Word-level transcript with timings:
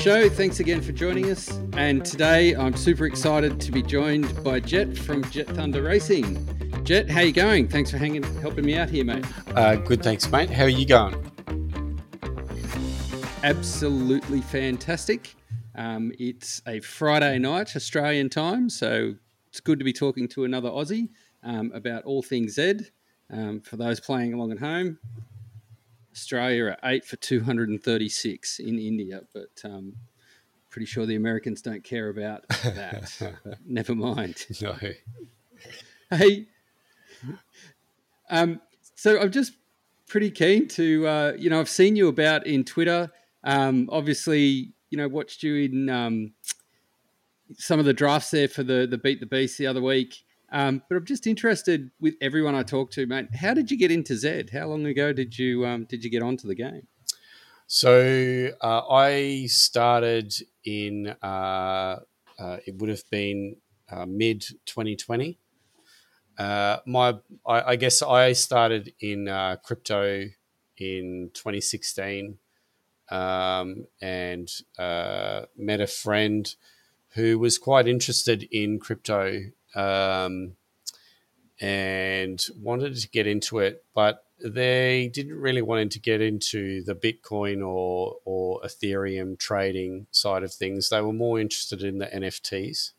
back 0.00 0.04
to 0.04 0.20
the 0.20 0.28
show. 0.28 0.34
Thanks 0.34 0.60
again 0.60 0.80
for 0.80 0.92
joining 0.92 1.30
us. 1.30 1.50
And 1.74 2.04
today 2.04 2.54
I'm 2.54 2.74
super 2.74 3.04
excited 3.06 3.60
to 3.60 3.72
be 3.72 3.82
joined 3.82 4.42
by 4.42 4.60
Jet 4.60 4.96
from 4.96 5.24
Jet 5.30 5.46
Thunder 5.48 5.82
Racing. 5.82 6.84
Jet, 6.84 7.10
how 7.10 7.20
you 7.20 7.32
going? 7.32 7.68
Thanks 7.68 7.90
for 7.90 7.98
hanging, 7.98 8.22
helping 8.40 8.64
me 8.64 8.76
out 8.76 8.88
here, 8.88 9.04
mate. 9.04 9.24
Uh, 9.54 9.76
good, 9.76 10.02
thanks, 10.02 10.30
mate. 10.30 10.50
How 10.50 10.64
are 10.64 10.68
you 10.68 10.86
going? 10.86 11.14
Absolutely 13.42 14.40
fantastic. 14.40 15.34
Um, 15.74 16.12
it's 16.18 16.62
a 16.66 16.80
Friday 16.80 17.38
night, 17.38 17.76
Australian 17.76 18.28
time, 18.28 18.70
so 18.70 19.14
it's 19.48 19.60
good 19.60 19.78
to 19.78 19.84
be 19.84 19.92
talking 19.92 20.28
to 20.28 20.44
another 20.44 20.70
Aussie 20.70 21.10
um, 21.42 21.70
about 21.74 22.04
all 22.04 22.22
things 22.22 22.54
Z. 22.54 22.80
Um, 23.32 23.60
for 23.60 23.76
those 23.76 24.00
playing 24.00 24.34
along 24.34 24.52
at 24.52 24.58
home, 24.58 24.98
Australia 26.12 26.64
are 26.64 26.76
eight 26.84 27.04
for 27.04 27.16
236 27.16 28.58
in 28.58 28.78
India, 28.78 29.22
but 29.32 29.62
um, 29.64 29.94
pretty 30.70 30.86
sure 30.86 31.06
the 31.06 31.16
Americans 31.16 31.62
don't 31.62 31.84
care 31.84 32.08
about 32.08 32.46
that. 32.48 33.34
Never 33.66 33.94
mind. 33.94 34.46
No. 34.60 34.76
Hey, 36.10 36.46
um, 38.28 38.60
so 38.94 39.20
I'm 39.20 39.30
just 39.30 39.52
pretty 40.06 40.30
keen 40.30 40.68
to, 40.68 41.06
uh, 41.06 41.32
you 41.38 41.50
know, 41.50 41.60
I've 41.60 41.68
seen 41.68 41.96
you 41.96 42.08
about 42.08 42.46
in 42.46 42.64
Twitter. 42.64 43.10
Um, 43.44 43.88
obviously, 43.92 44.72
you 44.90 44.98
know, 44.98 45.08
watched 45.08 45.42
you 45.42 45.56
in 45.56 45.88
um, 45.88 46.32
some 47.56 47.78
of 47.78 47.84
the 47.84 47.92
drafts 47.92 48.30
there 48.30 48.48
for 48.48 48.62
the 48.62 48.86
the 48.88 48.98
Beat 48.98 49.20
the 49.20 49.26
Beast 49.26 49.58
the 49.58 49.66
other 49.66 49.82
week. 49.82 50.22
Um, 50.52 50.82
but 50.88 50.96
I'm 50.96 51.04
just 51.04 51.26
interested 51.26 51.90
with 52.00 52.14
everyone 52.20 52.54
I 52.54 52.62
talk 52.62 52.90
to, 52.92 53.06
mate. 53.06 53.28
How 53.34 53.54
did 53.54 53.70
you 53.70 53.78
get 53.78 53.90
into 53.90 54.16
Zed? 54.16 54.50
How 54.52 54.66
long 54.66 54.84
ago 54.86 55.12
did 55.12 55.38
you 55.38 55.64
um, 55.64 55.84
did 55.84 56.02
you 56.02 56.10
get 56.10 56.22
onto 56.22 56.48
the 56.48 56.54
game? 56.54 56.86
So 57.66 58.50
uh, 58.60 58.88
I 58.88 59.46
started 59.46 60.34
in 60.64 61.14
uh, 61.22 62.00
uh, 62.38 62.56
it 62.66 62.74
would 62.78 62.90
have 62.90 63.08
been 63.10 63.56
uh, 63.90 64.06
mid 64.06 64.40
2020. 64.66 65.38
Uh, 66.36 66.78
my 66.84 67.14
I, 67.46 67.62
I, 67.62 67.76
guess 67.76 68.02
I 68.02 68.32
started 68.32 68.92
in 68.98 69.28
uh, 69.28 69.56
crypto 69.62 70.24
in 70.78 71.30
2016 71.34 72.38
um, 73.10 73.86
and 74.00 74.50
met 75.56 75.80
a 75.80 75.86
friend 75.86 76.52
who 77.10 77.38
was 77.38 77.58
quite 77.58 77.86
interested 77.86 78.48
in 78.50 78.80
crypto 78.80 79.42
um, 79.74 80.56
and 81.60 82.46
wanted 82.58 82.96
to 82.96 83.08
get 83.08 83.26
into 83.26 83.58
it, 83.58 83.84
but 83.94 84.24
they 84.42 85.10
didn't 85.12 85.38
really 85.38 85.62
want 85.62 85.92
to 85.92 86.00
get 86.00 86.20
into 86.20 86.82
the 86.84 86.94
Bitcoin 86.94 87.66
or 87.66 88.16
or 88.24 88.60
Ethereum 88.62 89.38
trading 89.38 90.06
side 90.10 90.42
of 90.42 90.52
things. 90.52 90.88
They 90.88 91.00
were 91.00 91.12
more 91.12 91.38
interested 91.38 91.82
in 91.82 91.98
the 91.98 92.06
NFTs. 92.06 92.92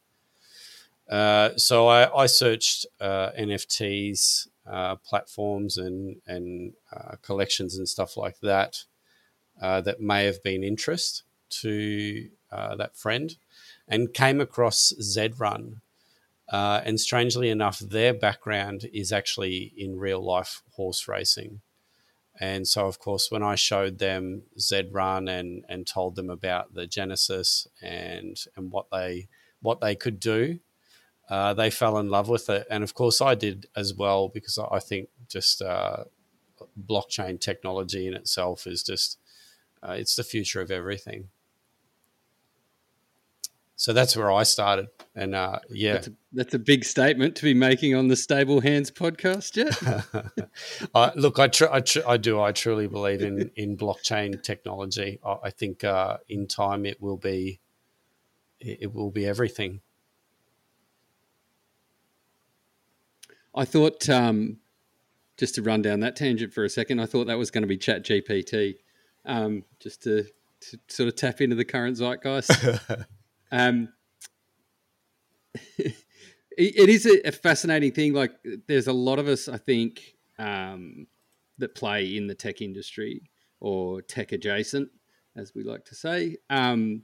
Uh, 1.09 1.49
so 1.57 1.87
I, 1.87 2.23
I 2.23 2.25
searched 2.27 2.85
uh, 2.99 3.31
NFTs 3.37 4.47
uh, 4.69 4.95
platforms 4.97 5.77
and 5.77 6.17
and 6.27 6.73
uh, 6.95 7.15
collections 7.21 7.77
and 7.77 7.87
stuff 7.87 8.15
like 8.15 8.39
that 8.41 8.85
uh, 9.61 9.81
that 9.81 9.99
may 9.99 10.25
have 10.25 10.41
been 10.43 10.63
interest 10.63 11.23
to 11.49 12.29
uh, 12.51 12.75
that 12.75 12.95
friend, 12.95 13.35
and 13.87 14.13
came 14.13 14.39
across 14.39 14.93
ZRun, 15.01 15.81
uh, 16.51 16.81
and 16.85 16.99
strangely 16.99 17.49
enough, 17.49 17.79
their 17.79 18.13
background 18.13 18.85
is 18.93 19.11
actually 19.11 19.73
in 19.77 19.97
real 19.97 20.23
life 20.23 20.61
horse 20.71 21.07
racing. 21.07 21.61
And 22.39 22.67
so, 22.67 22.87
of 22.87 22.99
course, 22.99 23.31
when 23.31 23.43
I 23.43 23.55
showed 23.55 23.99
them 23.99 24.43
ZRun 24.59 25.29
and, 25.29 25.63
and 25.69 25.87
told 25.87 26.15
them 26.15 26.29
about 26.29 26.73
the 26.73 26.87
Genesis 26.87 27.67
and, 27.81 28.37
and 28.55 28.71
what 28.71 28.87
they 28.91 29.27
what 29.61 29.79
they 29.79 29.95
could 29.95 30.19
do, 30.19 30.59
uh, 31.29 31.53
they 31.53 31.69
fell 31.69 31.99
in 31.99 32.09
love 32.09 32.27
with 32.27 32.49
it. 32.49 32.65
And 32.69 32.83
of 32.83 32.95
course, 32.95 33.21
I 33.21 33.35
did 33.35 33.67
as 33.75 33.93
well 33.93 34.27
because 34.27 34.57
I 34.57 34.79
think 34.79 35.09
just 35.29 35.61
uh, 35.61 36.05
blockchain 36.89 37.39
technology 37.39 38.07
in 38.07 38.15
itself 38.15 38.65
is 38.65 38.83
just 38.83 39.19
uh, 39.83 39.93
it's 39.93 40.15
the 40.15 40.23
future 40.23 40.61
of 40.61 40.71
everything 40.71 41.29
so 43.81 43.93
that's 43.93 44.15
where 44.15 44.31
I 44.31 44.43
started. 44.43 44.89
And 45.15 45.33
uh, 45.33 45.57
yeah, 45.71 45.93
that's 45.93 46.07
a, 46.07 46.13
that's 46.33 46.53
a, 46.53 46.59
big 46.59 46.85
statement 46.85 47.35
to 47.37 47.43
be 47.43 47.55
making 47.55 47.95
on 47.95 48.09
the 48.09 48.15
Stable 48.15 48.61
Hands 48.61 48.91
podcast, 48.91 49.57
yeah. 49.57 50.03
uh, 50.93 51.09
look, 51.15 51.39
I, 51.39 51.47
tr- 51.47 51.71
I, 51.71 51.79
tr- 51.79 52.07
I, 52.07 52.17
do. 52.17 52.39
I 52.39 52.51
truly 52.51 52.85
believe 52.85 53.23
in 53.23 53.49
in 53.55 53.75
blockchain 53.75 54.43
technology. 54.43 55.19
I, 55.25 55.37
I 55.45 55.49
think 55.49 55.83
uh, 55.83 56.17
in 56.29 56.45
time 56.45 56.85
it 56.85 57.01
will 57.01 57.17
be 57.17 57.59
it 58.59 58.93
will 58.93 59.09
be 59.09 59.25
everything. 59.25 59.81
I 63.55 63.65
thought, 63.65 64.07
um, 64.07 64.57
just 65.37 65.55
to 65.55 65.63
run 65.63 65.81
down 65.81 66.01
that 66.01 66.15
tangent 66.15 66.53
for 66.53 66.63
a 66.63 66.69
second, 66.69 66.99
I 66.99 67.07
thought 67.07 67.25
that 67.25 67.39
was 67.39 67.49
going 67.49 67.63
to 67.63 67.67
be 67.67 67.77
Chat 67.77 68.03
GPT, 68.03 68.75
um, 69.25 69.63
just 69.79 70.03
to, 70.03 70.25
to 70.69 70.79
sort 70.87 71.07
of 71.07 71.15
tap 71.15 71.41
into 71.41 71.55
the 71.55 71.65
current 71.65 71.97
zeitgeist. 71.97 73.07
Um, 73.51 73.89
it, 75.77 75.93
it 76.57 76.89
is 76.89 77.05
a, 77.05 77.27
a, 77.27 77.31
fascinating 77.31 77.91
thing. 77.91 78.13
Like, 78.13 78.33
there's 78.67 78.87
a 78.87 78.93
lot 78.93 79.19
of 79.19 79.27
us, 79.27 79.47
I 79.47 79.57
think, 79.57 80.15
um, 80.39 81.07
that 81.57 81.75
play 81.75 82.15
in 82.15 82.27
the 82.27 82.35
tech 82.35 82.61
industry 82.61 83.29
or 83.59 84.01
tech 84.01 84.31
adjacent, 84.31 84.89
as 85.35 85.53
we 85.53 85.63
like 85.63 85.85
to 85.85 85.95
say. 85.95 86.37
Um, 86.49 87.03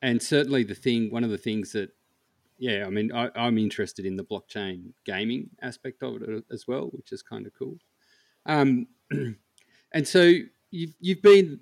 and 0.00 0.22
certainly, 0.22 0.64
the 0.64 0.74
thing, 0.74 1.10
one 1.10 1.24
of 1.24 1.30
the 1.30 1.38
things 1.38 1.72
that, 1.72 1.90
yeah, 2.58 2.84
I 2.86 2.90
mean, 2.90 3.12
I, 3.12 3.30
I'm 3.34 3.58
interested 3.58 4.06
in 4.06 4.16
the 4.16 4.24
blockchain 4.24 4.92
gaming 5.04 5.50
aspect 5.62 6.02
of 6.02 6.22
it 6.22 6.44
as 6.52 6.66
well, 6.66 6.86
which 6.92 7.12
is 7.12 7.22
kind 7.22 7.46
of 7.46 7.52
cool. 7.58 7.78
Um, 8.46 8.86
and 9.92 10.06
so 10.06 10.32
you've 10.70 10.94
you've 11.00 11.22
been 11.22 11.60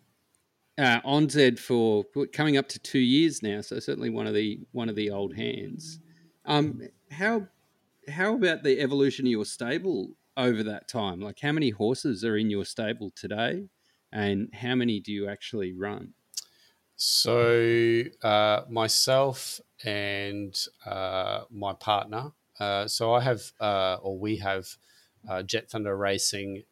uh, 0.78 1.00
on 1.04 1.28
Z 1.28 1.56
for 1.56 2.04
coming 2.32 2.56
up 2.56 2.68
to 2.68 2.78
two 2.78 2.98
years 2.98 3.42
now. 3.42 3.60
So 3.60 3.78
certainly 3.80 4.10
one 4.10 4.26
of 4.26 4.34
the 4.34 4.60
one 4.72 4.88
of 4.88 4.96
the 4.96 5.10
old 5.10 5.34
hands. 5.34 5.98
Um, 6.44 6.82
how 7.10 7.48
how 8.08 8.34
about 8.34 8.62
the 8.62 8.80
evolution 8.80 9.26
of 9.26 9.30
your 9.30 9.44
stable 9.44 10.10
over 10.36 10.62
that 10.62 10.88
time? 10.88 11.20
Like 11.20 11.40
how 11.40 11.52
many 11.52 11.70
horses 11.70 12.24
are 12.24 12.36
in 12.36 12.50
your 12.50 12.64
stable 12.64 13.10
today, 13.14 13.68
and 14.12 14.48
how 14.54 14.74
many 14.74 15.00
do 15.00 15.12
you 15.12 15.28
actually 15.28 15.72
run? 15.72 16.14
So 16.96 18.04
uh, 18.22 18.62
myself 18.70 19.60
and 19.84 20.58
uh, 20.86 21.42
my 21.50 21.74
partner. 21.74 22.32
Uh, 22.58 22.88
so 22.88 23.12
I 23.12 23.20
have, 23.20 23.52
uh, 23.60 23.98
or 24.00 24.18
we 24.18 24.38
have, 24.38 24.66
uh, 25.28 25.42
Jet 25.42 25.70
Thunder 25.70 25.94
Racing, 25.94 26.62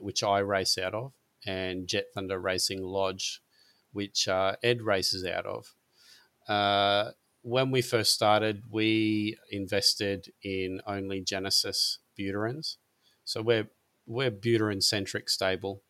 which 0.00 0.24
I 0.24 0.40
race 0.40 0.78
out 0.78 0.94
of, 0.94 1.12
and 1.46 1.86
Jet 1.86 2.06
Thunder 2.12 2.40
Racing 2.40 2.82
Lodge, 2.82 3.40
which 3.92 4.28
uh, 4.28 4.56
Ed 4.62 4.82
races 4.82 5.24
out 5.24 5.46
of. 5.46 5.74
Uh, 6.48 7.12
when 7.42 7.70
we 7.70 7.82
first 7.82 8.12
started, 8.12 8.62
we 8.70 9.36
invested 9.50 10.32
in 10.42 10.80
only 10.86 11.20
Genesis 11.20 11.98
Buterins. 12.18 12.76
So 13.24 13.42
we're 13.42 13.68
we're 14.06 14.30
Buterin 14.30 14.82
centric 14.82 15.28
stable. 15.28 15.82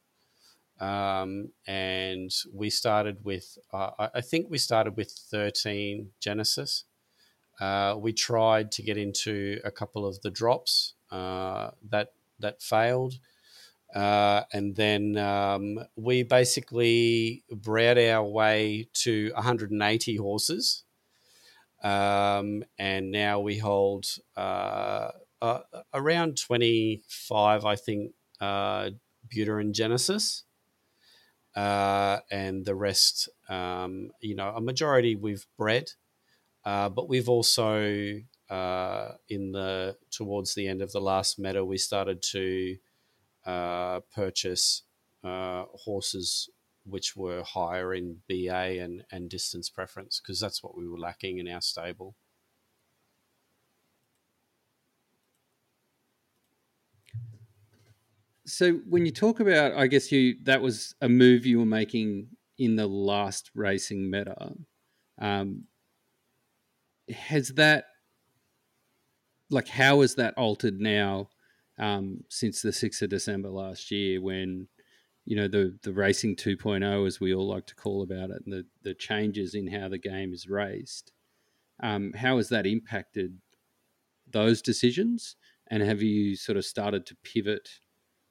Um, 0.81 1.51
and 1.67 2.31
we 2.53 2.71
started 2.71 3.25
with, 3.25 3.59
uh, 3.73 4.09
I 4.15 4.21
think 4.21 4.49
we 4.49 4.59
started 4.59 4.97
with 4.97 5.11
13 5.11 6.11
Genesis. 6.21 6.85
Uh, 7.61 7.97
we 7.99 8.13
tried 8.13 8.71
to 8.73 8.83
get 8.83 8.97
into 8.97 9.61
a 9.65 9.71
couple 9.71 10.07
of 10.07 10.21
the 10.23 10.31
drops 10.31 10.95
uh, 11.11 11.71
that 11.89 12.13
that 12.39 12.63
failed. 12.63 13.15
Uh, 13.95 14.43
and 14.53 14.77
then 14.77 15.17
um, 15.17 15.79
we 15.97 16.23
basically 16.23 17.43
bred 17.51 17.99
our 17.99 18.25
way 18.25 18.89
to 18.93 19.31
180 19.35 20.17
horses. 20.17 20.85
Um, 21.83 22.65
and 22.79 23.11
now 23.11 23.41
we 23.41 23.59
hold 23.59 24.07
uh, 24.37 25.11
uh, 25.41 25.61
around 25.95 26.39
25, 26.39 27.65
I 27.65 27.77
think, 27.77 28.13
uh, 28.41 28.91
Buterin 29.29 29.73
Genesis. 29.73 30.45
Uh, 31.57 32.21
and 32.31 32.65
the 32.65 32.75
rest, 32.75 33.29
um, 33.49 34.11
you 34.21 34.37
know, 34.37 34.53
a 34.55 34.61
majority 34.61 35.17
we've 35.17 35.47
bred, 35.57 35.91
uh, 36.65 36.89
but 36.89 37.09
we've 37.09 37.29
also 37.29 37.81
in 39.29 39.53
the 39.53 39.97
towards 40.11 40.55
the 40.55 40.69
end 40.69 40.83
of 40.83 40.93
the 40.93 41.01
last 41.01 41.39
meta, 41.39 41.65
we 41.65 41.77
started 41.77 42.23
to 42.23 42.77
uh, 43.49 44.01
purchase 44.15 44.83
uh, 45.25 45.65
horses 45.73 46.51
which 46.85 47.17
were 47.17 47.43
higher 47.43 47.95
in 47.95 48.19
BA 48.29 48.81
and, 48.81 49.05
and 49.11 49.31
distance 49.31 49.71
preference 49.71 50.21
because 50.21 50.39
that's 50.39 50.63
what 50.63 50.77
we 50.77 50.87
were 50.87 50.99
lacking 50.99 51.39
in 51.39 51.49
our 51.49 51.61
stable. 51.61 52.15
So 58.47 58.75
when 58.89 59.05
you 59.05 59.13
talk 59.13 59.41
about, 59.41 59.73
I 59.75 59.87
guess 59.87 60.13
you 60.13 60.37
that 60.45 60.63
was 60.63 60.95
a 61.01 61.09
move 61.09 61.45
you 61.45 61.59
were 61.59 61.67
making 61.67 62.29
in 62.59 62.77
the 62.77 62.87
last 62.87 63.51
racing 63.55 64.11
meta. 64.11 64.55
Um, 65.19 65.65
has 67.11 67.49
that 67.51 67.85
like 69.51 69.69
how 69.69 70.03
has 70.03 70.15
that 70.17 70.37
altered 70.37 70.81
now 70.81 71.29
um, 71.79 72.25
since 72.29 72.63
the 72.63 72.71
6th 72.71 73.03
of 73.03 73.11
December 73.11 73.49
last 73.51 73.91
year 73.91 74.21
when 74.21 74.69
you 75.25 75.37
know 75.37 75.49
the 75.49 75.79
the 75.83 75.93
racing 75.93 76.35
2.0 76.37 77.07
as 77.07 77.21
we 77.21 77.35
all 77.35 77.47
like 77.47 77.67
to 77.67 77.75
call 77.75 78.03
about 78.03 78.31
it 78.31 78.43
and 78.45 78.53
the 78.53 78.67
the 78.83 78.95
changes 78.95 79.55
in 79.55 79.67
how 79.67 79.89
the 79.89 79.99
game 79.99 80.33
is 80.33 80.49
raced 80.49 81.13
um, 81.81 82.13
how 82.15 82.37
has 82.37 82.49
that 82.49 82.67
impacted 82.67 83.39
those 84.31 84.63
decisions? 84.63 85.37
And 85.71 85.83
have 85.83 86.03
you 86.03 86.37
sort 86.37 86.57
of 86.57 86.65
started 86.65 87.07
to 87.07 87.17
pivot 87.23 87.81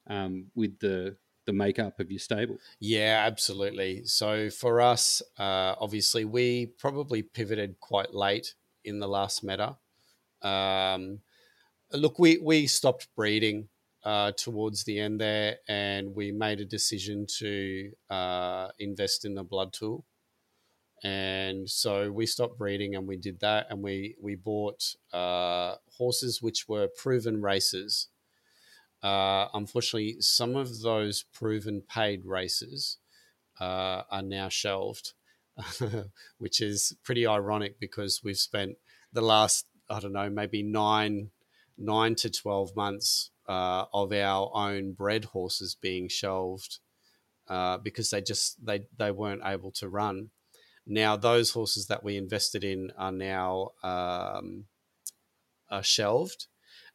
um, 0.07 0.47
with 0.55 0.79
the 0.79 1.17
the 1.45 1.53
makeup 1.53 1.99
of 2.01 2.11
your 2.11 2.19
stable? 2.19 2.57
Yeah 2.79 3.23
absolutely. 3.25 4.03
So 4.03 4.49
for 4.49 4.81
us 4.81 5.21
uh, 5.39 5.75
obviously 5.79 6.25
we 6.25 6.65
probably 6.77 7.21
pivoted 7.21 7.79
quite 7.79 8.13
late 8.13 8.53
in 8.83 8.99
the 8.99 9.07
last 9.07 9.45
meta. 9.45 9.77
Um, 10.41 11.19
look, 11.93 12.19
we 12.19 12.37
we 12.37 12.67
stopped 12.67 13.07
breeding 13.15 13.69
uh, 14.03 14.31
towards 14.31 14.83
the 14.83 14.99
end 14.99 15.21
there, 15.21 15.57
and 15.67 16.15
we 16.15 16.31
made 16.31 16.59
a 16.59 16.65
decision 16.65 17.25
to 17.39 17.91
uh, 18.09 18.69
invest 18.79 19.25
in 19.25 19.35
the 19.35 19.43
blood 19.43 19.73
tool. 19.73 20.05
And 21.03 21.69
so 21.69 22.11
we 22.11 22.25
stopped 22.25 22.57
breeding, 22.57 22.95
and 22.95 23.07
we 23.07 23.17
did 23.17 23.39
that, 23.41 23.67
and 23.69 23.83
we 23.83 24.15
we 24.21 24.35
bought 24.35 24.95
uh, 25.13 25.75
horses 25.97 26.41
which 26.41 26.67
were 26.67 26.87
proven 26.87 27.41
races. 27.41 28.07
Uh, 29.03 29.47
unfortunately, 29.53 30.17
some 30.19 30.55
of 30.55 30.81
those 30.81 31.23
proven 31.31 31.81
paid 31.81 32.25
races 32.25 32.97
uh, 33.59 34.01
are 34.09 34.23
now 34.23 34.49
shelved, 34.49 35.13
which 36.39 36.61
is 36.61 36.95
pretty 37.03 37.27
ironic 37.27 37.79
because 37.79 38.21
we've 38.23 38.37
spent 38.37 38.77
the 39.13 39.21
last 39.21 39.67
I 39.89 39.99
don't 39.99 40.13
know 40.13 40.29
maybe 40.29 40.63
nine 40.63 41.29
nine 41.77 42.15
to 42.15 42.29
12 42.29 42.75
months 42.75 43.31
uh, 43.47 43.85
of 43.93 44.11
our 44.11 44.51
own 44.53 44.93
bred 44.93 45.25
horses 45.25 45.75
being 45.79 46.09
shelved 46.09 46.79
uh, 47.47 47.77
because 47.77 48.09
they 48.09 48.21
just 48.21 48.65
they, 48.65 48.81
they 48.97 49.11
weren't 49.11 49.41
able 49.45 49.71
to 49.71 49.87
run. 49.87 50.29
Now 50.85 51.15
those 51.15 51.51
horses 51.51 51.87
that 51.87 52.03
we 52.03 52.17
invested 52.17 52.63
in 52.63 52.91
are 52.97 53.11
now 53.11 53.71
um, 53.83 54.65
are 55.69 55.83
shelved, 55.83 56.47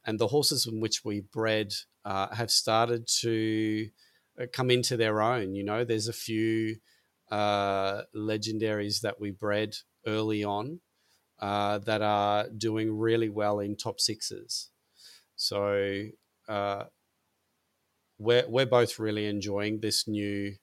and 0.05 0.19
the 0.19 0.29
horses 0.29 0.67
in 0.67 0.81
which 0.81 1.05
we 1.05 1.21
bred 1.21 1.73
uh, 2.05 2.35
have 2.35 2.51
started 2.51 3.07
to 3.21 3.89
uh, 4.41 4.47
come 4.53 4.71
into 4.71 4.97
their 4.97 5.21
own. 5.21 5.55
You 5.55 5.65
know, 5.65 5.85
there's 5.85 6.09
a 6.09 6.13
few 6.13 6.77
uh, 7.31 8.03
legendaries 8.15 9.01
that 9.03 9.21
we 9.21 9.31
bred 9.31 9.75
early 10.07 10.43
on 10.43 10.81
uh, 11.43 11.79
that 11.79 12.01
are 12.01 12.49
doing 12.49 12.97
really 12.97 13.29
well 13.29 13.59
in 13.59 13.77
top 13.77 13.99
sixes. 13.99 14.71
So 15.35 16.07
uh, 16.49 16.85
we're 18.17 18.49
we're 18.49 18.65
both 18.65 19.01
really 19.01 19.27
enjoying 19.27 19.81
this 19.81 20.07
new 20.07 20.55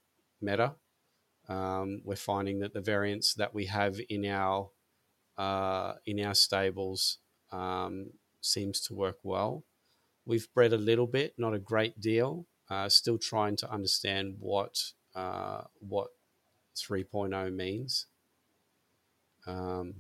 meta. 0.42 0.76
Um, 1.50 2.02
we're 2.06 2.16
finding 2.16 2.60
that 2.60 2.74
the 2.74 2.80
variants 2.80 3.34
that 3.34 3.54
we 3.54 3.66
have 3.66 4.00
in 4.10 4.26
our 4.26 4.70
uh, 5.38 5.96
in 6.06 6.24
our 6.24 6.34
stables 6.34 7.18
um, 7.52 8.12
seems 8.40 8.80
to 8.82 8.94
work 8.94 9.18
well. 9.22 9.66
We've 10.26 10.48
bred 10.54 10.72
a 10.72 10.78
little 10.78 11.08
bit, 11.08 11.34
not 11.38 11.54
a 11.54 11.60
great 11.60 12.00
deal. 12.00 12.46
Uh, 12.70 12.88
still 12.88 13.18
trying 13.18 13.58
to 13.58 13.70
understand 13.70 14.36
what 14.40 14.82
uh, 15.14 15.64
what 15.80 16.08
3.0 16.78 17.54
means. 17.54 18.06
Um, 19.46 19.96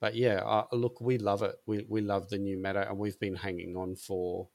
but 0.00 0.14
yeah, 0.14 0.40
uh, 0.44 0.64
look, 0.72 1.00
we 1.00 1.18
love 1.18 1.42
it. 1.42 1.56
We 1.66 1.84
we 1.88 2.00
love 2.00 2.30
the 2.30 2.38
new 2.38 2.56
meta, 2.56 2.88
and 2.88 2.98
we've 2.98 3.20
been 3.20 3.36
hanging 3.36 3.76
on 3.76 3.96
for 3.96 4.48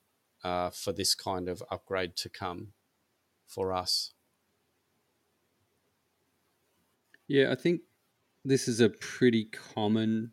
uh, 0.44 0.72
for 0.72 0.92
this 0.92 1.14
kind 1.14 1.48
of 1.48 1.64
upgrade 1.70 2.16
to 2.18 2.30
come 2.30 2.74
for 3.48 3.72
us. 3.72 4.14
Yeah, 7.28 7.52
I 7.52 7.56
think 7.56 7.82
this 8.44 8.68
is 8.68 8.80
a 8.80 8.90
pretty 8.90 9.46
common 9.46 10.32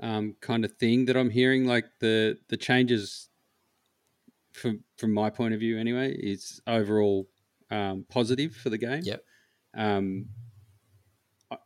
um, 0.00 0.36
kind 0.40 0.64
of 0.64 0.72
thing 0.72 1.06
that 1.06 1.16
I'm 1.16 1.30
hearing. 1.30 1.66
Like 1.66 1.86
the 2.00 2.38
the 2.48 2.58
changes, 2.58 3.30
from 4.52 4.84
from 4.98 5.14
my 5.14 5.30
point 5.30 5.54
of 5.54 5.60
view, 5.60 5.78
anyway, 5.78 6.14
is 6.14 6.60
overall 6.66 7.28
um, 7.70 8.04
positive 8.08 8.54
for 8.54 8.68
the 8.68 8.78
game. 8.78 9.02
Yep. 9.02 9.24
Um, 9.74 10.26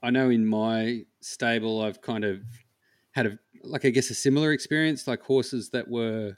I 0.03 0.11
know 0.11 0.31
in 0.31 0.47
my 0.47 1.05
stable, 1.21 1.83
I've 1.83 2.01
kind 2.01 2.25
of 2.25 2.43
had 3.13 3.27
a 3.27 3.39
like 3.63 3.85
I 3.85 3.91
guess 3.91 4.11
a 4.11 4.15
similar 4.15 4.53
experience, 4.53 5.07
like 5.07 5.23
horses 5.23 5.71
that 5.71 5.89
were 5.89 6.37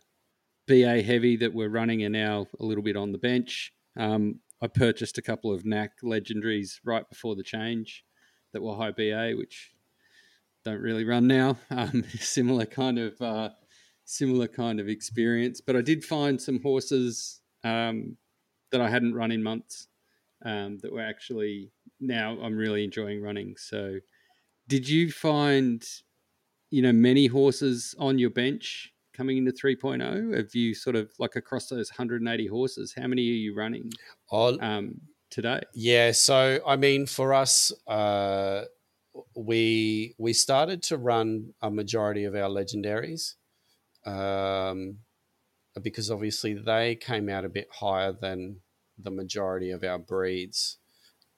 BA 0.67 1.03
heavy 1.03 1.37
that 1.37 1.55
were 1.55 1.69
running 1.69 2.05
are 2.05 2.09
now 2.09 2.47
a 2.61 2.65
little 2.65 2.83
bit 2.83 2.97
on 2.97 3.13
the 3.13 3.19
bench. 3.19 3.73
Um, 3.97 4.41
I 4.61 4.69
purchased 4.69 5.19
a 5.19 5.23
couple 5.23 5.53
of 5.53 5.65
NAC 5.65 6.01
legendaries 6.03 6.81
right 6.85 7.09
before 7.09 7.37
the 7.37 7.43
change 7.43 8.05
that 8.53 8.63
were 8.63 8.75
high 8.75 8.93
BA, 8.93 9.33
which 9.37 9.73
don't 10.65 10.81
really 10.81 11.05
run 11.05 11.27
now. 11.27 11.59
Um, 11.71 12.05
similar 12.19 12.67
kind 12.67 12.99
of 12.99 13.21
uh, 13.21 13.51
similar 14.05 14.49
kind 14.49 14.81
of 14.81 14.89
experience, 14.89 15.61
but 15.61 15.77
I 15.77 15.83
did 15.83 16.05
find 16.05 16.41
some 16.41 16.61
horses 16.61 17.41
um, 17.65 18.17
that 18.73 18.81
I 18.81 18.89
hadn't 18.89 19.15
run 19.15 19.31
in 19.31 19.43
months 19.43 19.89
um, 20.45 20.79
that 20.79 20.93
were 20.93 21.03
actually 21.03 21.71
now 22.01 22.39
I'm 22.43 22.57
really 22.57 22.85
enjoying 22.85 23.23
running. 23.23 23.57
So, 23.57 23.99
did 24.69 24.89
you 24.89 25.11
find, 25.11 25.85
you 26.71 26.83
know, 26.83 26.93
many 26.93 27.27
horses 27.27 27.95
on 27.99 28.19
your 28.19 28.31
bench 28.31 28.93
coming 29.15 29.39
into 29.39 29.53
3.0? 29.53 30.37
Have 30.37 30.55
you 30.55 30.75
sort 30.75 30.97
of 30.97 31.11
like 31.19 31.37
across 31.37 31.69
those 31.69 31.91
180 31.91 32.47
horses, 32.47 32.95
how 32.97 33.07
many 33.07 33.23
are 33.23 33.35
you 33.35 33.55
running 33.55 33.91
um, 34.33 35.01
today? 35.31 35.61
Yeah, 35.75 36.13
so 36.13 36.61
I 36.67 36.77
mean, 36.77 37.07
for 37.07 37.33
us, 37.35 37.73
uh, 37.87 38.65
we 39.35 40.15
we 40.19 40.33
started 40.33 40.83
to 40.85 40.99
run 40.99 41.55
a 41.63 41.71
majority 41.71 42.25
of 42.25 42.35
our 42.35 42.49
legendaries. 42.49 43.35
Um, 44.05 44.99
because 45.83 46.11
obviously 46.11 46.55
they 46.55 46.95
came 46.97 47.29
out 47.29 47.45
a 47.45 47.49
bit 47.49 47.69
higher 47.71 48.13
than 48.13 48.61
the 48.99 49.11
majority 49.11 49.71
of 49.71 49.85
our 49.85 49.99
breeds. 49.99 50.79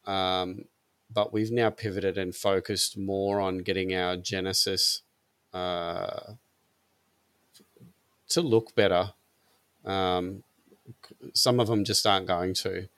Um, 0.08 0.64
but 1.12 1.32
we've 1.32 1.52
now 1.52 1.70
pivoted 1.70 2.18
and 2.18 2.34
focused 2.34 2.96
more 2.96 3.40
on 3.40 3.58
getting 3.58 3.94
our 3.94 4.16
Genesis 4.16 5.02
uh, 5.52 6.32
to 8.30 8.40
look 8.40 8.74
better. 8.74 9.12
Um, 9.84 10.42
some 11.34 11.60
of 11.60 11.68
them 11.68 11.84
just 11.84 12.06
aren't 12.06 12.26
going 12.26 12.54
to. 12.54 12.88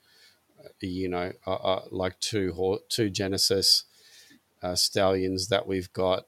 You 0.80 1.08
know, 1.08 1.32
uh, 1.46 1.54
uh, 1.54 1.84
like 1.90 2.18
two 2.20 2.80
two 2.88 3.10
Genesis 3.10 3.84
uh, 4.62 4.74
stallions 4.74 5.48
that 5.48 5.66
we've 5.66 5.92
got. 5.92 6.26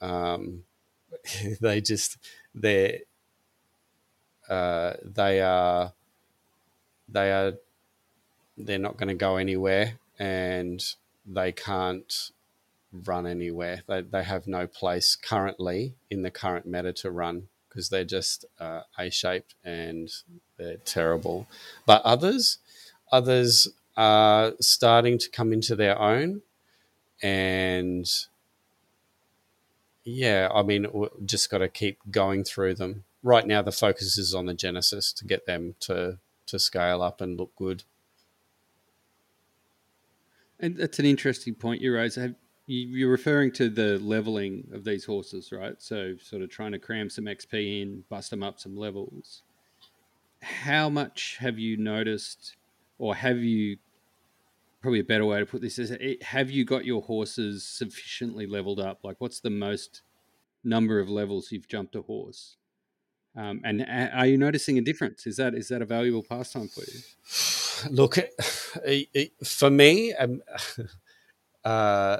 Um, 0.00 0.64
they 1.60 1.80
just 1.80 2.18
they're 2.54 2.98
uh, 4.48 4.94
they 5.04 5.40
are 5.40 5.92
they 7.08 7.30
are 7.32 7.54
they're 8.56 8.78
not 8.78 8.96
going 8.96 9.08
to 9.08 9.14
go 9.14 9.36
anywhere 9.36 9.98
and 10.18 10.82
they 11.26 11.52
can't 11.52 12.30
run 12.92 13.26
anywhere. 13.26 13.82
They, 13.86 14.02
they 14.02 14.22
have 14.22 14.46
no 14.46 14.66
place 14.66 15.16
currently 15.16 15.94
in 16.10 16.22
the 16.22 16.30
current 16.30 16.66
meta 16.66 16.92
to 16.94 17.10
run 17.10 17.48
because 17.68 17.88
they're 17.88 18.04
just 18.04 18.44
uh, 18.60 18.82
A 18.98 19.10
shaped 19.10 19.54
and 19.64 20.08
they're 20.56 20.76
terrible. 20.76 21.48
But 21.86 22.02
others, 22.02 22.58
others 23.10 23.68
are 23.96 24.52
starting 24.60 25.18
to 25.18 25.30
come 25.30 25.52
into 25.52 25.74
their 25.74 25.98
own 26.00 26.42
and 27.22 28.06
yeah, 30.04 30.48
I 30.54 30.62
mean, 30.62 30.86
just 31.24 31.50
got 31.50 31.58
to 31.58 31.68
keep 31.68 31.98
going 32.10 32.44
through 32.44 32.74
them. 32.74 33.04
Right 33.22 33.46
now, 33.46 33.62
the 33.62 33.72
focus 33.72 34.18
is 34.18 34.34
on 34.34 34.46
the 34.46 34.54
Genesis 34.54 35.12
to 35.14 35.24
get 35.24 35.46
them 35.46 35.74
to 35.80 36.18
to 36.46 36.58
scale 36.58 37.00
up 37.00 37.22
and 37.22 37.38
look 37.38 37.56
good. 37.56 37.84
And 40.64 40.78
that's 40.78 40.98
an 40.98 41.04
interesting 41.04 41.54
point 41.54 41.82
you 41.82 41.94
raise. 41.94 42.14
Have, 42.14 42.36
you're 42.66 43.10
referring 43.10 43.52
to 43.52 43.68
the 43.68 43.98
leveling 43.98 44.66
of 44.72 44.82
these 44.82 45.04
horses, 45.04 45.52
right? 45.52 45.74
So, 45.78 46.14
sort 46.16 46.40
of 46.40 46.48
trying 46.48 46.72
to 46.72 46.78
cram 46.78 47.10
some 47.10 47.26
XP 47.26 47.82
in, 47.82 48.04
bust 48.08 48.30
them 48.30 48.42
up 48.42 48.58
some 48.58 48.74
levels. 48.74 49.42
How 50.40 50.88
much 50.88 51.36
have 51.38 51.58
you 51.58 51.76
noticed, 51.76 52.56
or 52.96 53.14
have 53.14 53.40
you 53.40 53.76
probably 54.80 55.00
a 55.00 55.04
better 55.04 55.26
way 55.26 55.38
to 55.38 55.44
put 55.44 55.60
this 55.60 55.78
is 55.78 55.94
have 56.22 56.50
you 56.50 56.64
got 56.64 56.86
your 56.86 57.02
horses 57.02 57.62
sufficiently 57.62 58.46
leveled 58.46 58.80
up? 58.80 59.00
Like, 59.04 59.16
what's 59.18 59.40
the 59.40 59.50
most 59.50 60.00
number 60.64 60.98
of 60.98 61.10
levels 61.10 61.52
you've 61.52 61.68
jumped 61.68 61.94
a 61.94 62.00
horse? 62.00 62.56
Um, 63.36 63.60
and 63.64 63.84
are 64.14 64.26
you 64.26 64.38
noticing 64.38 64.78
a 64.78 64.80
difference? 64.80 65.26
Is 65.26 65.36
that 65.36 65.54
is 65.54 65.68
that 65.68 65.82
a 65.82 65.86
valuable 65.86 66.22
pastime 66.22 66.68
for 66.68 66.84
you? 66.90 67.00
look, 67.90 68.16
for 69.44 69.70
me, 69.70 70.12
um, 70.14 70.42
uh, 71.64 72.18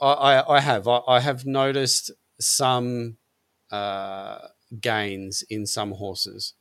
I, 0.00 0.42
I 0.48 0.60
have 0.60 0.88
I, 0.88 1.00
I 1.06 1.20
have 1.20 1.46
noticed 1.46 2.10
some 2.40 3.16
uh, 3.70 4.38
gains 4.80 5.42
in 5.48 5.66
some 5.66 5.92
horses, 5.92 6.54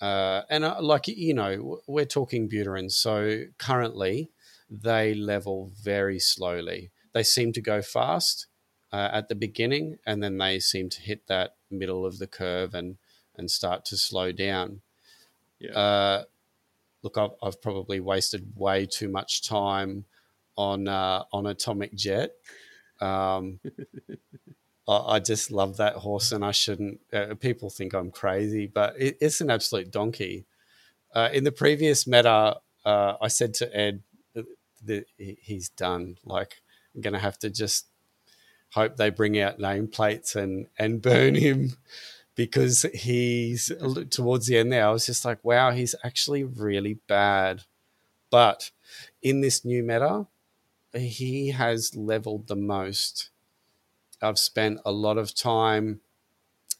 uh, 0.00 0.42
and 0.50 0.64
uh, 0.64 0.76
like 0.80 1.08
you 1.08 1.34
know, 1.34 1.80
we're 1.86 2.04
talking 2.04 2.48
Buterins, 2.48 2.92
so 2.92 3.44
currently 3.58 4.30
they 4.70 5.14
level 5.14 5.70
very 5.80 6.18
slowly. 6.18 6.90
They 7.12 7.22
seem 7.22 7.52
to 7.52 7.60
go 7.60 7.80
fast 7.80 8.46
uh, 8.92 9.10
at 9.12 9.28
the 9.28 9.34
beginning, 9.36 9.98
and 10.06 10.22
then 10.22 10.38
they 10.38 10.58
seem 10.58 10.88
to 10.90 11.00
hit 11.00 11.26
that 11.28 11.56
middle 11.70 12.04
of 12.04 12.18
the 12.18 12.26
curve 12.26 12.74
and 12.74 12.96
and 13.36 13.50
start 13.50 13.84
to 13.86 13.96
slow 13.96 14.32
down. 14.32 14.80
Yeah. 15.58 16.24
Look, 17.04 17.18
I've, 17.18 17.30
I've, 17.42 17.62
probably 17.62 18.00
wasted 18.00 18.50
way 18.56 18.86
too 18.86 19.08
much 19.08 19.46
time 19.46 20.06
on 20.56 20.88
uh, 20.88 21.24
on 21.32 21.46
Atomic 21.46 21.94
Jet. 21.94 22.32
Um, 23.00 23.60
I, 24.88 24.96
I, 24.96 25.18
just 25.20 25.50
love 25.50 25.76
that 25.76 25.96
horse, 25.96 26.32
and 26.32 26.44
I 26.44 26.50
shouldn't. 26.50 27.00
Uh, 27.12 27.34
people 27.34 27.68
think 27.68 27.92
I'm 27.92 28.10
crazy, 28.10 28.66
but 28.66 28.94
it, 28.98 29.18
it's 29.20 29.42
an 29.42 29.50
absolute 29.50 29.90
donkey. 29.90 30.46
Uh, 31.14 31.28
in 31.32 31.44
the 31.44 31.52
previous 31.52 32.06
meta, 32.06 32.56
uh, 32.84 33.14
I 33.20 33.28
said 33.28 33.54
to 33.54 33.76
Ed 33.76 34.02
that 34.86 35.06
he's 35.16 35.68
done. 35.70 36.16
Like 36.24 36.62
I'm 36.94 37.00
going 37.02 37.14
to 37.14 37.20
have 37.20 37.38
to 37.40 37.50
just 37.50 37.86
hope 38.72 38.96
they 38.96 39.10
bring 39.10 39.38
out 39.38 39.58
nameplates 39.58 40.36
and 40.36 40.66
and 40.78 41.02
burn 41.02 41.34
him 41.34 41.76
because 42.34 42.84
he's 42.94 43.70
towards 44.10 44.46
the 44.46 44.58
end 44.58 44.72
there. 44.72 44.86
I 44.86 44.90
was 44.90 45.06
just 45.06 45.24
like, 45.24 45.44
wow, 45.44 45.70
he's 45.70 45.94
actually 46.04 46.44
really 46.44 46.98
bad. 47.06 47.62
But 48.30 48.70
in 49.22 49.40
this 49.40 49.64
new 49.64 49.82
meta, 49.82 50.26
he 50.92 51.50
has 51.50 51.94
leveled 51.94 52.48
the 52.48 52.56
most. 52.56 53.30
I've 54.20 54.38
spent 54.38 54.80
a 54.84 54.92
lot 54.92 55.18
of 55.18 55.34
time 55.34 56.00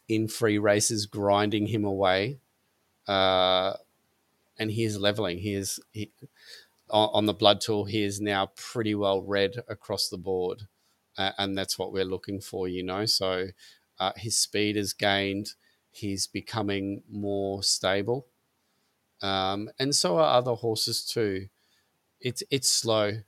in 0.07 0.27
free 0.27 0.57
races 0.57 1.05
grinding 1.05 1.67
him 1.67 1.85
away, 1.85 2.39
uh, 3.07 3.73
and 4.57 4.71
he 4.71 4.83
is 4.83 4.99
leveling. 4.99 5.39
He 5.39 5.53
is 5.53 5.79
he, 5.91 6.11
on 6.89 7.25
the 7.25 7.33
blood 7.33 7.61
tool. 7.61 7.85
He 7.85 8.03
is 8.03 8.21
now 8.21 8.51
pretty 8.55 8.95
well 8.95 9.21
read 9.21 9.55
across 9.67 10.09
the 10.09 10.17
board, 10.17 10.63
uh, 11.17 11.31
and 11.37 11.57
that's 11.57 11.79
what 11.79 11.91
we're 11.91 12.05
looking 12.05 12.39
for. 12.41 12.67
You 12.67 12.83
know, 12.83 13.05
so 13.05 13.47
uh, 13.99 14.11
his 14.15 14.37
speed 14.37 14.75
has 14.75 14.93
gained. 14.93 15.51
He's 15.91 16.27
becoming 16.27 17.03
more 17.09 17.63
stable, 17.63 18.27
um, 19.21 19.69
and 19.79 19.95
so 19.95 20.17
are 20.17 20.37
other 20.37 20.53
horses 20.53 21.05
too. 21.05 21.47
It's 22.19 22.43
it's 22.49 22.69
slow 22.69 23.21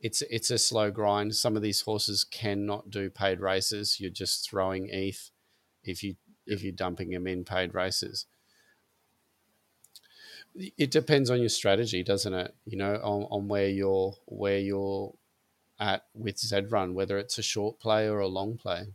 it's 0.00 0.22
it's 0.22 0.50
a 0.50 0.58
slow 0.58 0.90
grind. 0.90 1.34
Some 1.34 1.56
of 1.56 1.62
these 1.62 1.80
horses 1.80 2.24
cannot 2.24 2.90
do 2.90 3.10
paid 3.10 3.40
races. 3.40 3.98
You're 3.98 4.10
just 4.10 4.48
throwing 4.48 4.88
ETH 4.90 5.30
if 5.82 6.02
you 6.02 6.16
if 6.46 6.62
you're 6.62 6.72
dumping 6.72 7.10
them 7.10 7.26
in 7.26 7.44
paid 7.44 7.74
races. 7.74 8.26
It 10.54 10.90
depends 10.90 11.28
on 11.28 11.40
your 11.40 11.50
strategy, 11.50 12.02
doesn't 12.02 12.32
it? 12.32 12.54
You 12.64 12.78
know, 12.78 12.94
on, 13.02 13.22
on 13.30 13.48
where 13.48 13.68
you're 13.68 14.14
where 14.26 14.58
you're 14.58 15.14
at 15.78 16.04
with 16.14 16.38
Z 16.38 16.60
Run, 16.70 16.94
whether 16.94 17.18
it's 17.18 17.38
a 17.38 17.42
short 17.42 17.80
play 17.80 18.08
or 18.08 18.20
a 18.20 18.28
long 18.28 18.56
play. 18.56 18.94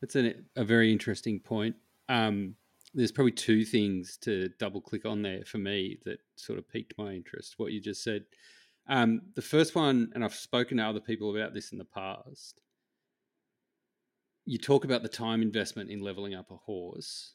That's 0.00 0.16
an, 0.16 0.46
a 0.56 0.64
very 0.64 0.92
interesting 0.92 1.40
point. 1.40 1.76
Um, 2.08 2.54
there's 2.94 3.12
probably 3.12 3.32
two 3.32 3.64
things 3.64 4.16
to 4.22 4.48
double 4.58 4.80
click 4.80 5.04
on 5.04 5.22
there 5.22 5.44
for 5.44 5.58
me 5.58 5.98
that 6.04 6.18
sort 6.36 6.58
of 6.58 6.68
piqued 6.68 6.94
my 6.98 7.12
interest. 7.12 7.54
What 7.56 7.72
you 7.72 7.80
just 7.80 8.02
said. 8.02 8.24
Um, 8.88 9.22
the 9.36 9.42
first 9.42 9.74
one, 9.74 10.10
and 10.14 10.24
I've 10.24 10.34
spoken 10.34 10.78
to 10.78 10.84
other 10.84 11.00
people 11.00 11.34
about 11.36 11.54
this 11.54 11.70
in 11.70 11.78
the 11.78 11.84
past. 11.84 12.60
You 14.46 14.58
talk 14.58 14.84
about 14.84 15.02
the 15.02 15.08
time 15.08 15.42
investment 15.42 15.90
in 15.90 16.00
leveling 16.00 16.34
up 16.34 16.50
a 16.50 16.56
horse, 16.56 17.34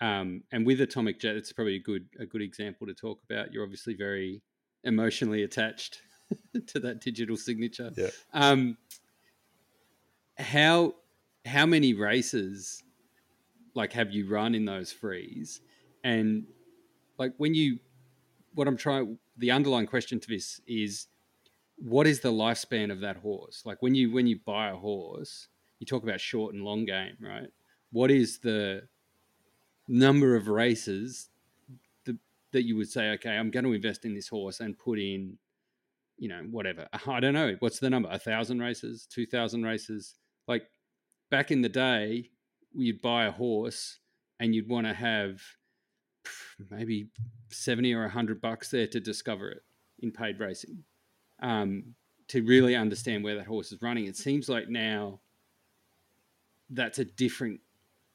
um, 0.00 0.42
and 0.50 0.66
with 0.66 0.80
Atomic 0.80 1.20
Jet, 1.20 1.36
it's 1.36 1.52
probably 1.52 1.76
a 1.76 1.82
good 1.82 2.08
a 2.18 2.26
good 2.26 2.42
example 2.42 2.86
to 2.88 2.94
talk 2.94 3.20
about. 3.28 3.52
You're 3.52 3.62
obviously 3.62 3.94
very 3.94 4.42
emotionally 4.82 5.44
attached 5.44 6.00
to 6.66 6.80
that 6.80 7.00
digital 7.00 7.36
signature. 7.36 7.90
Yeah. 7.96 8.08
Um, 8.32 8.76
how 10.38 10.94
how 11.44 11.66
many 11.66 11.94
races 11.94 12.82
like 13.74 13.92
have 13.92 14.12
you 14.12 14.28
run 14.28 14.54
in 14.54 14.64
those 14.64 14.92
frees? 14.92 15.60
And 16.02 16.44
like 17.18 17.32
when 17.38 17.54
you 17.54 17.78
what 18.54 18.68
i'm 18.68 18.76
trying 18.76 19.18
the 19.36 19.50
underlying 19.50 19.86
question 19.86 20.20
to 20.20 20.28
this 20.28 20.60
is 20.66 21.08
what 21.76 22.06
is 22.06 22.20
the 22.20 22.30
lifespan 22.30 22.92
of 22.92 23.00
that 23.00 23.16
horse? 23.16 23.62
Like 23.64 23.82
when 23.82 23.94
you 23.94 24.12
when 24.12 24.26
you 24.26 24.38
buy 24.44 24.70
a 24.70 24.76
horse 24.76 25.48
you 25.80 25.86
talk 25.86 26.02
about 26.02 26.20
short 26.20 26.54
and 26.54 26.62
long 26.62 26.84
game 26.84 27.16
right? 27.20 27.48
What 27.90 28.10
is 28.10 28.38
the 28.38 28.82
number 29.88 30.36
of 30.36 30.48
races 30.48 31.28
that, 32.52 32.62
you 32.62 32.76
would 32.76 32.88
say 32.88 33.10
okay 33.10 33.36
i'm 33.36 33.50
going 33.50 33.64
to 33.64 33.72
invest 33.72 34.04
in 34.04 34.14
this 34.14 34.28
horse 34.28 34.60
and 34.60 34.78
put 34.78 34.96
in 34.96 35.36
you 36.18 36.28
know 36.28 36.42
whatever. 36.50 36.86
I 37.06 37.20
don't 37.20 37.34
know. 37.34 37.56
What's 37.58 37.78
the 37.78 37.90
number? 37.90 38.08
A 38.10 38.18
thousand 38.18 38.60
races? 38.60 39.06
Two 39.10 39.26
thousand 39.26 39.64
races? 39.64 40.14
Like 40.46 40.68
back 41.34 41.50
in 41.50 41.62
the 41.62 41.68
day 41.68 42.30
you'd 42.72 43.02
buy 43.02 43.24
a 43.24 43.32
horse 43.32 43.98
and 44.38 44.54
you'd 44.54 44.68
want 44.68 44.86
to 44.86 44.94
have 44.94 45.42
maybe 46.70 47.08
70 47.50 47.92
or 47.92 48.02
100 48.02 48.40
bucks 48.40 48.70
there 48.70 48.86
to 48.86 49.00
discover 49.00 49.50
it 49.50 49.62
in 49.98 50.12
paid 50.12 50.38
racing 50.38 50.84
um, 51.42 51.96
to 52.28 52.44
really 52.44 52.76
understand 52.76 53.24
where 53.24 53.34
that 53.34 53.48
horse 53.48 53.72
is 53.72 53.82
running. 53.82 54.06
It 54.06 54.16
seems 54.16 54.48
like 54.48 54.68
now 54.68 55.18
that's 56.70 57.00
a 57.00 57.04
different 57.04 57.58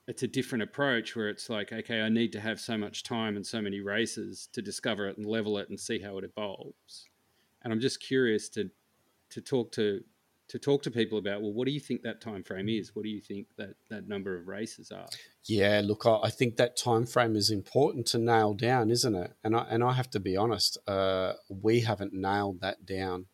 it's 0.08 0.24
a 0.24 0.28
different 0.28 0.64
approach 0.64 1.14
where 1.16 1.30
it's 1.30 1.52
like 1.52 1.72
okay 1.72 2.02
i 2.02 2.10
need 2.10 2.32
to 2.32 2.40
have 2.40 2.60
so 2.60 2.76
much 2.76 3.04
time 3.04 3.36
and 3.36 3.46
so 3.46 3.62
many 3.62 3.80
races 3.80 4.50
to 4.52 4.60
discover 4.60 5.08
it 5.08 5.18
and 5.18 5.26
level 5.28 5.60
it 5.60 5.70
and 5.70 5.80
see 5.80 6.00
how 6.00 6.18
it 6.18 6.24
evolves. 6.24 7.10
And 7.62 7.72
i'm 7.72 7.80
just 7.82 8.00
curious 8.00 8.48
to 8.50 8.72
to 9.30 9.42
talk 9.42 9.72
to 9.74 10.02
to 10.50 10.60
talk 10.60 10.84
to 10.84 10.92
people 10.92 11.18
about 11.18 11.42
well 11.42 11.54
what 11.54 11.66
do 11.66 11.72
you 11.72 11.80
think 11.80 12.02
that 12.04 12.22
time 12.22 12.44
frame 12.44 12.70
is? 12.70 12.96
What 12.96 13.04
do 13.04 13.10
you 13.10 13.22
think 13.22 13.48
that 13.58 13.76
that 13.90 14.08
number 14.08 14.36
of 14.36 14.48
races 14.48 14.92
are? 14.92 15.08
Yeah 15.46 15.82
look 15.84 16.06
i 16.06 16.30
think 16.30 16.58
that 16.58 16.78
time 16.78 17.06
frame 17.06 17.36
is 17.36 17.50
important 17.50 18.06
to 18.08 18.18
nail 18.18 18.54
down 18.54 18.92
isn't 18.92 19.16
it? 19.16 19.34
And 19.44 19.56
i 19.56 19.66
and 19.70 19.84
i 19.84 19.94
have 19.94 20.10
to 20.12 20.20
be 20.20 20.36
honest 20.36 20.78
uh, 20.88 21.34
we 21.50 21.82
haven't 21.82 22.14
nailed 22.14 22.62
that 22.62 22.86
down. 22.86 23.28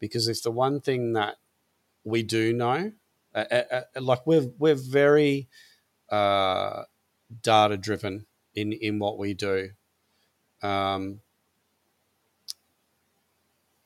Because 0.00 0.26
it's 0.26 0.40
the 0.40 0.50
one 0.50 0.80
thing 0.80 1.12
that 1.12 1.36
we 2.04 2.24
do 2.24 2.52
know 2.52 2.92
uh, 3.34 3.44
uh, 3.50 3.62
uh 3.70 4.00
like 4.00 4.26
we're 4.26 4.48
we're 4.58 4.74
very 4.74 5.48
uh, 6.10 6.82
data 7.42 7.76
driven 7.76 8.26
in 8.54 8.72
in 8.72 8.98
what 8.98 9.18
we 9.18 9.34
do. 9.34 9.70
Um, 10.62 11.20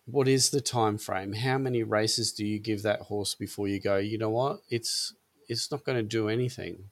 what 0.06 0.28
is 0.28 0.50
the 0.50 0.60
time 0.60 0.98
frame? 0.98 1.32
How 1.32 1.58
many 1.58 1.82
races 1.82 2.32
do 2.32 2.46
you 2.46 2.58
give 2.58 2.82
that 2.82 3.02
horse 3.02 3.34
before 3.34 3.68
you 3.68 3.80
go? 3.80 3.96
You 3.96 4.18
know 4.18 4.30
what? 4.30 4.60
It's 4.70 5.14
it's 5.48 5.70
not 5.70 5.84
going 5.84 5.96
to 5.98 6.02
do 6.02 6.28
anything. 6.28 6.90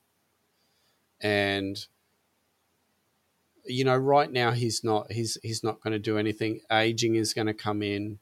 And 1.21 1.85
you 3.64 3.85
know, 3.85 3.97
right 3.97 4.30
now 4.30 4.50
he's 4.50 4.83
not 4.83 5.12
he's 5.12 5.38
he's 5.42 5.62
not 5.62 5.80
going 5.80 5.92
to 5.92 5.99
do 5.99 6.18
anything. 6.18 6.61
Aging 6.71 7.14
is 7.14 7.33
going 7.33 7.47
to 7.47 7.54
come 7.54 7.83
in. 7.83 8.18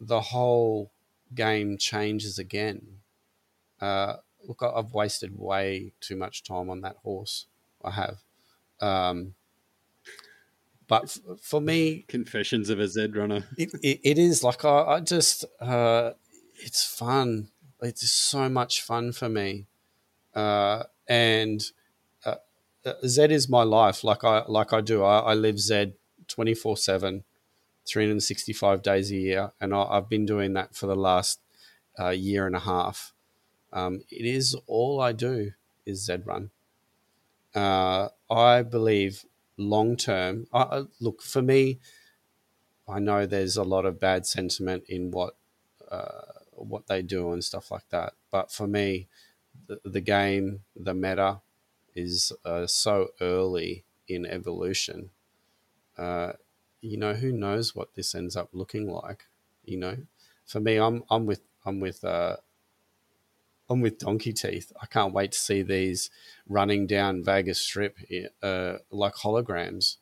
The 0.00 0.20
whole 0.20 0.90
game 1.34 1.76
changes 1.76 2.38
again. 2.38 3.00
Uh, 3.80 4.16
look, 4.46 4.62
I've 4.62 4.94
wasted 4.94 5.38
way 5.38 5.92
too 6.00 6.16
much 6.16 6.42
time 6.42 6.70
on 6.70 6.80
that 6.80 6.96
horse. 7.02 7.46
I 7.84 7.90
have. 7.90 8.18
Um, 8.80 9.34
but 10.88 11.18
for 11.40 11.60
me, 11.60 12.04
Confessions 12.08 12.70
of 12.70 12.80
a 12.80 12.88
Z 12.88 13.08
runner. 13.14 13.44
it, 13.58 13.72
it, 13.82 14.00
it 14.02 14.18
is 14.18 14.42
like 14.42 14.64
I, 14.64 14.82
I 14.84 15.00
just 15.00 15.44
uh, 15.60 16.12
it's 16.56 16.84
fun. 16.84 17.48
It's 17.80 18.10
so 18.10 18.48
much 18.48 18.82
fun 18.82 19.12
for 19.12 19.28
me, 19.28 19.66
uh, 20.34 20.84
and 21.06 21.62
uh, 22.24 22.36
uh 22.84 22.94
Z 23.06 23.24
is 23.24 23.48
my 23.48 23.62
life. 23.62 24.02
Like 24.02 24.24
I 24.24 24.44
like 24.48 24.72
I 24.72 24.80
do. 24.80 25.04
I, 25.04 25.18
I 25.18 25.34
live 25.34 25.60
Z 25.60 25.92
twenty 26.26 26.54
four 26.54 26.76
seven. 26.76 27.24
365 27.88 28.82
days 28.82 29.10
a 29.10 29.16
year, 29.16 29.52
and 29.60 29.74
I, 29.74 29.94
have 29.94 30.10
been 30.10 30.26
doing 30.26 30.52
that 30.52 30.76
for 30.76 30.86
the 30.86 30.94
last 30.94 31.40
uh, 31.98 32.10
year 32.10 32.46
and 32.46 32.54
a 32.54 32.60
half. 32.60 33.14
Um, 33.72 34.02
it 34.10 34.26
is 34.26 34.54
all 34.66 35.00
I 35.00 35.12
do 35.12 35.52
is 35.86 36.04
Z 36.04 36.18
run. 36.24 36.50
Uh, 37.54 38.08
I 38.30 38.62
believe 38.62 39.24
long 39.58 39.96
term, 39.96 40.46
uh, 40.52 40.84
look 41.00 41.20
for 41.22 41.42
me. 41.42 41.80
I 42.88 43.00
know 43.00 43.26
there's 43.26 43.56
a 43.58 43.64
lot 43.64 43.84
of 43.84 44.00
bad 44.00 44.24
sentiment 44.24 44.84
in 44.88 45.10
what 45.10 45.36
uh, 45.90 46.22
what 46.52 46.86
they 46.86 47.02
do 47.02 47.32
and 47.32 47.44
stuff 47.44 47.70
like 47.70 47.88
that, 47.90 48.14
but 48.30 48.50
for 48.50 48.66
me, 48.66 49.08
the, 49.66 49.80
the 49.84 50.00
game, 50.00 50.64
the 50.74 50.94
meta, 50.94 51.40
is 51.94 52.32
uh, 52.44 52.66
so 52.66 53.08
early 53.20 53.84
in 54.06 54.24
evolution. 54.26 55.10
Uh, 55.96 56.32
you 56.80 56.96
know, 56.96 57.14
who 57.14 57.32
knows 57.32 57.74
what 57.74 57.94
this 57.94 58.14
ends 58.14 58.36
up 58.36 58.50
looking 58.52 58.88
like? 58.88 59.26
You 59.64 59.78
know, 59.78 59.96
for 60.46 60.60
me, 60.60 60.78
I'm 60.78 61.04
I'm 61.10 61.26
with 61.26 61.42
I'm 61.64 61.80
with 61.80 62.04
uh, 62.04 62.36
I'm 63.70 63.80
with 63.80 63.98
Donkey 63.98 64.32
Teeth. 64.32 64.72
I 64.80 64.86
can't 64.86 65.12
wait 65.12 65.32
to 65.32 65.38
see 65.38 65.62
these 65.62 66.10
running 66.48 66.86
down 66.86 67.22
Vegas 67.22 67.60
Strip 67.60 67.98
uh, 68.42 68.74
like 68.90 69.14
holograms. 69.14 69.96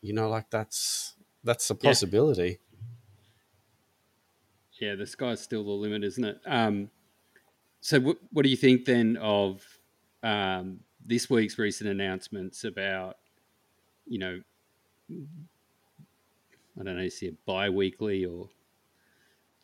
You 0.00 0.12
know, 0.12 0.28
like 0.28 0.50
that's 0.50 1.14
that's 1.44 1.70
a 1.70 1.74
possibility. 1.74 2.58
Yeah. 4.80 4.90
yeah, 4.90 4.94
the 4.96 5.06
sky's 5.06 5.40
still 5.40 5.64
the 5.64 5.70
limit, 5.70 6.04
isn't 6.04 6.24
it? 6.24 6.40
Um, 6.46 6.90
so, 7.80 8.00
what, 8.00 8.16
what 8.32 8.44
do 8.44 8.48
you 8.48 8.56
think 8.56 8.86
then 8.86 9.18
of 9.18 9.62
um, 10.22 10.80
this 11.04 11.28
week's 11.28 11.58
recent 11.58 11.90
announcements 11.90 12.64
about, 12.64 13.18
you 14.06 14.18
know, 14.18 14.40
I 15.10 16.82
don't 16.82 16.96
know, 16.96 17.02
you 17.02 17.10
see 17.10 17.28
a 17.28 17.32
bi-weekly 17.46 18.24
or 18.24 18.48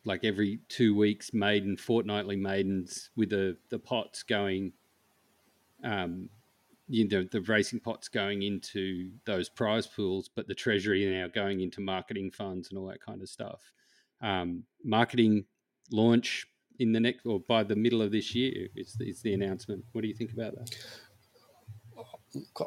like 0.05 0.23
every 0.23 0.59
two 0.67 0.95
weeks 0.95 1.33
maiden, 1.33 1.77
fortnightly 1.77 2.35
maidens 2.35 3.09
with 3.15 3.29
the, 3.29 3.57
the 3.69 3.79
pots 3.79 4.23
going, 4.23 4.73
um, 5.83 6.29
you 6.87 7.07
know, 7.07 7.25
the 7.31 7.41
racing 7.41 7.79
pots 7.79 8.07
going 8.07 8.41
into 8.41 9.11
those 9.25 9.47
prize 9.47 9.87
pools, 9.87 10.29
but 10.35 10.47
the 10.47 10.55
treasury 10.55 11.05
now 11.05 11.27
going 11.27 11.61
into 11.61 11.81
marketing 11.81 12.31
funds 12.31 12.69
and 12.69 12.79
all 12.79 12.87
that 12.87 13.01
kind 13.01 13.21
of 13.21 13.29
stuff. 13.29 13.61
Um, 14.21 14.63
marketing 14.83 15.45
launch 15.91 16.47
in 16.79 16.91
the 16.91 16.99
next 16.99 17.25
or 17.25 17.39
by 17.39 17.63
the 17.63 17.75
middle 17.75 18.01
of 18.01 18.11
this 18.11 18.33
year 18.33 18.67
is, 18.75 18.97
is 18.99 19.21
the 19.21 19.33
announcement. 19.33 19.83
What 19.91 20.01
do 20.01 20.07
you 20.07 20.15
think 20.15 20.33
about 20.33 20.55
that? 20.55 20.75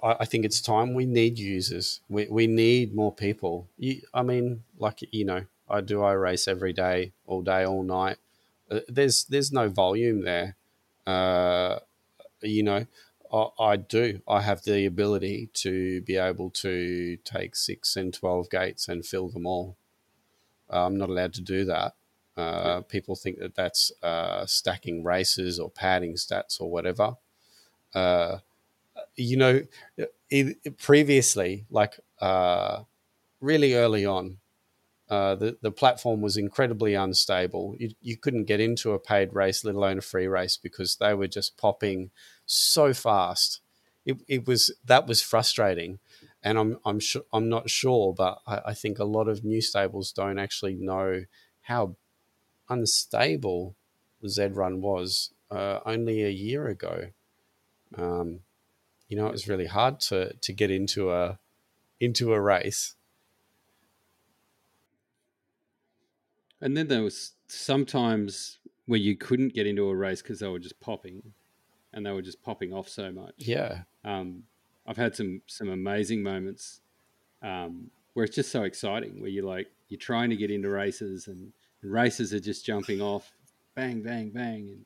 I 0.03 0.25
think 0.25 0.45
it's 0.45 0.61
time 0.61 0.95
we 0.95 1.07
need 1.07 1.38
users. 1.38 2.00
We, 2.09 2.29
we 2.29 2.47
need 2.47 2.95
more 2.95 3.12
people. 3.12 3.69
You, 3.79 4.03
I 4.12 4.23
mean, 4.23 4.62
like 4.79 5.00
you 5.11 5.25
know, 5.25 5.47
I 5.68 5.80
do 5.80 6.02
I 6.02 6.12
race 6.12 6.47
every 6.47 6.73
day, 6.73 7.12
all 7.26 7.42
day, 7.42 7.64
all 7.64 7.83
night. 7.83 8.18
Uh, 8.71 8.80
there's 8.88 9.25
there's 9.25 9.52
no 9.52 9.68
volume 9.68 10.23
there. 10.23 10.56
Uh, 11.06 11.78
you 12.42 12.62
know, 12.62 12.87
I, 13.33 13.47
I, 13.59 13.76
do. 13.76 14.21
I 14.28 14.42
have 14.42 14.62
the 14.62 14.87
ability 14.87 15.50
to 15.54 16.00
be 16.02 16.16
able 16.16 16.50
to 16.50 17.16
take 17.25 17.56
six 17.56 17.97
and 17.97 18.12
twelve 18.12 18.50
gates 18.50 18.88
and 18.88 19.04
fill 19.04 19.28
them 19.28 19.47
all. 19.47 19.76
Uh, 20.73 20.87
I'm 20.87 20.99
not 20.99 21.09
allowed 21.09 21.35
to 21.35 21.42
do 21.42 21.64
that. 21.66 21.94
Uh, 22.37 22.80
people 22.80 23.14
think 23.14 23.38
that 23.38 23.54
that's 23.54 23.92
uh, 24.02 24.44
stacking 24.47 25.04
races 25.04 25.59
or 25.59 25.71
padding 25.71 26.14
stats 26.14 26.61
or 26.61 26.71
whatever. 26.71 27.16
Uh, 27.94 28.38
you 29.14 29.37
know, 29.37 29.62
it, 30.30 30.78
previously, 30.78 31.64
like 31.71 32.00
uh, 32.21 32.83
really 33.40 33.75
early 33.75 34.04
on, 34.04 34.38
uh, 35.11 35.34
the 35.34 35.56
the 35.61 35.70
platform 35.70 36.23
was 36.23 36.37
incredibly 36.37 36.94
unstable. 36.94 37.76
You, 37.78 37.90
you 38.00 38.16
couldn't 38.16 38.44
get 38.44 38.61
into 38.61 38.92
a 38.92 38.99
paid 38.99 39.34
race, 39.34 39.64
let 39.64 39.75
alone 39.75 39.99
a 39.99 40.02
free 40.02 40.26
race, 40.26 40.56
because 40.56 40.96
they 40.96 41.14
were 41.14 41.28
just 41.28 41.58
popping 41.58 42.11
so 42.46 42.94
fast. 42.94 43.61
It, 44.06 44.18
it 44.28 44.46
was 44.46 44.70
that 44.84 45.06
was 45.06 45.23
frustrating, 45.23 45.99
and 46.42 46.58
I'm 46.58 46.78
I'm 46.84 47.00
sure 47.00 47.23
I'm 47.32 47.49
not 47.49 47.68
sure, 47.68 48.14
but 48.14 48.40
I, 48.46 48.61
I 48.66 48.75
think 48.75 48.99
a 48.99 49.04
lot 49.04 49.28
of 49.28 49.44
new 49.44 49.61
stables 49.61 50.12
don't 50.12 50.38
actually 50.38 50.75
know 50.75 51.25
how 51.62 51.97
unstable 52.69 53.76
Zed 54.26 54.56
Run 54.56 54.80
was 54.80 55.30
uh, 55.50 55.80
only 55.84 56.23
a 56.23 56.30
year 56.30 56.67
ago. 56.69 57.08
Um, 57.97 58.40
you 59.08 59.17
know, 59.17 59.26
it 59.26 59.32
was 59.32 59.49
really 59.49 59.67
hard 59.67 60.00
to 60.00 60.32
to 60.32 60.52
get 60.52 60.71
into 60.71 61.12
a 61.12 61.38
into 62.00 62.32
a 62.32 62.40
race. 62.40 62.95
And 66.65 66.77
then 66.77 66.89
there 66.89 67.03
was 67.03 67.33
sometimes 67.47 68.59
where 68.87 68.99
you 68.99 69.17
couldn't 69.17 69.55
get 69.55 69.67
into 69.67 69.89
a 69.89 69.95
race 69.95 70.23
because 70.23 70.41
they 70.41 70.49
were 70.49 70.59
just 70.59 70.81
popping, 70.81 71.23
and 71.93 72.05
they 72.05 72.11
were 72.11 72.23
just 72.23 72.43
popping 72.43 72.73
off 72.73 72.89
so 72.89 73.13
much. 73.13 73.35
Yeah. 73.37 73.83
Um, 74.05 74.43
I've 74.87 74.97
had 74.97 75.15
some 75.15 75.43
some 75.47 75.69
amazing 75.69 76.23
moments 76.23 76.81
um, 77.43 77.91
where 78.15 78.25
it's 78.25 78.35
just 78.35 78.50
so 78.50 78.65
exciting. 78.65 79.21
Where 79.21 79.31
you're 79.31 79.45
like 79.45 79.71
you're 79.89 80.00
trying 80.00 80.31
to 80.31 80.37
get 80.37 80.50
into 80.50 80.69
races, 80.71 81.29
and, 81.29 81.53
and 81.83 81.93
races 81.93 82.35
are 82.35 82.41
just 82.41 82.67
jumping 82.67 83.00
off, 83.00 83.31
bang, 83.77 84.03
bang, 84.03 84.31
bang, 84.31 84.69
and 84.71 84.85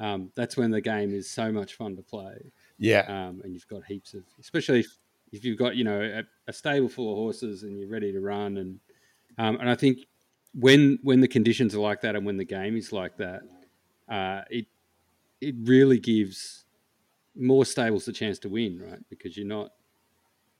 um, 0.00 0.32
that's 0.34 0.56
when 0.56 0.70
the 0.70 0.80
game 0.80 1.14
is 1.14 1.30
so 1.30 1.52
much 1.52 1.74
fun 1.74 1.94
to 1.96 2.02
play. 2.02 2.50
Yeah. 2.78 3.00
Um, 3.00 3.42
and 3.44 3.52
you've 3.52 3.68
got 3.68 3.84
heaps 3.84 4.14
of, 4.14 4.22
especially 4.40 4.80
if, 4.80 4.96
if 5.30 5.44
you've 5.44 5.58
got, 5.58 5.76
you 5.76 5.84
know, 5.84 6.00
a, 6.00 6.22
a, 6.48 6.52
stable 6.52 6.88
full 6.88 7.12
of 7.12 7.16
horses 7.16 7.62
and 7.62 7.78
you're 7.78 7.88
ready 7.88 8.10
to 8.10 8.20
run. 8.20 8.56
And, 8.56 8.80
um, 9.36 9.58
and 9.60 9.68
I 9.68 9.74
think 9.74 9.98
when, 10.52 10.98
when 11.02 11.20
the 11.20 11.28
conditions 11.28 11.74
are 11.74 11.80
like 11.80 12.00
that 12.02 12.16
and 12.16 12.26
when 12.26 12.36
the 12.36 12.44
game 12.44 12.76
is 12.76 12.92
like 12.92 13.16
that, 13.18 13.42
uh, 14.08 14.42
it, 14.50 14.66
it 15.40 15.54
really 15.62 15.98
gives 15.98 16.64
more 17.36 17.64
stables 17.64 18.06
a 18.08 18.12
chance 18.12 18.38
to 18.40 18.48
win, 18.48 18.78
right? 18.78 19.00
Because 19.08 19.36
you're 19.36 19.46
not, 19.46 19.72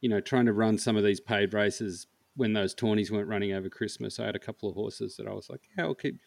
you 0.01 0.09
know, 0.09 0.21
trying 0.21 0.47
to 0.47 0.53
run 0.53 0.79
some 0.79 0.97
of 0.97 1.05
these 1.05 1.21
paid 1.21 1.53
races 1.53 2.07
when 2.37 2.53
those 2.53 2.75
tourneys 2.75 3.11
weren't 3.11 3.29
running 3.29 3.53
over 3.53 3.69
Christmas. 3.69 4.19
I 4.19 4.27
had 4.27 4.37
a 4.37 4.41
couple 4.41 4.69
of 4.69 4.75
horses 4.75 5.17
that 5.17 5.27
I 5.27 5.33
was 5.33 5.51
like, 5.51 5.61
yeah, 5.77 5.85
I'll 5.85 5.95
keep, 5.95 6.19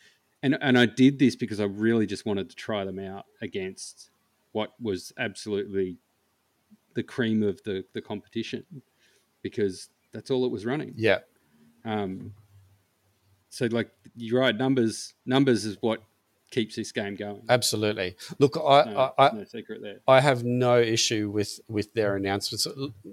and 0.43 0.57
and 0.61 0.77
I 0.77 0.85
did 0.85 1.17
this 1.17 1.35
because 1.35 1.59
I 1.59 1.65
really 1.65 2.05
just 2.05 2.25
wanted 2.25 2.49
to 2.49 2.55
try 2.55 2.83
them 2.83 2.99
out 2.99 3.25
against 3.41 4.09
what 4.51 4.73
was 4.79 5.11
absolutely 5.17 5.97
the 6.93 7.03
cream 7.03 7.41
of 7.41 7.63
the 7.63 7.85
the 7.93 8.01
competition 8.01 8.65
because 9.41 9.89
that's 10.11 10.29
all 10.29 10.45
it 10.45 10.51
was 10.51 10.65
running. 10.65 10.93
Yeah. 10.95 11.19
Um. 11.85 12.33
So 13.53 13.67
like 13.67 13.91
you're 14.15 14.41
right, 14.41 14.57
numbers 14.57 15.13
numbers 15.27 15.63
is 15.63 15.77
what 15.79 16.01
keeps 16.49 16.75
this 16.75 16.91
game 16.91 17.15
going. 17.15 17.43
Absolutely. 17.47 18.15
Look, 18.39 18.57
I, 18.57 18.83
no, 18.85 19.13
I, 19.15 19.29
no 19.31 19.43
secret 19.43 19.79
there. 19.83 19.99
I 20.07 20.21
have 20.21 20.43
no 20.43 20.79
issue 20.79 21.29
with 21.29 21.59
with 21.67 21.93
their 21.93 22.15
announcements. 22.15 22.65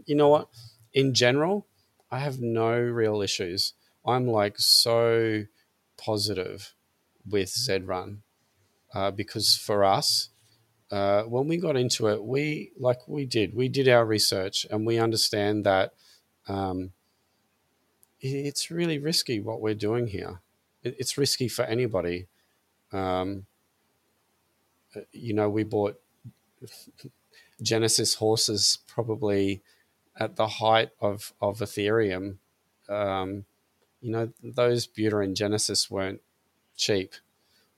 You 0.07 0.14
know 0.14 0.29
what? 0.29 0.48
In 0.94 1.12
general, 1.12 1.66
I 2.11 2.20
have 2.20 2.40
no 2.40 2.72
real 2.72 3.20
issues. 3.20 3.74
I'm 4.07 4.26
like 4.26 4.55
so 4.59 5.44
positive 5.98 6.72
with 7.29 7.50
Zed 7.50 7.87
Run 7.87 8.22
uh, 8.94 9.11
because 9.11 9.57
for 9.57 9.85
us, 9.85 10.31
uh, 10.90 11.24
when 11.24 11.48
we 11.48 11.59
got 11.59 11.76
into 11.76 12.07
it, 12.07 12.24
we 12.24 12.72
like 12.79 13.07
we 13.07 13.26
did, 13.26 13.55
we 13.55 13.68
did 13.68 13.88
our 13.88 14.07
research 14.07 14.66
and 14.70 14.87
we 14.87 14.98
understand 14.98 15.66
that 15.66 15.92
um, 16.48 16.92
it's 18.21 18.71
really 18.71 18.99
risky 18.99 19.41
what 19.41 19.61
we're 19.61 19.75
doing 19.75 20.09
here. 20.09 20.41
It's 20.83 21.19
risky 21.19 21.49
for 21.49 21.65
anybody. 21.65 22.27
Um, 22.93 23.47
you 25.13 25.35
know, 25.35 25.49
we 25.49 25.65
bought 25.65 26.01
Genesis 27.63 28.15
horses 28.15 28.79
probably 28.87 29.63
at 30.19 30.37
the 30.37 30.47
height 30.47 30.91
of, 31.01 31.33
of 31.41 31.59
Ethereum. 31.59 32.37
Um, 32.89 33.45
you 34.01 34.11
know, 34.11 34.33
those 34.43 34.87
Buterin 34.87 35.35
Genesis 35.35 35.91
weren't 35.91 36.21
cheap 36.77 37.13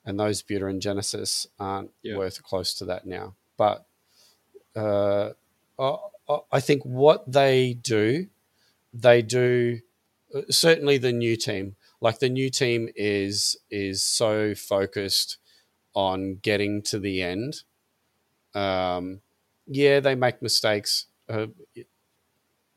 and 0.05 0.19
those 0.19 0.43
Buterin 0.43 0.81
Genesis 0.81 1.47
aren't 1.59 1.91
yeah. 2.03 2.17
worth 2.17 2.43
close 2.43 2.75
to 2.75 2.85
that 2.87 3.07
now. 3.07 3.35
But 3.57 3.87
uh, 4.75 5.31
I 6.51 6.61
think 6.61 6.83
what 6.85 7.31
they 7.31 7.75
do, 7.75 8.29
they 8.95 9.23
do 9.23 9.81
certainly 10.51 10.99
the 10.99 11.13
new 11.13 11.37
team. 11.37 11.77
Like 12.01 12.19
the 12.19 12.29
new 12.29 12.51
team 12.51 12.89
is 12.97 13.57
is 13.71 14.03
so 14.03 14.55
focused 14.55 15.39
on 15.95 16.37
getting 16.43 16.83
to 16.83 16.99
the 16.99 17.23
end. 17.23 17.63
Um, 18.55 19.21
yeah, 19.67 20.01
they 20.01 20.15
make 20.15 20.43
mistakes. 20.43 21.07
Uh, 21.29 21.47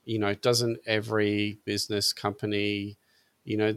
you 0.03 0.19
know, 0.19 0.35
doesn't 0.35 0.79
every 0.85 1.59
business 1.65 2.13
company, 2.13 2.97
you 3.43 3.57
know, 3.57 3.75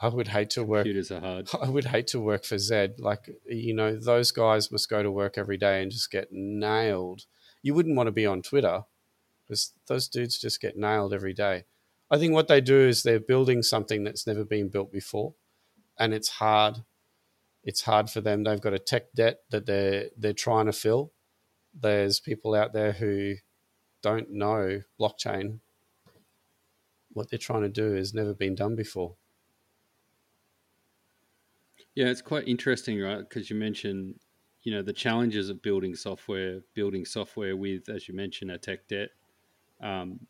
I 0.00 0.08
would 0.08 0.28
hate 0.28 0.50
to 0.50 0.64
work. 0.64 0.84
Computers 0.84 1.10
are 1.10 1.20
hard. 1.20 1.48
I 1.62 1.68
would 1.68 1.86
hate 1.86 2.08
to 2.08 2.20
work 2.20 2.44
for 2.44 2.58
Zed. 2.58 2.98
Like 2.98 3.30
you 3.46 3.74
know, 3.74 3.96
those 3.96 4.30
guys 4.32 4.70
must 4.70 4.88
go 4.88 5.02
to 5.02 5.10
work 5.10 5.38
every 5.38 5.56
day 5.56 5.82
and 5.82 5.90
just 5.90 6.10
get 6.10 6.28
nailed. 6.32 7.26
You 7.62 7.74
wouldn't 7.74 7.96
want 7.96 8.08
to 8.08 8.12
be 8.12 8.26
on 8.26 8.42
Twitter 8.42 8.82
because 9.46 9.72
those 9.86 10.08
dudes 10.08 10.38
just 10.38 10.60
get 10.60 10.76
nailed 10.76 11.12
every 11.12 11.34
day. 11.34 11.64
I 12.12 12.18
think 12.18 12.34
what 12.34 12.48
they 12.48 12.60
do 12.60 12.78
is 12.88 13.02
they're 13.02 13.20
building 13.20 13.62
something 13.62 14.04
that's 14.04 14.26
never 14.26 14.44
been 14.44 14.68
built 14.68 14.92
before, 14.92 15.34
and 15.98 16.14
it's 16.14 16.28
hard. 16.28 16.84
It's 17.64 17.82
hard 17.82 18.10
for 18.10 18.20
them. 18.20 18.44
They've 18.44 18.60
got 18.60 18.74
a 18.74 18.78
tech 18.78 19.12
debt 19.14 19.40
that 19.50 19.66
they're 19.66 20.10
they're 20.16 20.34
trying 20.34 20.66
to 20.66 20.72
fill. 20.74 21.12
There's 21.74 22.20
people 22.20 22.54
out 22.54 22.74
there 22.74 22.92
who 22.92 23.36
don't 24.02 24.30
know 24.30 24.82
blockchain. 25.00 25.60
What 27.14 27.30
they're 27.30 27.38
trying 27.38 27.62
to 27.62 27.70
do 27.70 27.94
has 27.94 28.14
never 28.14 28.34
been 28.34 28.54
done 28.54 28.76
before 28.76 29.16
yeah, 31.94 32.06
it's 32.06 32.22
quite 32.22 32.48
interesting, 32.48 33.00
right? 33.00 33.18
Because 33.18 33.50
you 33.50 33.56
mentioned, 33.56 34.18
you 34.62 34.72
know, 34.72 34.82
the 34.82 34.92
challenges 34.92 35.50
of 35.50 35.62
building 35.62 35.94
software, 35.94 36.60
building 36.74 37.04
software 37.04 37.56
with, 37.56 37.88
as 37.88 38.08
you 38.08 38.14
mentioned, 38.14 38.50
a 38.50 38.58
tech 38.58 38.88
debt. 38.88 39.10
um, 39.82 40.20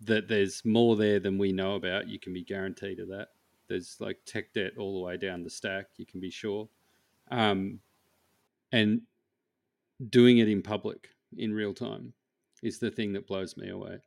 that 0.00 0.28
there's 0.28 0.64
more 0.64 0.96
there 0.96 1.20
than 1.20 1.38
we 1.38 1.52
know 1.52 1.74
about. 1.74 2.08
You 2.08 2.18
can 2.18 2.32
be 2.32 2.44
guaranteed 2.44 3.00
of 3.00 3.08
that. 3.08 3.28
There's 3.68 3.96
like 3.98 4.18
tech 4.26 4.52
debt 4.52 4.72
all 4.78 4.94
the 4.94 5.04
way 5.04 5.16
down 5.16 5.42
the 5.42 5.50
stack. 5.50 5.86
You 5.96 6.06
can 6.06 6.20
be 6.20 6.30
sure, 6.30 6.68
um, 7.30 7.80
and 8.72 9.02
doing 10.10 10.38
it 10.38 10.48
in 10.48 10.62
public 10.62 11.08
in 11.36 11.52
real 11.52 11.74
time 11.74 12.12
is 12.62 12.78
the 12.78 12.90
thing 12.90 13.12
that 13.14 13.26
blows 13.26 13.56
me 13.56 13.70
away. 13.70 13.98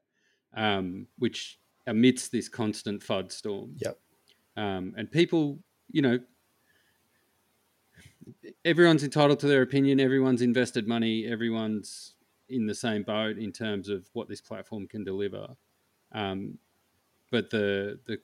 Um, 0.55 1.07
which 1.17 1.59
amidst 1.85 2.31
this 2.31 2.47
constant 2.47 3.03
FUD 3.03 3.31
storm. 3.31 3.75
Yep. 3.77 3.99
Um, 4.57 4.93
and 4.97 5.11
people, 5.11 5.59
you 5.91 6.01
know, 6.01 6.19
everyone's 8.63 9.03
entitled 9.03 9.39
to 9.39 9.47
their 9.47 9.61
opinion. 9.61 9.99
Everyone's 9.99 10.41
invested 10.41 10.87
money. 10.87 11.27
Everyone's 11.27 12.13
in 12.47 12.65
the 12.65 12.75
same 12.75 13.03
boat 13.03 13.37
in 13.37 13.51
terms 13.51 13.89
of 13.89 14.09
what 14.13 14.27
this 14.27 14.41
platform 14.41 14.87
can 14.87 15.03
deliver. 15.03 15.55
Um, 16.11 16.57
but 17.31 17.49
the 17.49 17.99
the 18.05 18.19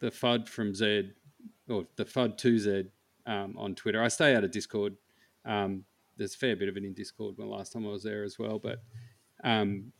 the 0.00 0.10
FUD 0.10 0.48
from 0.48 0.74
Zed 0.74 1.14
or 1.68 1.86
the 1.96 2.04
FUD 2.04 2.36
to 2.38 2.58
Zed 2.58 2.90
um, 3.26 3.54
on 3.56 3.74
Twitter. 3.74 4.02
I 4.02 4.08
stay 4.08 4.34
out 4.34 4.44
of 4.44 4.50
Discord. 4.50 4.96
Um, 5.44 5.84
there's 6.16 6.34
a 6.34 6.38
fair 6.38 6.56
bit 6.56 6.68
of 6.68 6.76
it 6.76 6.84
in 6.84 6.92
Discord 6.92 7.36
when 7.36 7.48
last 7.48 7.72
time 7.72 7.86
I 7.86 7.90
was 7.90 8.02
there 8.02 8.22
as 8.22 8.38
well. 8.38 8.58
But 8.58 8.82
um, 9.42 9.92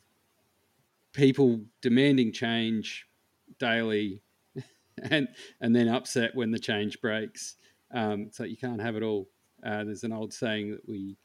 people 1.13 1.61
demanding 1.81 2.31
change 2.31 3.07
daily, 3.59 4.21
and 5.09 5.27
and 5.61 5.75
then 5.75 5.87
upset 5.87 6.35
when 6.35 6.51
the 6.51 6.59
change 6.59 7.01
breaks. 7.01 7.55
Um, 7.93 8.29
so 8.31 8.43
you 8.43 8.57
can't 8.57 8.81
have 8.81 8.95
it 8.95 9.03
all. 9.03 9.27
Uh, 9.65 9.83
there's 9.83 10.03
an 10.03 10.13
old 10.13 10.33
saying 10.33 10.71
that 10.71 10.87
we 10.87 11.17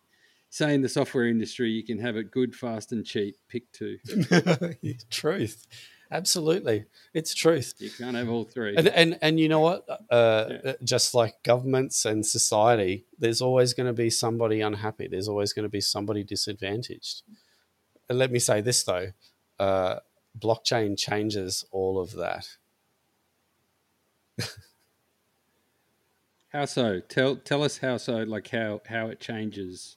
say 0.51 0.75
in 0.75 0.83
the 0.83 0.89
software 0.89 1.27
industry, 1.27 1.71
you 1.71 1.85
can 1.85 1.99
have 1.99 2.17
it 2.17 2.31
good, 2.31 2.55
fast, 2.55 2.93
and 2.93 3.05
cheap. 3.05 3.37
Pick 3.49 3.71
two. 3.73 3.99
truth, 5.11 5.67
absolutely, 6.11 6.85
it's 7.15 7.35
truth. 7.35 7.75
You 7.79 7.91
can't 7.91 8.17
have 8.17 8.29
all 8.29 8.45
three. 8.45 8.77
And 8.77 8.89
and, 8.89 9.19
and 9.23 9.41
you 9.41 9.49
know 9.49 9.61
what? 9.61 9.87
Uh, 10.11 10.45
yeah. 10.65 10.73
Just 10.83 11.15
like 11.15 11.43
governments 11.43 12.05
and 12.05 12.25
society, 12.25 13.07
there's 13.19 13.41
always 13.41 13.75
going 13.75 13.87
to 13.87 13.93
be 13.93 14.11
somebody 14.11 14.61
unhappy. 14.61 15.09
There's 15.09 15.29
always 15.29 15.53
going 15.53 15.65
to 15.65 15.71
be 15.71 15.81
somebody 15.81 16.25
disadvantaged. 16.25 17.23
And 18.09 18.19
let 18.19 18.31
me 18.31 18.39
say 18.39 18.61
this 18.61 18.83
though: 18.83 19.09
uh, 19.59 20.01
blockchain 20.39 20.99
changes 20.99 21.65
all 21.71 22.01
of 22.01 22.13
that. 22.17 22.47
How 26.51 26.65
so? 26.65 26.99
Tell 27.01 27.37
tell 27.37 27.63
us 27.63 27.79
how 27.79 27.97
so. 27.97 28.25
Like 28.25 28.49
how 28.49 28.81
how 28.87 29.07
it 29.07 29.21
changes 29.21 29.97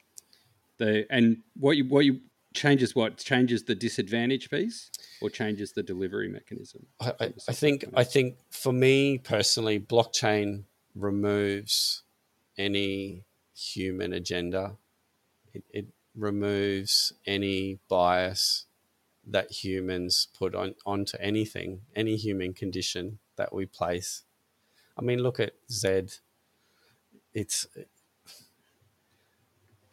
the 0.78 1.06
and 1.10 1.38
what 1.60 1.78
you 1.78 1.86
what 1.86 2.06
you 2.06 2.22
changes 2.54 2.96
what 2.96 3.18
changes 3.18 3.64
the 3.64 3.74
disadvantage 3.74 4.52
piece 4.52 4.92
or 5.24 5.30
changes 5.30 5.72
the 5.72 5.82
delivery 5.82 6.30
mechanism. 6.30 6.86
I, 7.00 7.14
I, 7.20 7.34
I 7.48 7.54
think 7.54 7.86
I 7.96 8.04
think 8.04 8.38
for 8.50 8.74
me 8.74 9.18
personally, 9.18 9.80
blockchain 9.80 10.66
removes 10.96 12.04
any 12.58 13.24
human 13.56 14.14
agenda. 14.14 14.78
It, 15.54 15.64
it 15.72 15.88
removes 16.16 17.14
any 17.26 17.80
bias 17.90 18.66
that 19.26 19.52
humans 19.64 20.28
put 20.38 20.54
on 20.54 20.76
onto 20.86 21.18
anything, 21.20 21.82
any 21.96 22.18
human 22.18 22.54
condition 22.54 23.20
that 23.38 23.54
we 23.54 23.66
place. 23.66 24.24
I 24.98 25.02
mean, 25.02 25.20
look 25.24 25.40
at 25.40 25.54
Zed 25.72 26.14
it's 27.34 27.68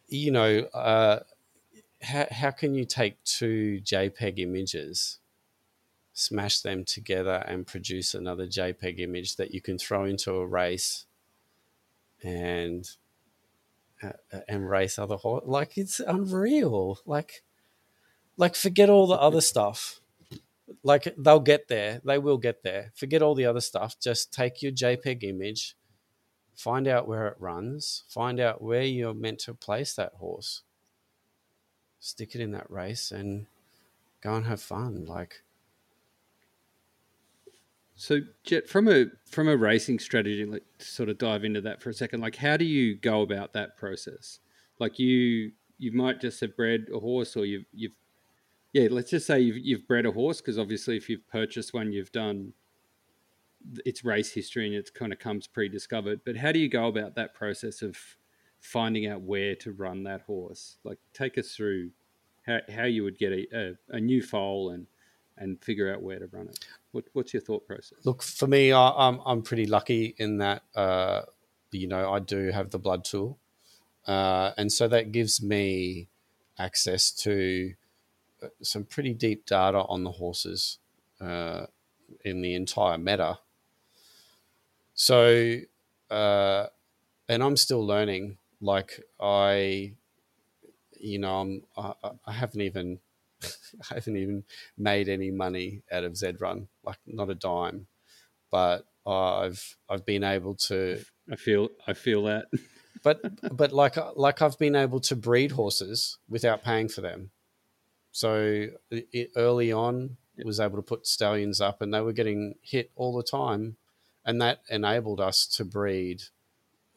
you 0.07 0.31
know 0.31 0.59
uh, 0.73 1.19
how, 2.01 2.27
how 2.31 2.51
can 2.51 2.75
you 2.75 2.85
take 2.85 3.23
two 3.23 3.81
jpeg 3.83 4.39
images 4.39 5.19
smash 6.13 6.59
them 6.61 6.83
together 6.83 7.43
and 7.47 7.65
produce 7.65 8.13
another 8.13 8.45
jpeg 8.45 8.99
image 8.99 9.37
that 9.37 9.53
you 9.53 9.61
can 9.61 9.77
throw 9.77 10.05
into 10.05 10.33
a 10.33 10.45
race 10.45 11.05
and 12.21 12.89
uh, 14.03 14.11
and 14.47 14.69
race 14.69 14.99
other 14.99 15.15
horse 15.15 15.43
like 15.45 15.77
it's 15.77 15.99
unreal. 15.99 16.99
Like 17.05 17.43
like 18.37 18.55
forget 18.55 18.89
all 18.89 19.07
the 19.07 19.19
other 19.19 19.41
stuff. 19.41 19.99
Like 20.83 21.13
they'll 21.17 21.39
get 21.39 21.67
there. 21.67 22.01
They 22.03 22.17
will 22.17 22.37
get 22.37 22.63
there. 22.63 22.91
Forget 22.95 23.21
all 23.21 23.35
the 23.35 23.45
other 23.45 23.61
stuff. 23.61 23.99
Just 23.99 24.33
take 24.33 24.61
your 24.61 24.71
jpeg 24.71 25.23
image 25.23 25.75
find 26.61 26.87
out 26.87 27.07
where 27.07 27.27
it 27.27 27.37
runs, 27.39 28.03
find 28.07 28.39
out 28.39 28.61
where 28.61 28.83
you're 28.83 29.13
meant 29.13 29.39
to 29.39 29.53
place 29.53 29.95
that 29.95 30.13
horse, 30.13 30.61
stick 31.99 32.35
it 32.35 32.41
in 32.41 32.51
that 32.51 32.69
race, 32.69 33.11
and 33.11 33.47
go 34.21 34.35
and 34.35 34.45
have 34.45 34.61
fun. 34.61 35.05
Like, 35.05 35.41
so 37.95 38.19
Jet, 38.43 38.67
from 38.67 38.87
a 38.87 39.05
from 39.25 39.47
a 39.47 39.55
racing 39.55 39.99
strategy, 39.99 40.45
like 40.45 40.63
sort 40.79 41.09
of 41.09 41.17
dive 41.17 41.43
into 41.43 41.61
that 41.61 41.81
for 41.81 41.89
a 41.89 41.93
second. 41.93 42.21
Like, 42.21 42.35
how 42.35 42.57
do 42.57 42.65
you 42.65 42.95
go 42.95 43.21
about 43.21 43.53
that 43.53 43.77
process? 43.77 44.39
Like, 44.79 44.99
you 44.99 45.51
you 45.77 45.91
might 45.91 46.21
just 46.21 46.39
have 46.41 46.55
bred 46.55 46.87
a 46.93 46.99
horse, 46.99 47.35
or 47.35 47.45
you've 47.45 47.65
you've 47.73 47.93
yeah, 48.73 48.87
let's 48.89 49.11
just 49.11 49.27
say 49.27 49.39
you've 49.39 49.57
you've 49.57 49.87
bred 49.87 50.05
a 50.05 50.11
horse 50.11 50.41
because 50.41 50.57
obviously 50.57 50.97
if 50.97 51.09
you've 51.09 51.27
purchased 51.27 51.73
one, 51.73 51.91
you've 51.91 52.11
done 52.11 52.53
its 53.85 54.03
race 54.03 54.33
history 54.33 54.65
and 54.65 54.75
it 54.75 54.91
kind 54.93 55.13
of 55.13 55.19
comes 55.19 55.47
pre-discovered. 55.47 56.21
But 56.25 56.37
how 56.37 56.51
do 56.51 56.59
you 56.59 56.69
go 56.69 56.87
about 56.87 57.15
that 57.15 57.33
process 57.33 57.81
of 57.81 57.97
finding 58.59 59.07
out 59.07 59.21
where 59.21 59.55
to 59.57 59.71
run 59.71 60.03
that 60.03 60.21
horse? 60.21 60.77
Like, 60.83 60.97
take 61.13 61.37
us 61.37 61.53
through 61.53 61.91
how, 62.45 62.59
how 62.73 62.85
you 62.85 63.03
would 63.03 63.19
get 63.19 63.31
a, 63.31 63.45
a, 63.53 63.97
a 63.97 63.99
new 63.99 64.21
foal 64.21 64.71
and 64.71 64.87
and 65.37 65.61
figure 65.63 65.93
out 65.93 66.01
where 66.01 66.19
to 66.19 66.27
run 66.27 66.47
it. 66.47 66.59
What, 66.91 67.05
what's 67.13 67.33
your 67.33 67.41
thought 67.41 67.65
process? 67.65 67.99
Look, 68.05 68.21
for 68.21 68.47
me, 68.47 68.71
I, 68.71 68.89
am 68.89 69.19
I'm, 69.19 69.21
I'm 69.25 69.41
pretty 69.41 69.65
lucky 69.65 70.15
in 70.17 70.37
that 70.39 70.63
uh, 70.75 71.21
you 71.71 71.87
know 71.87 72.11
I 72.11 72.19
do 72.19 72.51
have 72.51 72.71
the 72.71 72.79
blood 72.79 73.03
tool, 73.03 73.39
uh, 74.07 74.51
and 74.57 74.71
so 74.71 74.87
that 74.87 75.11
gives 75.11 75.41
me 75.41 76.07
access 76.59 77.11
to 77.11 77.73
uh, 78.43 78.47
some 78.61 78.83
pretty 78.83 79.13
deep 79.13 79.45
data 79.45 79.79
on 79.79 80.03
the 80.03 80.11
horses 80.11 80.79
uh, 81.19 81.65
in 82.25 82.41
the 82.41 82.53
entire 82.53 82.97
meta 82.97 83.39
so, 84.93 85.57
uh, 86.11 86.67
and 87.27 87.43
I'm 87.43 87.57
still 87.57 87.85
learning. 87.85 88.37
Like 88.61 89.01
I, 89.19 89.93
you 90.99 91.17
know, 91.17 91.41
I'm 91.41 91.63
I, 91.75 91.93
I 92.25 92.31
haven't 92.31 92.61
even 92.61 92.99
I 93.91 93.95
haven't 93.95 94.17
even 94.17 94.43
made 94.77 95.09
any 95.09 95.31
money 95.31 95.83
out 95.91 96.03
of 96.03 96.17
Zed 96.17 96.41
Run, 96.41 96.67
like 96.83 96.99
not 97.05 97.29
a 97.29 97.35
dime. 97.35 97.87
But 98.49 98.85
I've 99.05 99.77
I've 99.89 100.05
been 100.05 100.23
able 100.23 100.55
to. 100.55 101.03
I 101.31 101.35
feel 101.35 101.69
I 101.87 101.93
feel 101.93 102.23
that. 102.23 102.45
but 103.03 103.21
but 103.55 103.71
like 103.71 103.95
like 104.15 104.41
I've 104.41 104.59
been 104.59 104.75
able 104.75 104.99
to 105.01 105.15
breed 105.15 105.51
horses 105.51 106.17
without 106.29 106.63
paying 106.63 106.89
for 106.89 107.01
them. 107.01 107.31
So 108.11 108.67
it, 108.89 109.31
early 109.37 109.71
on, 109.71 110.17
was 110.43 110.59
able 110.59 110.75
to 110.75 110.81
put 110.81 111.07
stallions 111.07 111.61
up, 111.61 111.81
and 111.81 111.93
they 111.93 112.01
were 112.01 112.11
getting 112.11 112.55
hit 112.61 112.91
all 112.95 113.15
the 113.15 113.23
time 113.23 113.77
and 114.25 114.41
that 114.41 114.61
enabled 114.69 115.19
us 115.19 115.45
to 115.47 115.65
breed 115.65 116.23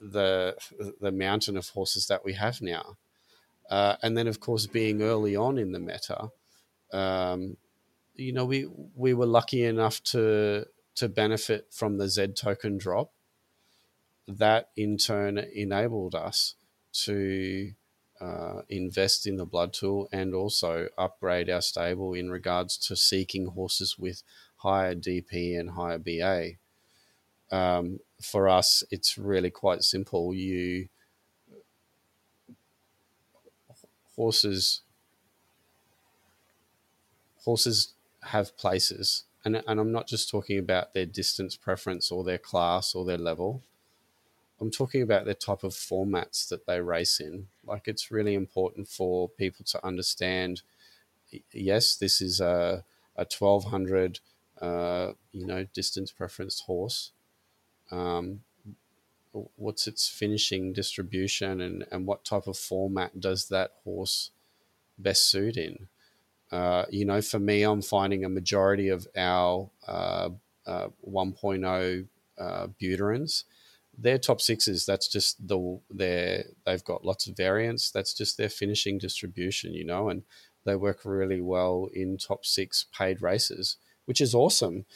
the 0.01 0.57
the 1.01 1.13
mountain 1.13 1.57
of 1.57 1.69
horses 1.71 2.07
that 2.09 2.25
we 2.25 2.35
have 2.35 2.61
now. 2.61 2.97
Uh, 3.71 3.97
and 4.03 4.17
then, 4.17 4.27
of 4.27 4.41
course, 4.41 4.67
being 4.67 5.03
early 5.03 5.35
on 5.35 5.59
in 5.59 5.73
the 5.73 5.81
meta, 5.81 6.29
um, 6.93 7.57
you 8.15 8.33
know, 8.33 8.45
we 8.45 8.69
we 8.95 9.15
were 9.15 9.27
lucky 9.27 9.65
enough 9.65 10.03
to 10.05 10.67
to 10.97 11.09
benefit 11.09 11.69
from 11.73 11.99
the 11.99 12.09
Z 12.09 12.29
token 12.35 12.79
drop. 12.79 13.13
That 14.29 14.71
in 14.77 14.97
turn 14.97 15.39
enabled 15.39 16.15
us 16.15 16.55
to 17.05 17.73
uh, 18.21 18.63
invest 18.69 19.27
in 19.27 19.37
the 19.37 19.45
blood 19.45 19.73
tool 19.73 20.09
and 20.13 20.35
also 20.35 20.89
upgrade 20.97 21.51
our 21.51 21.61
stable 21.61 22.15
in 22.15 22.31
regards 22.31 22.79
to 22.79 22.97
seeking 22.97 23.47
horses 23.47 23.99
with 23.99 24.23
higher 24.57 24.95
DP 24.95 25.59
and 25.59 25.71
higher 25.71 25.99
BA 25.99 26.59
um, 27.55 28.01
for 28.21 28.49
us, 28.49 28.83
it's 28.91 29.17
really 29.19 29.51
quite 29.51 29.83
simple. 29.83 30.35
You 30.35 30.89
horses 34.17 34.83
horses 37.45 37.95
have 38.25 38.57
places, 38.57 39.25
and 39.45 39.63
and 39.67 39.81
I'm 39.81 39.93
not 39.93 40.07
just 40.07 40.31
talking 40.31 40.59
about 40.59 40.95
their 40.95 41.07
distance 41.07 41.57
preference 41.57 42.11
or 42.11 42.25
their 42.25 42.39
class 42.39 42.95
or 42.95 43.05
their 43.05 43.19
level. 43.19 43.63
I'm 44.61 44.71
talking 44.71 45.03
about 45.03 45.27
the 45.27 45.35
type 45.35 45.65
of 45.65 45.73
formats 45.73 46.49
that 46.49 46.67
they 46.67 46.81
race 46.81 47.21
in. 47.21 47.49
Like 47.65 47.87
it's 47.87 48.11
really 48.11 48.35
important 48.35 48.89
for 48.89 49.29
people 49.29 49.65
to 49.67 49.85
understand. 49.85 50.63
Yes, 51.53 51.97
this 51.97 52.21
is 52.21 52.41
a 52.41 52.85
a 53.17 53.25
1200, 53.25 54.21
uh, 54.61 55.13
you 55.33 55.47
know, 55.47 55.65
distance 55.73 56.11
preference 56.11 56.61
horse, 56.61 57.13
um, 57.91 58.41
what's 59.57 59.87
its 59.87 60.09
finishing 60.09 60.73
distribution 60.73 61.61
and, 61.61 61.85
and 61.91 62.07
what 62.07 62.25
type 62.25 62.47
of 62.47 62.57
format 62.57 63.21
does 63.21 63.49
that 63.49 63.73
horse 63.85 64.31
best 64.99 65.29
suit 65.31 65.57
in 65.57 65.89
Uh, 66.53 66.85
you 66.91 67.05
know, 67.05 67.21
for 67.21 67.41
me, 67.41 67.65
I'm 67.65 67.83
finding 67.83 68.25
a 68.25 68.29
majority 68.29 68.89
of 68.89 69.09
our 69.17 69.71
uh, 69.89 70.31
uh, 70.67 70.89
1.0 71.09 72.07
uh, 72.39 72.67
Buterins, 72.81 73.45
they're 73.97 74.19
top 74.19 74.41
sixes. 74.41 74.87
That's 74.87 75.09
just 75.09 75.47
the 75.47 75.81
they 75.93 76.45
they've 76.65 76.85
got 76.85 77.05
lots 77.05 77.27
of 77.27 77.37
variants. 77.37 77.91
That's 77.91 78.15
just 78.15 78.37
their 78.37 78.49
finishing 78.49 78.99
distribution, 78.99 79.73
you 79.75 79.85
know, 79.85 80.09
and 80.09 80.23
they 80.65 80.77
work 80.77 81.01
really 81.05 81.41
well 81.41 81.89
in 81.93 82.19
top 82.19 82.45
six 82.45 82.87
paid 82.97 83.23
races, 83.23 83.77
which 84.07 84.21
is 84.21 84.35
awesome 84.35 84.87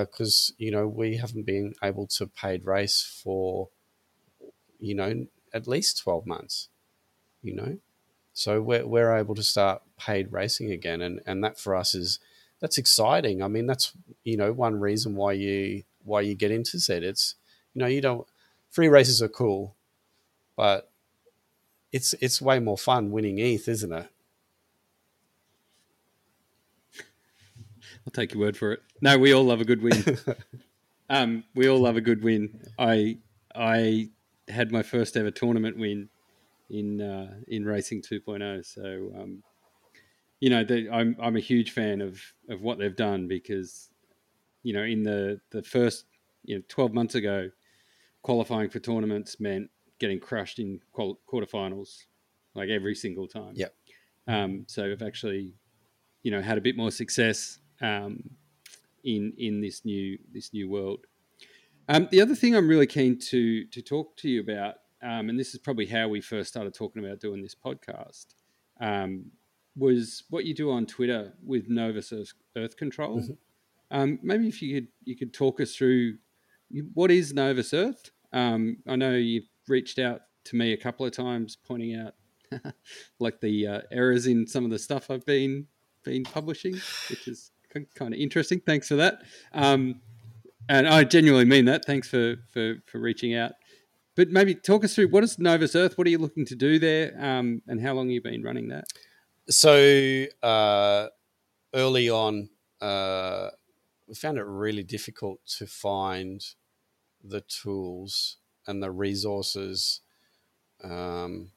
because 0.00 0.52
uh, 0.52 0.54
you 0.58 0.70
know 0.70 0.86
we 0.86 1.16
haven't 1.16 1.46
been 1.46 1.74
able 1.82 2.06
to 2.06 2.26
paid 2.26 2.64
race 2.64 3.20
for 3.22 3.68
you 4.78 4.94
know 4.94 5.26
at 5.54 5.66
least 5.66 6.02
12 6.02 6.26
months 6.26 6.68
you 7.42 7.54
know 7.54 7.78
so 8.32 8.60
we're, 8.60 8.86
we're 8.86 9.16
able 9.16 9.34
to 9.34 9.42
start 9.42 9.82
paid 9.98 10.32
racing 10.32 10.70
again 10.70 11.00
and 11.00 11.20
and 11.26 11.42
that 11.42 11.58
for 11.58 11.74
us 11.74 11.94
is 11.94 12.18
that's 12.60 12.78
exciting 12.78 13.42
i 13.42 13.48
mean 13.48 13.66
that's 13.66 13.92
you 14.24 14.36
know 14.36 14.52
one 14.52 14.78
reason 14.78 15.16
why 15.16 15.32
you 15.32 15.82
why 16.04 16.20
you 16.20 16.34
get 16.34 16.50
into 16.50 16.78
Z. 16.78 16.94
It's 16.94 17.34
you 17.74 17.80
know 17.80 17.86
you 17.86 18.00
don't 18.00 18.26
free 18.70 18.88
races 18.88 19.22
are 19.22 19.28
cool, 19.28 19.74
but 20.56 20.90
it's 21.92 22.14
it's 22.20 22.40
way 22.40 22.58
more 22.58 22.78
fun 22.78 23.10
winning 23.10 23.38
ETH, 23.38 23.68
isn't 23.68 23.92
it? 23.92 24.08
I'll 28.10 28.22
take 28.22 28.34
your 28.34 28.40
word 28.40 28.56
for 28.56 28.72
it. 28.72 28.82
No, 29.00 29.16
we 29.18 29.32
all 29.32 29.44
love 29.44 29.60
a 29.60 29.64
good 29.64 29.82
win. 29.82 30.18
um, 31.10 31.44
we 31.54 31.68
all 31.68 31.78
love 31.78 31.96
a 31.96 32.00
good 32.00 32.24
win. 32.24 32.60
I 32.76 33.18
I 33.54 34.10
had 34.48 34.72
my 34.72 34.82
first 34.82 35.16
ever 35.16 35.30
tournament 35.30 35.78
win 35.78 36.08
in 36.68 37.00
uh, 37.00 37.34
in 37.46 37.64
racing 37.64 38.02
2.0. 38.02 38.66
So 38.66 39.12
um, 39.16 39.44
you 40.40 40.50
know, 40.50 40.64
the, 40.64 40.90
I'm 40.90 41.16
I'm 41.22 41.36
a 41.36 41.40
huge 41.40 41.70
fan 41.70 42.00
of 42.00 42.20
of 42.48 42.62
what 42.62 42.78
they've 42.78 42.96
done 42.96 43.28
because 43.28 43.90
you 44.64 44.72
know 44.72 44.82
in 44.82 45.04
the 45.04 45.40
the 45.50 45.62
first 45.62 46.06
you 46.42 46.56
know 46.56 46.62
12 46.66 46.92
months 46.92 47.14
ago, 47.14 47.48
qualifying 48.22 48.70
for 48.70 48.80
tournaments 48.80 49.38
meant 49.38 49.70
getting 50.00 50.18
crushed 50.18 50.58
in 50.58 50.80
qual- 50.92 51.20
quarterfinals 51.32 52.06
like 52.54 52.70
every 52.70 52.96
single 52.96 53.28
time. 53.28 53.52
Yep. 53.54 53.74
Um, 54.26 54.64
so 54.66 54.90
I've 54.90 55.02
actually 55.02 55.52
you 56.24 56.32
know 56.32 56.42
had 56.42 56.58
a 56.58 56.60
bit 56.60 56.76
more 56.76 56.90
success 56.90 57.60
um, 57.80 58.30
in 59.04 59.32
in 59.38 59.60
this 59.60 59.84
new 59.84 60.18
this 60.32 60.52
new 60.52 60.68
world. 60.68 61.06
Um, 61.88 62.08
the 62.10 62.20
other 62.20 62.34
thing 62.34 62.54
I'm 62.54 62.68
really 62.68 62.86
keen 62.86 63.18
to 63.30 63.64
to 63.66 63.82
talk 63.82 64.16
to 64.18 64.28
you 64.28 64.40
about, 64.40 64.76
um, 65.02 65.28
and 65.28 65.38
this 65.38 65.54
is 65.54 65.60
probably 65.60 65.86
how 65.86 66.08
we 66.08 66.20
first 66.20 66.48
started 66.48 66.74
talking 66.74 67.04
about 67.04 67.20
doing 67.20 67.42
this 67.42 67.54
podcast, 67.54 68.34
um, 68.80 69.26
was 69.76 70.24
what 70.30 70.44
you 70.44 70.54
do 70.54 70.70
on 70.70 70.86
Twitter 70.86 71.32
with 71.44 71.68
Novus 71.68 72.12
Earth, 72.12 72.32
Earth 72.56 72.76
Control. 72.76 73.20
Mm-hmm. 73.20 73.32
Um, 73.92 74.18
maybe 74.22 74.46
if 74.46 74.62
you 74.62 74.74
could 74.74 74.88
you 75.04 75.16
could 75.16 75.34
talk 75.34 75.60
us 75.60 75.74
through 75.74 76.18
what 76.94 77.10
is 77.10 77.34
Novus 77.34 77.74
Earth. 77.74 78.10
Um, 78.32 78.76
I 78.86 78.96
know 78.96 79.14
you've 79.14 79.48
reached 79.66 79.98
out 79.98 80.22
to 80.44 80.56
me 80.56 80.72
a 80.72 80.76
couple 80.76 81.04
of 81.04 81.12
times, 81.12 81.56
pointing 81.56 81.96
out 81.96 82.14
like 83.18 83.40
the 83.40 83.66
uh, 83.66 83.80
errors 83.90 84.26
in 84.26 84.46
some 84.46 84.64
of 84.64 84.70
the 84.70 84.78
stuff 84.78 85.10
I've 85.10 85.26
been 85.26 85.66
been 86.04 86.22
publishing, 86.22 86.74
which 87.08 87.26
is 87.26 87.50
kind 87.94 88.14
of 88.14 88.20
interesting. 88.20 88.60
Thanks 88.60 88.88
for 88.88 88.96
that. 88.96 89.22
Um, 89.52 90.00
and 90.68 90.88
I 90.88 91.04
genuinely 91.04 91.44
mean 91.44 91.64
that. 91.66 91.84
Thanks 91.84 92.08
for, 92.08 92.36
for, 92.52 92.76
for 92.86 92.98
reaching 93.00 93.34
out. 93.34 93.52
But 94.16 94.28
maybe 94.28 94.54
talk 94.54 94.84
us 94.84 94.94
through 94.94 95.08
what 95.08 95.24
is 95.24 95.38
Novus 95.38 95.74
Earth? 95.74 95.96
What 95.96 96.06
are 96.06 96.10
you 96.10 96.18
looking 96.18 96.44
to 96.46 96.54
do 96.54 96.78
there? 96.78 97.14
Um, 97.18 97.62
and 97.66 97.80
how 97.80 97.94
long 97.94 98.08
have 98.08 98.12
you 98.12 98.22
been 98.22 98.42
running 98.42 98.68
that? 98.68 98.84
So 99.48 100.26
uh, 100.42 101.06
early 101.74 102.10
on, 102.10 102.50
uh, 102.80 103.50
we 104.06 104.14
found 104.14 104.38
it 104.38 104.44
really 104.44 104.82
difficult 104.82 105.40
to 105.58 105.66
find 105.66 106.44
the 107.22 107.40
tools 107.42 108.36
and 108.66 108.82
the 108.82 108.90
resources 108.90 110.00
um, 110.82 111.50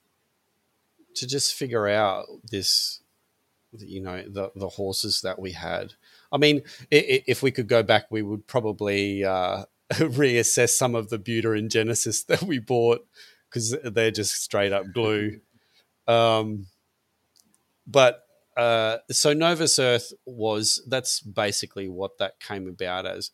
to 1.15 1.27
just 1.27 1.53
figure 1.53 1.87
out 1.87 2.25
this 2.51 3.01
you 3.79 4.01
know 4.01 4.23
the 4.27 4.51
the 4.55 4.69
horses 4.69 5.21
that 5.21 5.39
we 5.39 5.51
had. 5.51 5.93
I 6.33 6.37
mean, 6.37 6.63
if 6.89 7.43
we 7.43 7.51
could 7.51 7.67
go 7.67 7.83
back, 7.83 8.07
we 8.09 8.23
would 8.23 8.47
probably 8.47 9.23
uh, 9.23 9.65
reassess 9.93 10.69
some 10.69 10.95
of 10.95 11.09
the 11.09 11.19
Buterin 11.19 11.69
Genesis 11.69 12.23
that 12.23 12.41
we 12.41 12.57
bought 12.57 13.05
because 13.49 13.77
they're 13.83 14.11
just 14.11 14.41
straight 14.41 14.73
up 14.73 14.91
glue. 14.91 15.39
Um, 16.07 16.65
but 17.85 18.25
uh, 18.57 18.97
so 19.11 19.33
Novus 19.33 19.77
Earth 19.77 20.11
was 20.25 20.81
that's 20.87 21.19
basically 21.19 21.87
what 21.87 22.17
that 22.17 22.39
came 22.39 22.67
about 22.67 23.05
as. 23.05 23.31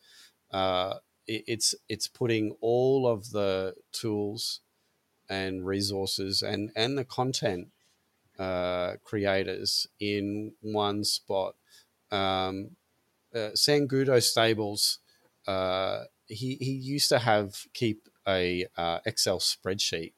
Uh, 0.50 0.94
it, 1.26 1.44
it's 1.46 1.74
it's 1.88 2.08
putting 2.08 2.54
all 2.60 3.06
of 3.06 3.30
the 3.30 3.74
tools 3.92 4.60
and 5.28 5.66
resources 5.66 6.42
and 6.42 6.70
and 6.76 6.98
the 6.98 7.04
content 7.04 7.68
uh, 8.38 8.94
creators 9.04 9.86
in 9.98 10.52
one 10.60 11.04
spot. 11.04 11.54
Um, 12.10 12.76
uh, 13.34 13.50
Sangudo 13.54 14.22
Stables, 14.22 14.98
uh, 15.46 16.04
he, 16.26 16.56
he 16.56 16.72
used 16.72 17.08
to 17.08 17.18
have 17.18 17.66
keep 17.72 18.08
a 18.26 18.66
uh, 18.76 19.00
Excel 19.04 19.38
spreadsheet. 19.38 20.12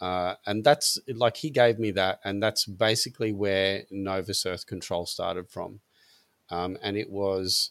Uh, 0.00 0.34
and 0.44 0.64
that's 0.64 0.98
like 1.08 1.38
he 1.38 1.50
gave 1.50 1.78
me 1.78 1.90
that, 1.92 2.18
and 2.24 2.42
that's 2.42 2.66
basically 2.66 3.32
where 3.32 3.84
Novus 3.90 4.44
Earth 4.44 4.66
Control 4.66 5.06
started 5.06 5.48
from. 5.48 5.80
Um, 6.50 6.76
and 6.82 6.96
it 6.96 7.10
was 7.10 7.70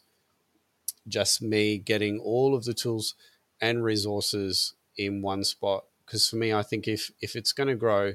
just 1.07 1.41
me 1.41 1.77
getting 1.77 2.19
all 2.19 2.55
of 2.55 2.63
the 2.63 2.73
tools 2.73 3.15
and 3.61 3.83
resources 3.83 4.73
in 4.97 5.21
one 5.21 5.43
spot. 5.43 5.85
Because 6.05 6.29
for 6.29 6.37
me, 6.37 6.53
I 6.53 6.63
think 6.63 6.87
if 6.87 7.11
if 7.21 7.35
it's 7.35 7.51
going 7.51 7.67
to 7.69 7.75
grow, 7.75 8.13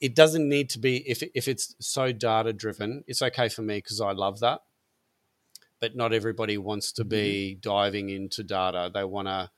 it 0.00 0.14
doesn't 0.14 0.48
need 0.48 0.68
to 0.70 0.78
be 0.78 1.08
if 1.08 1.22
if 1.34 1.48
it's 1.48 1.74
so 1.78 2.12
data 2.12 2.52
driven. 2.52 3.04
It's 3.06 3.22
okay 3.22 3.48
for 3.48 3.62
me 3.62 3.78
because 3.78 4.00
I 4.00 4.12
love 4.12 4.40
that, 4.40 4.62
but 5.82 5.96
not 5.96 6.12
everybody 6.12 6.56
wants 6.56 6.92
to 6.92 7.04
be 7.04 7.58
mm-hmm. 7.58 7.68
diving 7.68 8.08
into 8.08 8.44
data. 8.44 8.88
They 8.94 9.02
want 9.02 9.26
to 9.26 9.50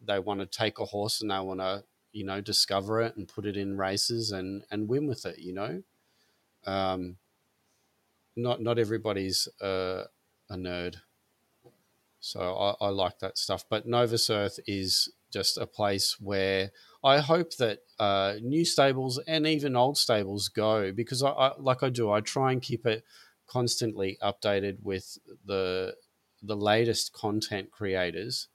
they 0.00 0.18
want 0.18 0.40
to 0.40 0.46
take 0.46 0.78
a 0.78 0.86
horse 0.86 1.20
and 1.20 1.30
they 1.30 1.38
want 1.38 1.60
to 1.60 1.84
you 2.12 2.24
know 2.24 2.40
discover 2.40 3.02
it 3.02 3.14
and 3.16 3.28
put 3.28 3.44
it 3.44 3.56
in 3.56 3.76
races 3.76 4.32
and 4.32 4.64
and 4.70 4.88
win 4.88 5.06
with 5.06 5.26
it. 5.26 5.38
You 5.40 5.52
know, 5.52 5.82
um, 6.66 7.18
not 8.34 8.62
not 8.62 8.78
everybody's 8.78 9.46
a 9.60 10.06
nerd. 10.50 10.96
So 12.20 12.40
I, 12.40 12.86
I 12.86 12.88
like 12.88 13.18
that 13.18 13.36
stuff. 13.36 13.64
But 13.68 13.86
Novus 13.86 14.30
Earth 14.30 14.58
is 14.66 15.12
just 15.30 15.58
a 15.58 15.66
place 15.66 16.16
where 16.18 16.72
I 17.04 17.18
hope 17.18 17.54
that 17.56 17.80
uh, 18.00 18.36
new 18.40 18.64
stables 18.64 19.20
and 19.26 19.46
even 19.46 19.76
old 19.76 19.98
stables 19.98 20.48
go 20.48 20.92
because 20.92 21.22
I, 21.22 21.28
I, 21.28 21.52
like 21.58 21.82
I 21.82 21.90
do 21.90 22.10
I 22.10 22.22
try 22.22 22.52
and 22.52 22.62
keep 22.62 22.86
it 22.86 23.04
constantly 23.48 24.18
updated 24.22 24.82
with 24.82 25.18
the 25.44 25.94
the 26.42 26.56
latest 26.56 27.12
content 27.12 27.70
creators 27.70 28.48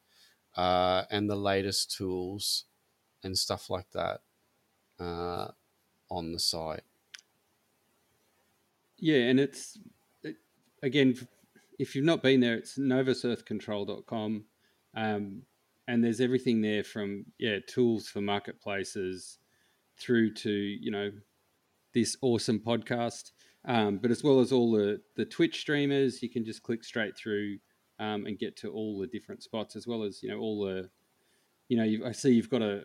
uh, 0.55 1.03
and 1.11 1.29
the 1.29 1.35
latest 1.35 1.95
tools 1.95 2.65
and 3.23 3.37
stuff 3.37 3.69
like 3.69 3.89
that 3.91 4.21
uh, 4.99 5.47
on 6.09 6.31
the 6.31 6.39
site. 6.39 6.83
Yeah, 8.97 9.23
and 9.23 9.39
it's 9.39 9.77
it, 10.23 10.37
again, 10.81 11.15
if 11.79 11.95
you've 11.95 12.05
not 12.05 12.23
been 12.23 12.39
there, 12.39 12.55
it's 12.55 12.77
novusearthcontrol.com. 12.77 14.45
Um, 14.95 15.41
and 15.87 16.03
there's 16.03 16.21
everything 16.21 16.61
there 16.61 16.83
from 16.83 17.25
yeah 17.37 17.57
tools 17.67 18.07
for 18.07 18.21
marketplaces 18.21 19.39
through 19.97 20.33
to 20.33 20.51
you 20.51 20.91
know 20.91 21.11
this 21.93 22.17
awesome 22.21 22.59
podcast 22.59 23.31
um, 23.65 23.97
but 23.97 24.11
as 24.11 24.23
well 24.23 24.39
as 24.39 24.51
all 24.51 24.71
the 24.71 25.01
the 25.15 25.25
twitch 25.25 25.59
streamers 25.59 26.21
you 26.21 26.29
can 26.29 26.43
just 26.43 26.63
click 26.63 26.83
straight 26.83 27.15
through 27.15 27.57
um, 27.99 28.25
and 28.25 28.39
get 28.39 28.55
to 28.57 28.71
all 28.71 28.99
the 28.99 29.07
different 29.07 29.43
spots 29.43 29.75
as 29.75 29.87
well 29.87 30.03
as 30.03 30.21
you 30.21 30.29
know 30.29 30.39
all 30.39 30.65
the 30.65 30.89
you 31.69 31.77
know 31.77 32.07
i 32.07 32.11
see 32.11 32.33
you've 32.33 32.49
got 32.49 32.61
a, 32.61 32.83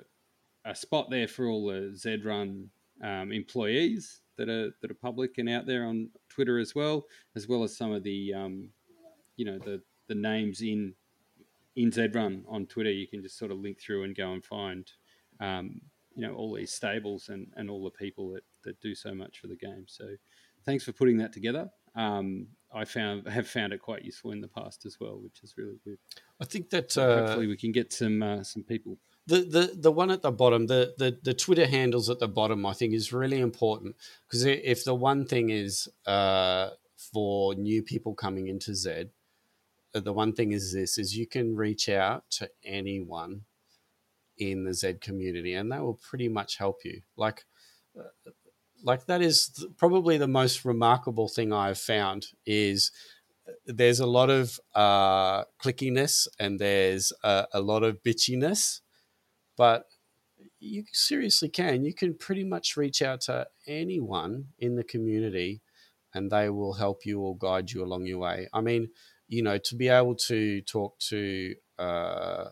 a 0.65 0.75
spot 0.75 1.09
there 1.11 1.29
for 1.29 1.47
all 1.47 1.67
the 1.67 1.93
z 1.97 2.19
run 2.25 2.69
um, 3.03 3.33
employees 3.33 4.21
that 4.37 4.49
are 4.49 4.71
that 4.81 4.91
are 4.91 4.95
public 4.95 5.39
and 5.39 5.49
out 5.49 5.67
there 5.67 5.85
on 5.85 6.09
twitter 6.29 6.59
as 6.59 6.75
well 6.75 7.07
as 7.37 7.49
well 7.49 7.63
as 7.63 7.77
some 7.77 7.93
of 7.93 8.03
the 8.03 8.33
um, 8.35 8.69
you 9.37 9.45
know 9.45 9.59
the 9.59 9.81
the 10.09 10.15
names 10.15 10.63
in 10.63 10.95
in 11.79 11.93
ZRun 11.93 12.43
on 12.49 12.67
Twitter, 12.67 12.91
you 12.91 13.07
can 13.07 13.23
just 13.23 13.39
sort 13.39 13.53
of 13.53 13.59
link 13.59 13.81
through 13.81 14.03
and 14.03 14.17
go 14.17 14.33
and 14.33 14.45
find, 14.45 14.91
um, 15.41 15.81
you 16.17 16.27
know, 16.27 16.35
all 16.35 16.53
these 16.53 16.73
stables 16.73 17.29
and, 17.29 17.47
and 17.55 17.71
all 17.71 17.85
the 17.85 17.91
people 17.91 18.33
that, 18.33 18.43
that 18.65 18.81
do 18.81 18.97
so 18.97 19.15
much 19.15 19.39
for 19.39 19.47
the 19.47 19.57
game. 19.57 19.85
So 19.87 20.09
thanks 20.69 20.85
for 20.85 20.93
putting 20.93 21.17
that 21.17 21.33
together. 21.33 21.71
Um, 21.95 22.49
I 22.73 22.85
found 22.85 23.27
have 23.27 23.49
found 23.49 23.73
it 23.73 23.81
quite 23.81 24.05
useful 24.05 24.33
in 24.33 24.43
the 24.43 24.49
past 24.49 24.85
as 24.85 24.99
well, 25.01 25.19
which 25.19 25.43
is 25.43 25.55
really 25.57 25.79
good. 25.83 25.97
I 26.39 26.45
think 26.45 26.69
that 26.71 26.97
uh, 26.99 27.21
hopefully 27.21 27.47
we 27.47 27.57
can 27.57 27.73
get 27.73 27.93
some 27.93 28.23
uh, 28.23 28.43
some 28.43 28.63
people. 28.63 28.99
the, 29.27 29.41
the 29.41 29.73
the 29.75 29.93
one 29.93 30.11
at 30.11 30.21
the 30.21 30.31
bottom, 30.31 30.67
the, 30.67 30.95
the 30.99 31.19
the 31.23 31.33
Twitter 31.33 31.67
handles 31.67 32.11
at 32.11 32.19
the 32.19 32.29
bottom, 32.29 32.67
I 32.67 32.75
think 32.75 32.93
is 32.93 33.13
really 33.13 33.41
important 33.41 33.97
because 34.27 34.45
if 34.45 34.85
the 34.85 34.95
one 34.95 35.25
thing 35.25 35.49
is 35.49 35.89
uh, 36.07 36.71
for 37.13 37.55
new 37.55 37.83
people 37.83 38.15
coming 38.15 38.49
into 38.49 38.75
Z, 38.75 39.07
uh, 39.95 40.01
the 40.01 40.13
one 40.13 40.35
thing 40.35 40.53
is 40.53 40.75
this: 40.75 40.99
is 40.99 41.17
you 41.17 41.27
can 41.27 41.57
reach 41.57 41.89
out 41.89 42.25
to 42.33 42.51
anyone 42.63 43.43
in 44.37 44.65
the 44.65 44.75
Zed 44.75 45.01
community, 45.01 45.55
and 45.55 45.73
that 45.73 45.83
will 45.83 45.99
pretty 46.09 46.29
much 46.29 46.59
help 46.59 46.85
you. 46.85 47.01
Like, 47.17 47.47
uh, 47.99 48.31
like 48.83 49.07
that 49.07 49.23
is 49.23 49.67
probably 49.77 50.19
the 50.19 50.29
most 50.29 50.65
remarkable 50.65 51.29
thing 51.29 51.53
I've 51.53 51.79
found 51.79 52.27
is 52.47 52.91
uh, 53.49 53.53
there's 53.67 54.01
a 54.01 54.07
lot 54.07 54.31
of 54.31 54.59
uh, 54.75 55.45
clickiness 55.63 56.29
and 56.39 56.59
there's 56.59 57.13
a, 57.23 57.47
a 57.53 57.61
lot 57.61 57.83
of 57.83 58.03
bitchiness, 58.03 58.81
but 59.57 59.87
you 60.61 60.85
seriously 60.93 61.49
can. 61.49 61.85
You 61.85 61.95
can 61.95 62.15
pretty 62.15 62.45
much 62.45 62.77
reach 62.77 63.03
out 63.03 63.23
to 63.23 63.49
anyone 63.67 64.47
in 64.59 64.77
the 64.77 64.85
community 64.85 65.63
and 66.15 66.31
they 66.31 66.49
will 66.49 66.75
help 66.75 67.05
you 67.05 67.21
or 67.21 67.37
guide 67.37 67.71
you 67.71 67.85
along 67.85 68.07
your 68.07 68.19
way. 68.19 68.49
I 68.53 68.61
mean, 68.61 68.89
you 69.29 69.43
know, 69.43 69.59
to 69.59 69.77
be 69.77 69.89
able 69.89 70.15
to 70.15 70.63
talk 70.63 70.99
to 71.01 71.55
uh, 71.79 72.47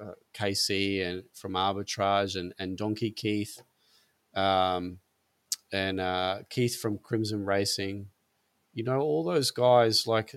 uh, 0.00 0.12
KC 0.34 1.04
and 1.06 1.24
from 1.34 1.52
Arbitrage 1.52 2.38
and, 2.38 2.54
and 2.58 2.78
Donkey 2.78 3.10
Keith, 3.10 3.60
um, 4.34 4.98
and 5.72 6.00
uh, 6.00 6.38
Keith 6.48 6.80
from 6.80 6.98
Crimson 6.98 7.44
Racing, 7.44 8.06
you 8.72 8.84
know, 8.84 9.00
all 9.00 9.24
those 9.24 9.50
guys, 9.50 10.06
like 10.06 10.34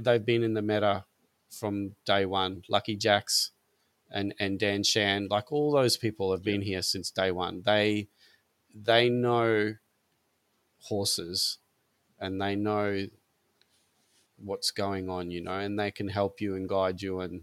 they've 0.00 0.24
been 0.24 0.42
in 0.42 0.54
the 0.54 0.62
meta 0.62 1.04
from 1.50 1.92
day 2.04 2.24
one. 2.26 2.62
Lucky 2.68 2.96
Jacks 2.96 3.50
and, 4.10 4.34
and 4.38 4.58
Dan 4.58 4.82
Shan, 4.82 5.28
like 5.30 5.52
all 5.52 5.72
those 5.72 5.96
people 5.96 6.32
have 6.32 6.42
been 6.42 6.62
here 6.62 6.82
since 6.82 7.10
day 7.10 7.30
one. 7.30 7.62
They, 7.64 8.08
they 8.74 9.08
know 9.08 9.74
horses 10.80 11.58
and 12.18 12.40
they 12.40 12.56
know 12.56 13.06
what's 14.38 14.70
going 14.70 15.08
on, 15.08 15.30
you 15.30 15.40
know, 15.40 15.58
and 15.58 15.78
they 15.78 15.90
can 15.90 16.08
help 16.08 16.40
you 16.40 16.54
and 16.56 16.68
guide 16.68 17.02
you 17.02 17.20
and 17.20 17.42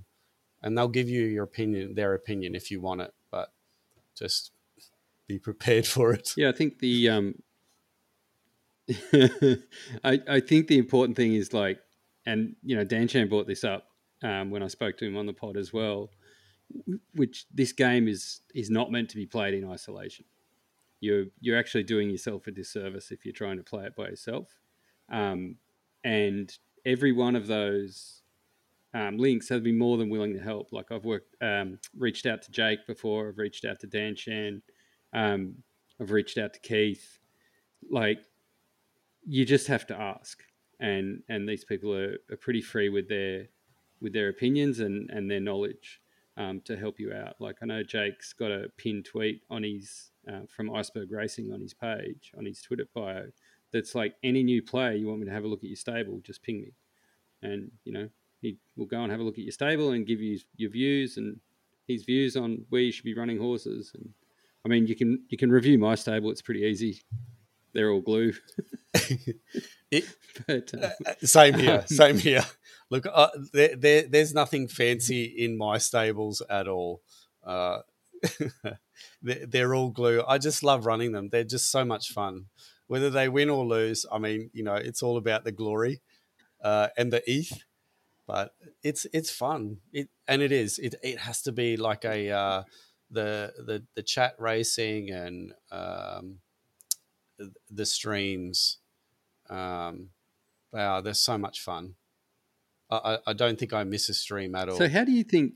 and 0.62 0.78
they'll 0.78 0.89
give 0.89 1.10
you 1.10 1.25
your 1.25 1.45
opinion, 1.45 1.95
their 1.95 2.13
opinion 2.13 2.54
if 2.54 2.69
you 2.69 2.82
want 2.82 2.99
it, 2.99 3.13
but 3.32 3.54
just 4.15 4.52
be 5.29 5.39
prepared 5.39 5.87
for 5.87 6.11
it. 6.11 6.33
Yeah, 6.35 6.49
I 6.49 6.51
think 6.51 6.79
the 6.79 7.09
um 7.09 7.35
I 10.03 10.19
I 10.27 10.39
think 10.41 10.67
the 10.67 10.77
important 10.77 11.15
thing 11.15 11.35
is 11.35 11.53
like 11.53 11.79
and 12.25 12.55
you 12.63 12.75
know 12.75 12.83
Dan 12.83 13.07
Chan 13.07 13.29
brought 13.29 13.47
this 13.47 13.63
up 13.63 13.85
um, 14.23 14.49
when 14.49 14.61
I 14.61 14.67
spoke 14.67 14.97
to 14.97 15.05
him 15.05 15.15
on 15.15 15.25
the 15.25 15.33
pod 15.33 15.55
as 15.55 15.71
well, 15.71 16.09
which 17.13 17.45
this 17.53 17.71
game 17.71 18.09
is 18.09 18.41
is 18.53 18.69
not 18.69 18.91
meant 18.91 19.09
to 19.09 19.15
be 19.15 19.25
played 19.25 19.53
in 19.53 19.69
isolation. 19.69 20.25
You're 20.99 21.25
you're 21.39 21.57
actually 21.57 21.83
doing 21.83 22.09
yourself 22.09 22.47
a 22.47 22.51
disservice 22.51 23.11
if 23.11 23.23
you're 23.23 23.31
trying 23.31 23.57
to 23.57 23.63
play 23.63 23.85
it 23.85 23.95
by 23.95 24.09
yourself. 24.09 24.49
Um, 25.11 25.55
and 26.03 26.51
every 26.85 27.11
one 27.11 27.35
of 27.35 27.47
those 27.47 28.21
um, 28.93 29.17
links 29.17 29.49
have 29.49 29.63
been 29.63 29.77
more 29.77 29.97
than 29.97 30.09
willing 30.09 30.33
to 30.33 30.39
help. 30.39 30.71
Like 30.71 30.91
I've 30.91 31.05
worked, 31.05 31.35
um, 31.41 31.79
reached 31.97 32.25
out 32.25 32.41
to 32.43 32.51
Jake 32.51 32.85
before. 32.87 33.29
I've 33.29 33.37
reached 33.37 33.65
out 33.65 33.79
to 33.81 33.87
Dan 33.87 34.15
Shan. 34.15 34.61
Um, 35.13 35.55
I've 35.99 36.11
reached 36.11 36.37
out 36.37 36.53
to 36.53 36.59
Keith. 36.59 37.19
Like 37.89 38.19
you 39.25 39.45
just 39.45 39.67
have 39.67 39.87
to 39.87 39.99
ask, 39.99 40.43
and 40.79 41.23
and 41.29 41.47
these 41.47 41.65
people 41.65 41.93
are, 41.93 42.17
are 42.31 42.37
pretty 42.37 42.61
free 42.61 42.89
with 42.89 43.09
their 43.09 43.47
with 44.01 44.13
their 44.13 44.29
opinions 44.29 44.79
and 44.79 45.09
and 45.09 45.29
their 45.29 45.39
knowledge 45.39 46.01
um, 46.37 46.61
to 46.61 46.77
help 46.77 46.99
you 46.99 47.13
out. 47.13 47.35
Like 47.39 47.57
I 47.61 47.65
know 47.65 47.83
Jake's 47.83 48.33
got 48.33 48.51
a 48.51 48.69
pinned 48.77 49.05
tweet 49.05 49.41
on 49.49 49.63
his 49.63 50.11
uh, 50.31 50.41
from 50.47 50.73
Iceberg 50.73 51.11
Racing 51.11 51.51
on 51.51 51.61
his 51.61 51.73
page 51.73 52.31
on 52.37 52.45
his 52.45 52.61
Twitter 52.61 52.87
bio 52.93 53.27
that's 53.71 53.95
like 53.95 54.15
any 54.23 54.43
new 54.43 54.61
player 54.61 54.93
you 54.93 55.07
want 55.07 55.19
me 55.19 55.25
to 55.27 55.31
have 55.33 55.43
a 55.43 55.47
look 55.47 55.63
at 55.63 55.69
your 55.69 55.75
stable, 55.75 56.19
just 56.23 56.41
ping 56.41 56.61
me, 56.61 56.73
and 57.41 57.71
you 57.83 57.93
know 57.93 58.09
he 58.41 58.57
will 58.77 58.85
go 58.85 59.01
and 59.01 59.11
have 59.11 59.19
a 59.19 59.23
look 59.23 59.37
at 59.37 59.43
your 59.43 59.51
stable 59.51 59.91
and 59.91 60.07
give 60.07 60.21
you 60.21 60.39
your 60.55 60.71
views 60.71 61.17
and 61.17 61.39
his 61.87 62.03
views 62.03 62.37
on 62.37 62.65
where 62.69 62.81
you 62.81 62.91
should 62.91 63.03
be 63.03 63.15
running 63.15 63.37
horses. 63.37 63.91
And 63.93 64.09
I 64.65 64.69
mean, 64.69 64.87
you 64.87 64.95
can 64.95 65.23
you 65.29 65.37
can 65.37 65.51
review 65.51 65.77
my 65.77 65.95
stable; 65.95 66.31
it's 66.31 66.41
pretty 66.41 66.61
easy. 66.61 67.01
They're 67.73 67.91
all 67.91 68.01
glue. 68.01 68.33
it, 69.91 70.05
but, 70.47 70.73
um, 70.73 71.15
same 71.21 71.53
here. 71.53 71.83
Same 71.87 72.17
here. 72.17 72.43
Look, 72.89 73.05
uh, 73.11 73.29
there, 73.53 73.75
there, 73.75 74.01
there's 74.07 74.33
nothing 74.33 74.67
fancy 74.67 75.25
in 75.25 75.57
my 75.57 75.77
stables 75.77 76.41
at 76.49 76.67
all. 76.67 77.01
Uh, 77.43 77.79
they're, 79.21 79.45
they're 79.45 79.75
all 79.75 79.89
glue. 79.89 80.23
I 80.27 80.39
just 80.39 80.63
love 80.63 80.87
running 80.87 81.11
them. 81.11 81.29
They're 81.29 81.43
just 81.43 81.69
so 81.69 81.85
much 81.85 82.11
fun 82.11 82.45
whether 82.89 83.11
they 83.11 83.29
win 83.29 83.51
or 83.51 83.63
lose, 83.65 84.03
I 84.11 84.17
mean, 84.17 84.49
you 84.51 84.63
know, 84.63 84.73
it's 84.73 85.03
all 85.03 85.15
about 85.15 85.43
the 85.43 85.51
glory 85.51 86.01
uh, 86.63 86.87
and 86.97 87.13
the 87.13 87.21
ETH. 87.29 87.63
But 88.25 88.55
it's 88.83 89.05
it's 89.13 89.29
fun. 89.31 89.77
It 89.93 90.09
and 90.27 90.41
it 90.41 90.51
is. 90.51 90.77
It 90.77 90.95
it 91.01 91.19
has 91.19 91.41
to 91.43 91.51
be 91.51 91.77
like 91.77 92.03
a 92.03 92.31
uh, 92.31 92.63
the 93.09 93.53
the 93.57 93.83
the 93.95 94.03
chat 94.03 94.35
racing 94.39 95.09
and 95.09 95.53
um, 95.71 96.39
the 97.69 97.85
streams. 97.85 98.77
Um, 99.49 100.09
wow, 100.71 101.01
they're 101.01 101.13
so 101.13 101.37
much 101.37 101.61
fun. 101.61 101.95
I, 102.91 103.19
I 103.27 103.33
don't 103.33 103.59
think 103.59 103.73
I 103.73 103.83
miss 103.83 104.09
a 104.09 104.13
stream 104.13 104.55
at 104.55 104.69
all. 104.69 104.77
So 104.77 104.89
how 104.89 105.03
do 105.03 105.11
you 105.11 105.23
think? 105.23 105.53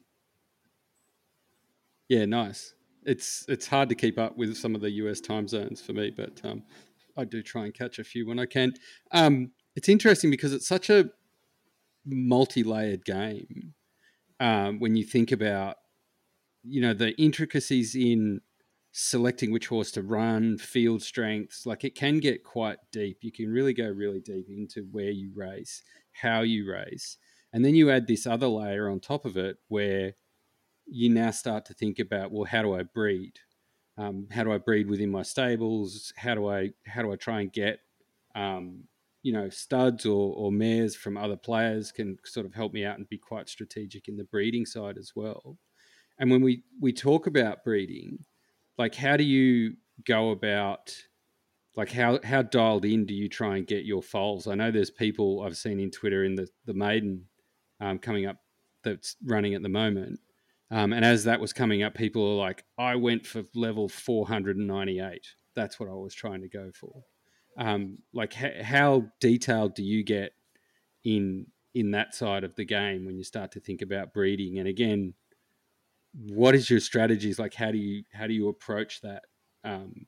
Yeah, 2.08 2.26
nice. 2.26 2.74
It's 3.06 3.46
it's 3.48 3.68
hard 3.68 3.90
to 3.90 3.96
keep 3.96 4.20
up 4.20 4.38
with 4.38 4.56
some 4.56 4.76
of 4.76 4.82
the 4.82 4.92
US 4.92 5.20
time 5.20 5.48
zones 5.48 5.82
for 5.82 5.94
me, 5.94 6.12
but 6.16 6.40
um, 6.44 6.64
I 7.18 7.26
do 7.26 7.42
try 7.42 7.66
and 7.66 7.74
catch 7.74 8.00
a 8.00 8.04
few 8.04 8.28
when 8.28 8.40
I 8.40 8.46
can. 8.46 8.74
Um, 9.12 9.52
it's 9.76 9.90
interesting 9.90 10.30
because 10.30 10.54
it's 10.54 10.68
such 10.68 10.90
a 10.90 11.10
multi-layered 12.06 13.06
game. 13.06 13.74
Um, 14.40 14.80
when 14.80 14.96
you 14.96 15.04
think 15.04 15.32
about, 15.32 15.78
you 16.64 16.82
know, 16.82 16.94
the 16.94 17.12
intricacies 17.22 17.96
in 17.96 18.42
selecting 18.92 19.52
which 19.52 19.68
horse 19.68 19.92
to 19.92 20.02
run, 20.02 20.58
field 20.58 21.02
strengths, 21.02 21.66
like 21.66 21.84
it 21.84 21.96
can 21.96 22.20
get 22.20 22.44
quite 22.44 22.78
deep. 22.92 23.20
You 23.22 23.32
can 23.32 23.50
really 23.50 23.74
go 23.74 23.90
really 23.90 24.20
deep 24.22 24.48
into 24.50 24.88
where 24.92 25.10
you 25.12 25.32
race, 25.36 25.82
how 26.12 26.42
you 26.42 26.70
race, 26.72 27.18
and 27.52 27.64
then 27.66 27.76
you 27.76 27.90
add 27.92 28.08
this 28.08 28.28
other 28.28 28.48
layer 28.48 28.90
on 28.90 29.00
top 29.00 29.26
of 29.26 29.38
it 29.38 29.58
where 29.68 30.14
you 30.86 31.10
now 31.10 31.32
start 31.32 31.66
to 31.66 31.74
think 31.74 32.00
about, 32.00 32.32
well, 32.32 32.46
how 32.46 32.62
do 32.62 32.76
I 32.76 32.84
breed? 32.84 33.40
um, 33.98 34.28
how 34.32 34.44
do 34.44 34.52
I 34.52 34.58
breed 34.58 34.90
within 34.90 35.12
my 35.12 35.22
stables? 35.22 36.14
How 36.18 36.36
do 36.36 36.50
I 36.50 36.72
how 36.86 37.02
do 37.02 37.12
I 37.12 37.16
try 37.16 37.42
and 37.42 37.52
get 37.52 37.80
um, 38.36 38.86
you 39.22 39.34
know 39.34 39.50
studs 39.50 40.06
or, 40.06 40.34
or 40.36 40.52
mares 40.52 40.96
from 40.96 41.18
other 41.18 41.38
players 41.38 41.92
can 41.92 42.18
sort 42.26 42.46
of 42.46 42.54
help 42.54 42.74
me 42.74 42.86
out 42.86 42.98
and 42.98 43.08
be 43.08 43.18
quite 43.18 43.50
strategic 43.50 44.08
in 44.08 44.18
the 44.18 44.24
breeding 44.24 44.66
side 44.66 44.98
as 44.98 45.12
well. 45.16 45.58
And 46.20 46.32
when 46.32 46.42
we 46.42 46.64
we 46.80 46.94
talk 46.94 47.28
about 47.28 47.64
breeding, 47.64 48.20
like 48.78 48.96
how 48.96 49.18
do 49.18 49.24
you 49.24 49.76
go 50.06 50.32
about 50.32 50.96
like 51.76 51.92
how 51.92 52.20
how 52.24 52.42
dialed 52.42 52.86
in 52.86 53.06
do 53.06 53.14
you 53.14 53.30
try 53.30 53.58
and 53.58 53.68
get 53.68 53.86
your 53.86 54.04
foals? 54.04 54.48
I 54.48 54.56
know 54.56 54.72
there's 54.72 54.92
people 54.92 55.42
I've 55.42 55.58
seen 55.58 55.80
in 55.80 55.92
Twitter 55.92 56.24
in 56.24 56.36
the 56.36 56.48
the 56.66 56.74
maiden 56.74 57.26
um, 57.80 58.00
coming 58.00 58.26
up 58.26 58.38
that's 58.84 59.16
running 59.26 59.54
at 59.54 59.64
the 59.64 59.70
moment 59.70 60.20
um, 60.74 60.92
and 60.92 61.06
as 61.06 61.26
that 61.26 61.40
was 61.40 61.54
coming 61.54 61.84
up, 61.84 61.94
people 61.94 62.28
are 62.28 62.36
like, 62.36 62.64
I 62.80 62.96
went 62.96 63.28
for 63.28 63.44
level 63.54 63.88
498. 63.88 65.22
That's 65.56 65.80
what 65.80 65.88
I 65.88 65.94
was 65.94 66.16
trying 66.16 66.42
to 66.42 66.50
go 66.50 66.72
for. 66.74 67.04
Um, 67.60 68.00
like, 68.12 68.34
how 68.34 69.04
detailed 69.20 69.76
do 69.76 69.84
you 69.84 70.04
get 70.04 70.32
in 71.04 71.46
in 71.76 71.92
that 71.92 72.16
side 72.16 72.44
of 72.44 72.56
the 72.56 72.66
game 72.66 73.06
when 73.06 73.18
you 73.18 73.24
start 73.24 73.52
to 73.52 73.60
think 73.60 73.84
about 73.84 74.16
breeding? 74.16 74.58
And 74.58 74.68
again, 74.68 75.14
what 76.14 76.56
is 76.56 76.70
your 76.70 76.80
strategies? 76.80 77.40
Like, 77.40 77.54
how 77.54 77.72
do 77.72 77.78
you 77.78 78.04
how 78.14 78.28
do 78.28 78.34
you 78.34 78.50
approach 78.50 79.02
that 79.02 79.24
um, 79.64 80.06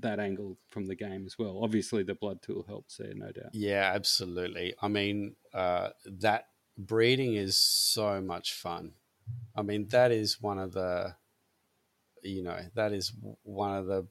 that 0.00 0.20
angle 0.20 0.58
from 0.68 0.86
the 0.86 0.94
game 0.94 1.24
as 1.26 1.38
well? 1.38 1.60
Obviously, 1.62 2.02
the 2.02 2.14
blood 2.14 2.42
tool 2.42 2.64
helps 2.66 2.96
there, 2.96 3.14
no 3.14 3.32
doubt. 3.32 3.54
Yeah, 3.54 3.90
absolutely. 3.94 4.74
I 4.80 4.88
mean, 4.88 5.36
uh, 5.52 5.90
that 6.04 6.46
breeding 6.76 7.34
is 7.34 7.56
so 7.56 8.20
much 8.20 8.54
fun 8.54 8.92
I 9.56 9.62
mean, 9.62 9.88
that 9.88 10.12
is 10.12 10.40
one 10.40 10.58
of 10.58 10.72
the, 10.72 11.14
you 12.22 12.42
know, 12.42 12.60
that 12.74 12.92
is 12.92 13.12
one 13.42 13.76
of 13.76 13.86
the 13.86 14.06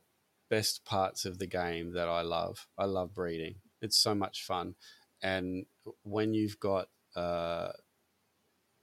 best 0.50 0.86
parts 0.86 1.26
of 1.26 1.40
the 1.40 1.48
game 1.48 1.94
that 1.94 2.08
I 2.08 2.22
love. 2.22 2.68
I 2.78 2.86
love 2.86 3.14
breeding. 3.14 3.56
It's 3.82 3.98
so 3.98 4.16
much 4.16 4.44
fun. 4.44 4.76
And 5.22 5.66
when 6.04 6.34
you've 6.34 6.60
got 6.60 6.90
uh, 7.16 7.72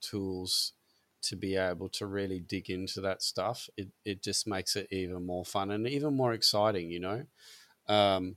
tools 0.01 0.73
to 1.25 1.37
be 1.37 1.57
able 1.57 1.89
to 1.91 2.07
really 2.07 2.41
dig 2.41 2.71
into 2.71 3.01
that 3.01 3.23
stuff, 3.23 3.69
it, 3.77 3.89
it 4.05 4.23
just 4.23 4.47
makes 4.47 4.77
it 4.77 4.89
even 4.91 5.25
more 5.27 5.45
fun 5.45 5.71
and 5.71 5.87
even 5.87 6.15
more 6.15 6.33
exciting, 6.33 6.91
you 6.91 7.01
know? 7.01 7.25
Um, 7.89 8.37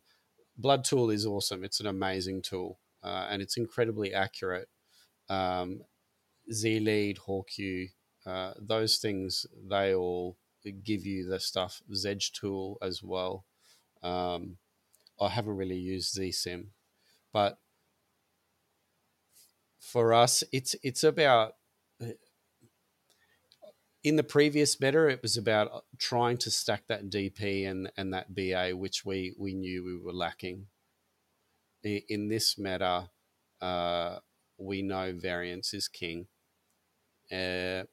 Blood 0.57 0.83
Tool 0.83 1.09
is 1.11 1.25
awesome. 1.25 1.63
It's 1.63 1.79
an 1.79 1.87
amazing 1.87 2.41
tool 2.41 2.79
uh, 3.03 3.27
and 3.29 3.41
it's 3.41 3.57
incredibly 3.57 4.13
accurate. 4.13 4.67
Um, 5.29 5.81
Z 6.51 6.79
Lead, 6.79 7.17
Hawk 7.19 7.49
uh, 8.25 8.53
those 8.59 8.97
things 8.97 9.45
they 9.69 9.93
all 9.93 10.37
give 10.83 11.05
you 11.05 11.27
the 11.27 11.39
stuff. 11.39 11.81
Zedge 11.93 12.31
tool 12.31 12.77
as 12.81 13.01
well. 13.01 13.45
Um, 14.03 14.57
I 15.19 15.29
haven't 15.29 15.55
really 15.55 15.77
used 15.77 16.17
ZSim, 16.17 16.67
but 17.33 17.57
for 19.79 20.13
us, 20.13 20.43
it's 20.51 20.75
it's 20.83 21.03
about 21.03 21.53
in 24.03 24.15
the 24.15 24.23
previous 24.23 24.79
meta, 24.79 25.07
it 25.07 25.21
was 25.21 25.37
about 25.37 25.71
uh, 25.73 25.79
trying 25.97 26.37
to 26.37 26.51
stack 26.51 26.87
that 26.87 27.09
DP 27.09 27.69
and 27.69 27.91
and 27.97 28.13
that 28.13 28.33
BA, 28.33 28.71
which 28.75 29.05
we 29.05 29.35
we 29.37 29.53
knew 29.53 29.83
we 29.83 29.97
were 29.97 30.13
lacking. 30.13 30.67
In 31.83 32.27
this 32.27 32.57
meta, 32.57 33.09
uh, 33.61 34.19
we 34.57 34.81
know 34.81 35.13
variance 35.15 35.73
is 35.73 35.87
king. 35.87 36.27
Uh, 37.31 37.83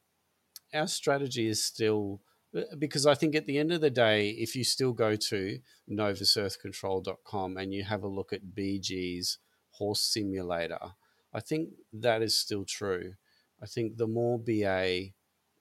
our 0.72 0.88
strategy 0.88 1.46
is 1.46 1.62
still 1.64 2.20
uh, 2.56 2.62
because 2.78 3.06
I 3.06 3.14
think 3.14 3.34
at 3.34 3.46
the 3.46 3.58
end 3.58 3.72
of 3.72 3.80
the 3.80 3.90
day, 3.90 4.30
if 4.30 4.54
you 4.56 4.64
still 4.64 4.92
go 4.92 5.16
to 5.16 5.58
novusearthcontrol.com 5.90 7.56
and 7.56 7.72
you 7.72 7.84
have 7.84 8.02
a 8.02 8.08
look 8.08 8.32
at 8.32 8.54
BG's 8.54 9.38
horse 9.70 10.02
simulator, 10.02 10.94
I 11.32 11.40
think 11.40 11.70
that 11.92 12.22
is 12.22 12.38
still 12.38 12.64
true. 12.64 13.14
I 13.62 13.66
think 13.66 13.96
the 13.96 14.06
more 14.06 14.38
BA 14.38 15.12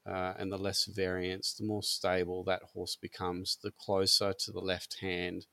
uh, 0.05 0.33
and 0.37 0.51
the 0.51 0.57
less 0.57 0.85
variance, 0.85 1.53
the 1.53 1.65
more 1.65 1.83
stable 1.83 2.43
that 2.43 2.63
horse 2.73 2.95
becomes, 2.95 3.57
the 3.61 3.71
closer 3.71 4.33
to 4.33 4.51
the 4.51 4.59
left 4.59 4.99
hand 5.01 5.45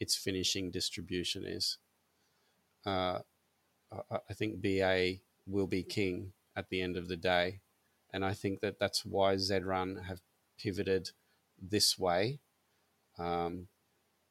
its 0.00 0.16
finishing 0.16 0.70
distribution 0.70 1.44
is. 1.44 1.78
Uh, 2.86 3.20
I 4.10 4.34
think 4.34 4.62
BA 4.62 5.14
will 5.46 5.66
be 5.66 5.82
king 5.82 6.32
at 6.54 6.68
the 6.68 6.80
end 6.82 6.96
of 6.96 7.08
the 7.08 7.16
day. 7.16 7.60
And 8.12 8.24
I 8.24 8.34
think 8.34 8.60
that 8.60 8.78
that's 8.78 9.04
why 9.04 9.34
Zedrun 9.34 10.04
have 10.04 10.20
pivoted 10.58 11.10
this 11.60 11.98
way 11.98 12.40
um, 13.18 13.68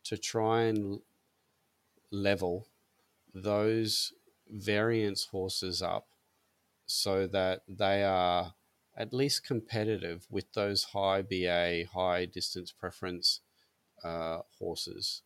to 0.05 0.17
try 0.17 0.63
and 0.63 1.01
level 2.11 2.67
those 3.33 4.13
variance 4.49 5.25
horses 5.25 5.81
up 5.81 6.07
so 6.85 7.27
that 7.27 7.61
they 7.67 8.03
are 8.03 8.53
at 8.97 9.13
least 9.13 9.45
competitive 9.45 10.25
with 10.29 10.51
those 10.53 10.85
high 10.85 11.21
BA, 11.21 11.83
high 11.93 12.25
distance 12.25 12.71
preference 12.71 13.41
uh, 14.03 14.39
horses 14.57 15.21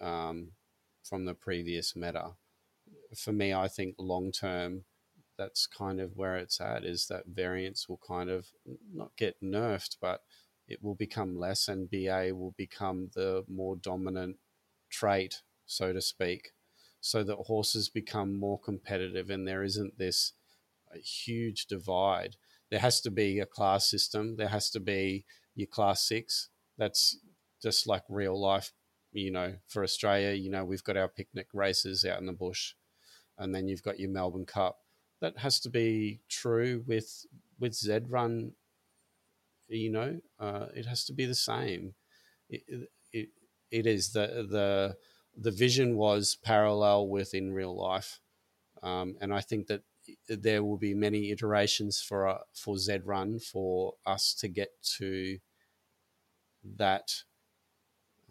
um, 0.00 0.48
from 1.04 1.24
the 1.24 1.34
previous 1.34 1.94
meta. 1.94 2.32
For 3.16 3.32
me, 3.32 3.54
I 3.54 3.68
think 3.68 3.94
long 3.98 4.32
term, 4.32 4.84
that's 5.38 5.66
kind 5.66 6.00
of 6.00 6.16
where 6.16 6.36
it's 6.36 6.60
at 6.60 6.84
is 6.84 7.06
that 7.06 7.26
variance 7.26 7.88
will 7.88 8.00
kind 8.06 8.30
of 8.30 8.46
not 8.92 9.10
get 9.16 9.40
nerfed, 9.42 9.96
but 10.00 10.22
it 10.66 10.82
will 10.82 10.94
become 10.94 11.38
less 11.38 11.68
and 11.68 11.90
BA 11.90 12.30
will 12.34 12.54
become 12.56 13.10
the 13.14 13.44
more 13.46 13.76
dominant 13.76 14.36
trait, 14.90 15.42
so 15.66 15.92
to 15.92 16.00
speak, 16.00 16.52
so 17.00 17.22
that 17.22 17.36
horses 17.36 17.88
become 17.88 18.34
more 18.34 18.58
competitive 18.58 19.30
and 19.30 19.46
there 19.46 19.62
isn't 19.62 19.98
this 19.98 20.32
huge 21.02 21.66
divide 21.66 22.36
there 22.70 22.80
has 22.80 23.00
to 23.02 23.10
be 23.10 23.38
a 23.38 23.46
class 23.46 23.88
system. 23.88 24.36
There 24.36 24.48
has 24.48 24.70
to 24.70 24.80
be 24.80 25.24
your 25.54 25.68
class 25.68 26.06
six. 26.06 26.48
That's 26.78 27.18
just 27.62 27.86
like 27.86 28.02
real 28.08 28.40
life. 28.40 28.72
You 29.12 29.30
know, 29.30 29.54
for 29.68 29.82
Australia, 29.82 30.34
you 30.34 30.50
know, 30.50 30.64
we've 30.64 30.84
got 30.84 30.96
our 30.96 31.08
picnic 31.08 31.46
races 31.54 32.04
out 32.04 32.18
in 32.20 32.26
the 32.26 32.32
bush, 32.32 32.74
and 33.38 33.54
then 33.54 33.66
you've 33.66 33.82
got 33.82 33.98
your 33.98 34.10
Melbourne 34.10 34.44
Cup. 34.44 34.78
That 35.20 35.38
has 35.38 35.58
to 35.60 35.70
be 35.70 36.20
true 36.28 36.84
with 36.86 37.24
with 37.58 37.72
Zedrun. 37.72 38.52
You 39.68 39.90
know, 39.90 40.20
uh, 40.38 40.66
it 40.74 40.86
has 40.86 41.04
to 41.06 41.12
be 41.12 41.24
the 41.24 41.34
same. 41.34 41.94
It, 42.48 42.62
it, 43.12 43.28
it 43.70 43.86
is 43.86 44.12
the 44.12 44.46
the 44.48 44.96
the 45.36 45.50
vision 45.50 45.96
was 45.96 46.36
parallel 46.42 47.08
with 47.08 47.32
in 47.32 47.52
real 47.52 47.76
life, 47.76 48.20
um, 48.82 49.16
and 49.20 49.32
I 49.32 49.40
think 49.40 49.68
that 49.68 49.82
there 50.28 50.62
will 50.62 50.76
be 50.76 50.94
many 50.94 51.30
iterations 51.30 52.00
for 52.00 52.28
uh, 52.28 52.38
for 52.54 52.76
Zedrun 52.76 53.42
for 53.42 53.94
us 54.04 54.34
to 54.34 54.48
get 54.48 54.70
to 54.98 55.38
that 56.76 57.22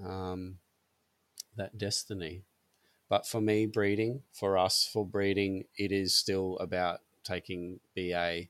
um, 0.03 0.57
that 1.55 1.77
destiny. 1.77 2.43
But 3.09 3.27
for 3.27 3.39
me, 3.39 3.65
breeding 3.65 4.23
for 4.33 4.57
us 4.57 4.89
for 4.91 5.05
breeding, 5.05 5.65
it 5.77 5.91
is 5.91 6.15
still 6.15 6.57
about 6.57 7.01
taking 7.23 7.79
BA 7.95 8.45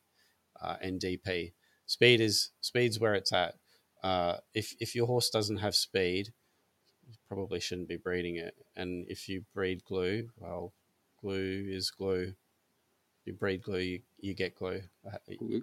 uh, 0.62 0.76
and 0.82 1.00
DP. 1.00 1.54
Speed 1.86 2.22
is 2.22 2.52
speed's 2.62 3.00
where 3.00 3.16
it's 3.16 3.34
at. 3.34 3.56
Uh, 4.04 4.38
if 4.54 4.76
if 4.80 4.96
your 4.96 5.08
horse 5.08 5.30
doesn't 5.30 5.58
have 5.58 5.76
speed, 5.76 6.34
you 7.08 7.16
probably 7.28 7.60
shouldn't 7.60 7.88
be 7.88 7.98
breeding 7.98 8.38
it. 8.38 8.56
And 8.76 9.06
if 9.10 9.28
you 9.28 9.46
breed 9.54 9.84
glue, 9.84 10.30
well, 10.38 10.74
glue 11.22 11.66
is 11.70 11.92
glue 11.92 12.34
you 13.26 13.34
breed 13.34 13.64
glue, 13.64 13.80
you, 13.80 14.00
you 14.20 14.34
get 14.34 14.56
glue. 14.56 14.82
Uh, 15.06 15.18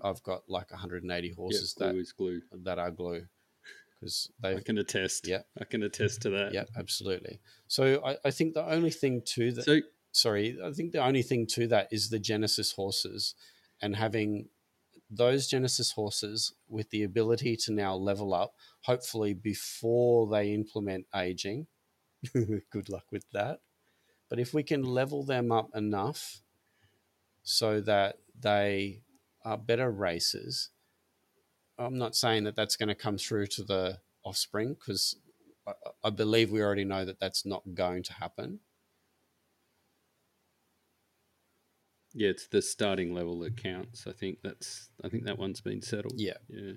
I've 0.04 0.22
got 0.22 0.42
like 0.48 0.70
180 0.70 1.30
horses 1.30 1.74
glue 1.74 1.86
that 1.86 1.96
is 1.96 2.12
glue 2.12 2.42
that 2.64 2.78
are 2.78 2.90
glue 2.90 3.26
because 4.02 4.30
they. 4.40 4.56
I 4.56 4.60
can 4.60 4.78
attest. 4.78 5.26
Yeah, 5.26 5.42
I 5.60 5.64
can 5.64 5.82
attest 5.82 6.22
to 6.22 6.30
that. 6.30 6.52
Yeah, 6.52 6.64
absolutely. 6.76 7.40
So 7.68 8.02
I, 8.04 8.16
I 8.24 8.30
think 8.30 8.54
the 8.54 8.68
only 8.68 8.90
thing 8.90 9.22
to 9.26 9.52
that. 9.52 9.64
So 9.64 9.80
sorry, 10.10 10.58
I 10.62 10.72
think 10.72 10.92
the 10.92 11.04
only 11.04 11.22
thing 11.22 11.46
to 11.52 11.66
that 11.68 11.88
is 11.90 12.10
the 12.10 12.18
Genesis 12.18 12.72
horses, 12.72 13.34
and 13.80 13.96
having 13.96 14.48
those 15.08 15.46
Genesis 15.46 15.92
horses 15.92 16.54
with 16.68 16.90
the 16.90 17.04
ability 17.04 17.56
to 17.56 17.72
now 17.72 17.94
level 17.94 18.32
up, 18.34 18.54
hopefully 18.80 19.34
before 19.34 20.26
they 20.26 20.52
implement 20.52 21.06
aging. 21.14 21.66
Good 22.32 22.88
luck 22.88 23.04
with 23.10 23.24
that. 23.32 23.60
But 24.30 24.38
if 24.38 24.54
we 24.54 24.62
can 24.62 24.82
level 24.82 25.24
them 25.24 25.52
up 25.52 25.68
enough 25.74 26.40
so 27.43 27.80
that 27.80 28.18
they 28.38 29.03
are 29.45 29.59
better 29.59 29.90
racers. 29.90 30.70
I'm 31.78 31.99
not 31.99 32.14
saying 32.14 32.45
that 32.45 32.57
that's 32.57 32.76
going 32.76 32.88
to 32.88 32.95
come 32.95 33.18
through 33.18 33.47
to 33.49 33.64
the 33.64 33.99
offspring 34.24 34.74
because 34.74 35.16
I, 35.66 35.72
I 36.05 36.11
believe 36.11 36.51
we 36.51 36.62
already 36.62 36.84
know 36.84 37.05
that 37.05 37.18
that's 37.18 37.45
not 37.45 37.62
going 37.74 38.03
to 38.05 38.12
happen. 38.14 38.61
Yeah, 42.14 42.28
it's 42.28 42.47
the 42.47 42.61
starting 42.61 43.14
level 43.14 43.38
that 43.40 43.57
counts. 43.57 44.07
I 44.07 44.12
think 44.12 44.38
that's. 44.43 44.90
I 45.03 45.09
think 45.09 45.24
that 45.24 45.38
one's 45.38 45.62
been 45.62 45.80
settled. 45.80 46.14
Yeah, 46.16 46.36
yeah. 46.49 46.72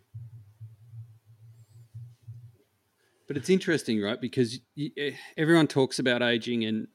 But 3.28 3.36
it's 3.36 3.50
interesting, 3.50 4.02
right? 4.02 4.20
Because 4.20 4.60
everyone 5.36 5.68
talks 5.68 6.00
about 6.00 6.22
aging, 6.22 6.64
and 6.64 6.88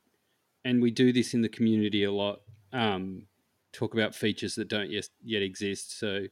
and 0.65 0.81
we 0.81 0.91
do 0.91 1.13
this 1.13 1.35
in 1.35 1.43
the 1.43 1.51
community 1.51 2.03
a 2.03 2.13
lot. 2.13 2.41
Um, 2.73 3.27
talk 3.73 3.95
about 3.95 4.15
features 4.15 4.55
that 4.57 4.69
don't 4.69 4.91
yet, 4.91 5.09
yet 5.23 5.43
exist. 5.43 5.99
So, 5.99 6.27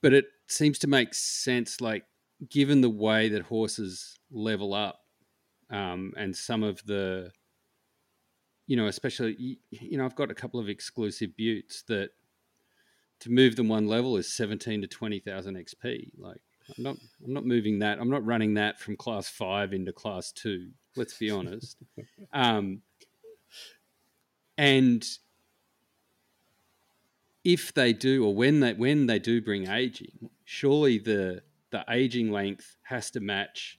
but 0.00 0.12
it 0.12 0.26
seems 0.46 0.78
to 0.80 0.86
make 0.86 1.14
sense, 1.14 1.80
like 1.80 2.04
given 2.48 2.80
the 2.80 2.90
way 2.90 3.28
that 3.28 3.42
horses 3.42 4.18
level 4.30 4.74
up, 4.74 5.00
um, 5.70 6.12
and 6.16 6.34
some 6.34 6.62
of 6.62 6.84
the, 6.86 7.30
you 8.66 8.76
know, 8.76 8.86
especially 8.86 9.58
you 9.70 9.98
know, 9.98 10.04
I've 10.04 10.16
got 10.16 10.30
a 10.30 10.34
couple 10.34 10.60
of 10.60 10.68
exclusive 10.68 11.30
buttes 11.36 11.82
that 11.88 12.10
to 13.20 13.30
move 13.30 13.56
them 13.56 13.68
one 13.68 13.88
level 13.88 14.16
is 14.16 14.32
seventeen 14.32 14.80
to 14.82 14.86
twenty 14.86 15.18
thousand 15.18 15.56
XP. 15.56 16.10
Like 16.18 16.40
I'm 16.76 16.84
not, 16.84 16.96
I'm 17.24 17.32
not 17.32 17.46
moving 17.46 17.80
that. 17.80 17.98
I'm 17.98 18.10
not 18.10 18.24
running 18.24 18.54
that 18.54 18.78
from 18.78 18.96
class 18.96 19.28
five 19.28 19.72
into 19.72 19.92
class 19.92 20.32
two. 20.32 20.70
Let's 20.96 21.16
be 21.16 21.30
honest. 21.30 21.76
um, 22.32 22.82
and 24.56 25.06
if 27.44 27.72
they 27.74 27.92
do 27.92 28.24
or 28.24 28.34
when 28.34 28.60
they 28.60 28.74
when 28.74 29.06
they 29.06 29.18
do 29.18 29.40
bring 29.40 29.68
aging, 29.68 30.30
surely 30.44 30.98
the 30.98 31.42
the 31.70 31.84
aging 31.90 32.30
length 32.30 32.76
has 32.82 33.10
to 33.12 33.20
match 33.20 33.78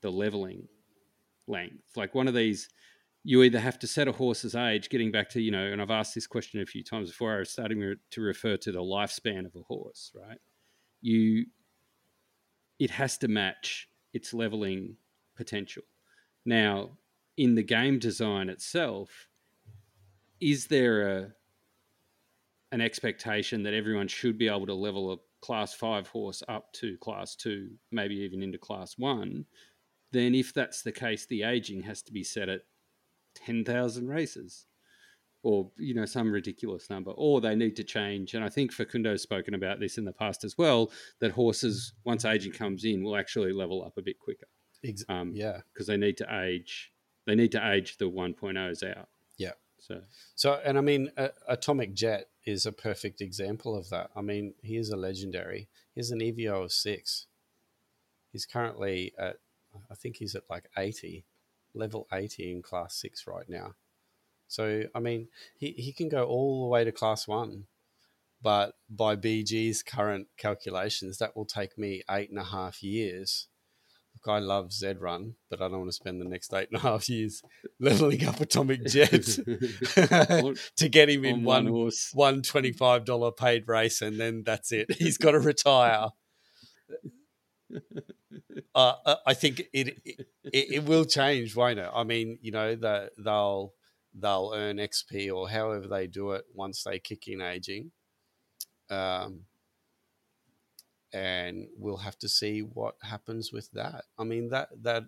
the 0.00 0.10
leveling 0.10 0.68
length. 1.46 1.96
Like 1.96 2.14
one 2.14 2.28
of 2.28 2.34
these, 2.34 2.68
you 3.24 3.42
either 3.42 3.58
have 3.58 3.78
to 3.80 3.86
set 3.86 4.08
a 4.08 4.12
horse's 4.12 4.54
age, 4.54 4.88
getting 4.88 5.10
back 5.10 5.28
to, 5.30 5.40
you 5.40 5.50
know, 5.50 5.64
and 5.64 5.82
I've 5.82 5.90
asked 5.90 6.14
this 6.14 6.26
question 6.26 6.60
a 6.60 6.66
few 6.66 6.84
times 6.84 7.10
before, 7.10 7.34
I 7.34 7.38
was 7.40 7.50
starting 7.50 7.96
to 8.10 8.20
refer 8.20 8.56
to 8.58 8.72
the 8.72 8.80
lifespan 8.80 9.46
of 9.46 9.56
a 9.56 9.62
horse, 9.62 10.12
right? 10.14 10.38
You, 11.00 11.46
it 12.78 12.90
has 12.90 13.18
to 13.18 13.28
match 13.28 13.88
its 14.12 14.32
leveling 14.32 14.96
potential. 15.36 15.82
Now, 16.44 16.90
in 17.36 17.54
the 17.54 17.62
game 17.62 17.98
design 17.98 18.48
itself, 18.48 19.28
is 20.40 20.68
there 20.68 21.08
a 21.08 21.32
an 22.72 22.80
expectation 22.80 23.62
that 23.62 23.74
everyone 23.74 24.08
should 24.08 24.38
be 24.38 24.48
able 24.48 24.66
to 24.66 24.74
level 24.74 25.12
a 25.12 25.16
class 25.44 25.72
five 25.74 26.08
horse 26.08 26.42
up 26.48 26.72
to 26.74 26.96
class 26.98 27.36
two, 27.36 27.70
maybe 27.92 28.16
even 28.16 28.42
into 28.42 28.58
class 28.58 28.94
one, 28.98 29.44
then 30.12 30.34
if 30.34 30.52
that's 30.52 30.82
the 30.82 30.92
case, 30.92 31.26
the 31.26 31.42
aging 31.42 31.82
has 31.82 32.02
to 32.02 32.12
be 32.12 32.24
set 32.24 32.48
at 32.48 32.62
10,000 33.36 34.08
races. 34.08 34.66
or 35.42 35.70
you 35.76 35.94
know 35.94 36.06
some 36.06 36.32
ridiculous 36.32 36.90
number, 36.90 37.12
or 37.12 37.40
they 37.40 37.54
need 37.54 37.76
to 37.76 37.84
change. 37.84 38.34
And 38.34 38.44
I 38.44 38.48
think 38.48 38.72
Facundo's 38.72 39.22
spoken 39.22 39.54
about 39.54 39.78
this 39.78 39.96
in 39.96 40.04
the 40.04 40.12
past 40.12 40.42
as 40.42 40.58
well. 40.58 40.90
That 41.20 41.30
horses, 41.32 41.92
once 42.04 42.24
aging 42.24 42.52
comes 42.52 42.84
in, 42.84 43.04
will 43.04 43.16
actually 43.16 43.52
level 43.52 43.84
up 43.84 43.96
a 43.96 44.02
bit 44.02 44.18
quicker. 44.18 44.48
Um, 45.08 45.32
yeah. 45.34 45.60
because 45.72 45.86
they 45.86 45.96
need 45.96 46.16
to 46.16 46.26
age. 46.42 46.92
They 47.26 47.36
need 47.36 47.52
to 47.52 47.70
age 47.72 47.98
the 47.98 48.06
1.0s 48.10 48.82
out. 48.96 49.08
Yeah. 49.38 49.52
So 49.78 50.00
So, 50.34 50.60
and 50.64 50.78
I 50.78 50.80
mean, 50.80 51.10
uh, 51.16 51.28
Atomic 51.48 51.94
Jet 51.94 52.28
is 52.44 52.66
a 52.66 52.72
perfect 52.72 53.20
example 53.20 53.76
of 53.76 53.90
that. 53.90 54.10
I 54.16 54.22
mean, 54.22 54.54
he 54.62 54.76
is 54.76 54.90
a 54.90 54.96
legendary. 54.96 55.68
He's 55.94 56.10
an 56.10 56.20
EVO 56.20 56.64
of 56.64 56.72
six. 56.72 57.26
He's 58.32 58.46
currently 58.46 59.12
at, 59.18 59.36
I 59.90 59.94
think 59.94 60.16
he's 60.16 60.34
at 60.34 60.48
like 60.50 60.68
80, 60.76 61.24
level 61.74 62.06
80 62.12 62.52
in 62.52 62.62
class 62.62 62.94
six 62.94 63.26
right 63.26 63.48
now. 63.48 63.74
So, 64.48 64.84
I 64.94 65.00
mean, 65.00 65.28
he, 65.56 65.72
he 65.72 65.92
can 65.92 66.08
go 66.08 66.24
all 66.24 66.62
the 66.62 66.68
way 66.68 66.84
to 66.84 66.92
class 66.92 67.26
one. 67.26 67.64
But 68.42 68.74
by 68.88 69.16
BG's 69.16 69.82
current 69.82 70.28
calculations, 70.36 71.18
that 71.18 71.36
will 71.36 71.46
take 71.46 71.78
me 71.78 72.02
eight 72.10 72.30
and 72.30 72.38
a 72.38 72.44
half 72.44 72.82
years. 72.82 73.48
I 74.28 74.38
love 74.38 74.72
Z 74.72 74.94
Run, 74.98 75.34
but 75.50 75.60
I 75.60 75.68
don't 75.68 75.78
want 75.78 75.88
to 75.88 75.92
spend 75.92 76.20
the 76.20 76.28
next 76.28 76.52
eight 76.54 76.68
and 76.70 76.78
a 76.78 76.82
half 76.82 77.08
years 77.08 77.42
leveling 77.80 78.24
up 78.24 78.40
Atomic 78.40 78.84
Jet 78.84 79.10
to 80.76 80.88
get 80.88 81.08
him 81.08 81.24
in 81.24 81.36
on 81.36 81.44
one 81.44 81.64
one 81.64 81.72
horse. 81.72 82.10
one 82.12 82.42
twenty 82.42 82.72
five 82.72 83.04
dollar 83.04 83.32
paid 83.32 83.68
race, 83.68 84.02
and 84.02 84.18
then 84.18 84.42
that's 84.44 84.72
it. 84.72 84.92
He's 84.98 85.18
got 85.18 85.32
to 85.32 85.40
retire. 85.40 86.08
Uh, 88.74 88.94
uh, 89.04 89.16
I 89.26 89.34
think 89.34 89.62
it, 89.72 90.00
it 90.04 90.26
it 90.44 90.84
will 90.84 91.04
change, 91.04 91.56
won't 91.56 91.78
it? 91.78 91.90
I 91.92 92.04
mean, 92.04 92.38
you 92.42 92.52
know, 92.52 92.74
the, 92.76 93.10
they'll 93.18 93.72
they'll 94.14 94.52
earn 94.54 94.76
XP 94.76 95.34
or 95.34 95.48
however 95.48 95.86
they 95.88 96.06
do 96.06 96.32
it 96.32 96.44
once 96.54 96.82
they 96.82 96.98
kick 96.98 97.28
in 97.28 97.40
aging, 97.40 97.90
um, 98.90 99.40
and 101.12 101.68
we'll 101.78 101.96
have 101.98 102.18
to 102.18 102.28
see 102.28 102.60
what 102.60 102.96
happens 103.02 103.52
with 103.52 103.70
that. 103.72 104.04
I 104.18 104.24
mean 104.24 104.48
that 104.50 104.68
that 104.82 105.04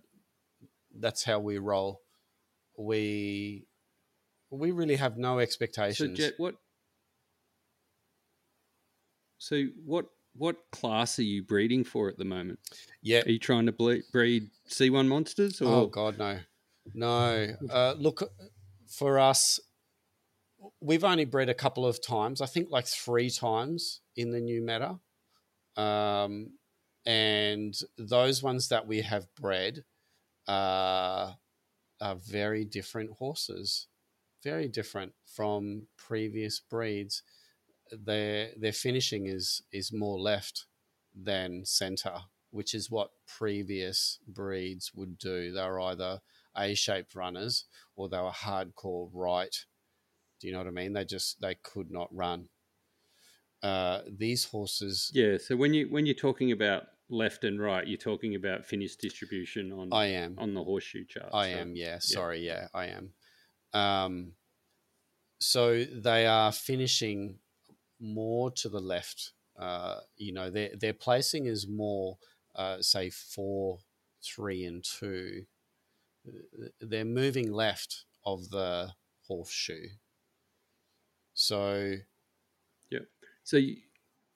that's 0.99 1.25
how 1.25 1.39
we 1.39 1.59
roll. 1.59 2.01
We 2.77 3.67
we 4.51 4.71
really 4.71 4.97
have 4.97 5.17
no 5.19 5.35
So 5.37 5.41
expectations. 5.41 6.19
Jet, 6.19 6.35
what? 6.39 6.55
So 9.39 9.65
what? 9.85 10.07
What 10.37 10.57
class 10.71 11.19
are 11.19 11.25
you 11.25 11.43
breeding 11.43 11.83
for 11.83 12.09
at 12.09 12.17
the 12.17 12.25
moment? 12.25 12.61
yeah, 13.03 13.23
Are 13.27 13.31
you 13.31 13.41
trying 13.41 13.67
to 13.67 13.73
ble- 13.73 14.03
breed 14.13 14.51
C1 14.69 15.09
monsters? 15.09 15.61
Or 15.61 15.67
Oh 15.67 15.87
God, 15.87 16.17
no, 16.17 16.39
no. 16.95 17.47
Uh, 17.71 17.95
look, 17.99 18.31
for 18.87 19.19
us, 19.19 19.59
we've 20.81 21.03
only 21.03 21.25
bred 21.25 21.49
a 21.49 21.55
couple 21.55 21.85
of 21.85 22.01
times. 22.01 22.41
I 22.41 22.47
think 22.47 22.71
like 22.71 22.87
three 22.87 23.31
times 23.31 24.01
in 24.15 24.31
the 24.31 24.41
new 24.41 24.61
meta, 24.61 25.01
um, 25.79 26.51
and 27.07 27.75
those 27.97 28.43
ones 28.43 28.69
that 28.69 28.87
we 28.87 29.01
have 29.01 29.35
bred 29.35 29.85
uh, 30.47 31.33
are 32.01 32.17
very 32.17 32.65
different 32.65 33.13
horses, 33.13 33.87
very 34.43 34.69
different 34.69 35.13
from 35.27 35.87
previous 35.97 36.61
breeds. 36.61 37.23
Their 37.91 38.51
their 38.57 38.73
finishing 38.73 39.27
is 39.27 39.63
is 39.73 39.93
more 39.93 40.19
left 40.19 40.67
than 41.15 41.65
center, 41.65 42.15
which 42.51 42.75
is 42.75 42.91
what 42.91 43.11
previous 43.27 44.19
breeds 44.27 44.93
would 44.95 45.17
do. 45.19 45.53
They 45.53 45.63
were 45.63 45.81
either 45.81 46.21
A 46.57 46.75
shaped 46.75 47.15
runners 47.15 47.65
or 47.97 48.09
they 48.09 48.19
were 48.19 48.31
hardcore 48.31 49.09
right. 49.15 49.55
Do 50.41 50.47
you 50.47 50.53
know 50.53 50.59
what 50.59 50.69
I 50.69 50.73
mean? 50.73 50.93
They 50.93 51.05
just 51.05 51.41
they 51.41 51.55
could 51.55 51.91
not 51.91 52.15
run. 52.15 52.49
Uh, 53.63 54.01
these 54.07 54.45
horses, 54.45 55.11
yeah. 55.15 55.37
So 55.39 55.57
when 55.57 55.75
you 55.75 55.89
when 55.91 56.07
you're 56.07 56.15
talking 56.15 56.53
about 56.53 56.85
left 57.09 57.45
and 57.45 57.61
right, 57.61 57.87
you're 57.87 57.99
talking 57.99 58.35
about 58.35 58.67
finish 58.67 58.97
distribution 58.97 59.73
on 59.73 59.89
I 59.93 60.07
am. 60.07 60.37
on 60.39 60.55
the 60.55 60.63
horseshoe 60.63 61.05
chart. 61.05 61.31
I 61.33 61.49
am, 61.49 61.75
yeah. 61.75 61.99
Sorry, 61.99 62.47
yeah, 62.47 62.69
I 62.73 62.87
am. 62.87 63.13
Um, 63.73 64.33
so 65.41 65.85
they 65.85 66.27
are 66.27 66.53
finishing 66.53 67.39
more 68.01 68.51
to 68.53 68.69
the 68.69 68.81
left. 68.81 69.33
Uh, 69.59 69.97
you 70.17 70.33
know, 70.33 70.51
their 70.51 70.71
their 70.79 70.93
placing 70.93 71.47
is 71.47 71.67
more, 71.69 72.19
uh, 72.55 72.81
say, 72.81 73.11
four, 73.11 73.79
three, 74.23 74.65
and 74.65 74.85
two. 74.85 75.47
They're 76.81 77.05
moving 77.05 77.53
left 77.53 78.05
of 78.25 78.51
the 78.51 78.93
horseshoe. 79.27 79.89
So 81.35 81.95
So 83.49 83.59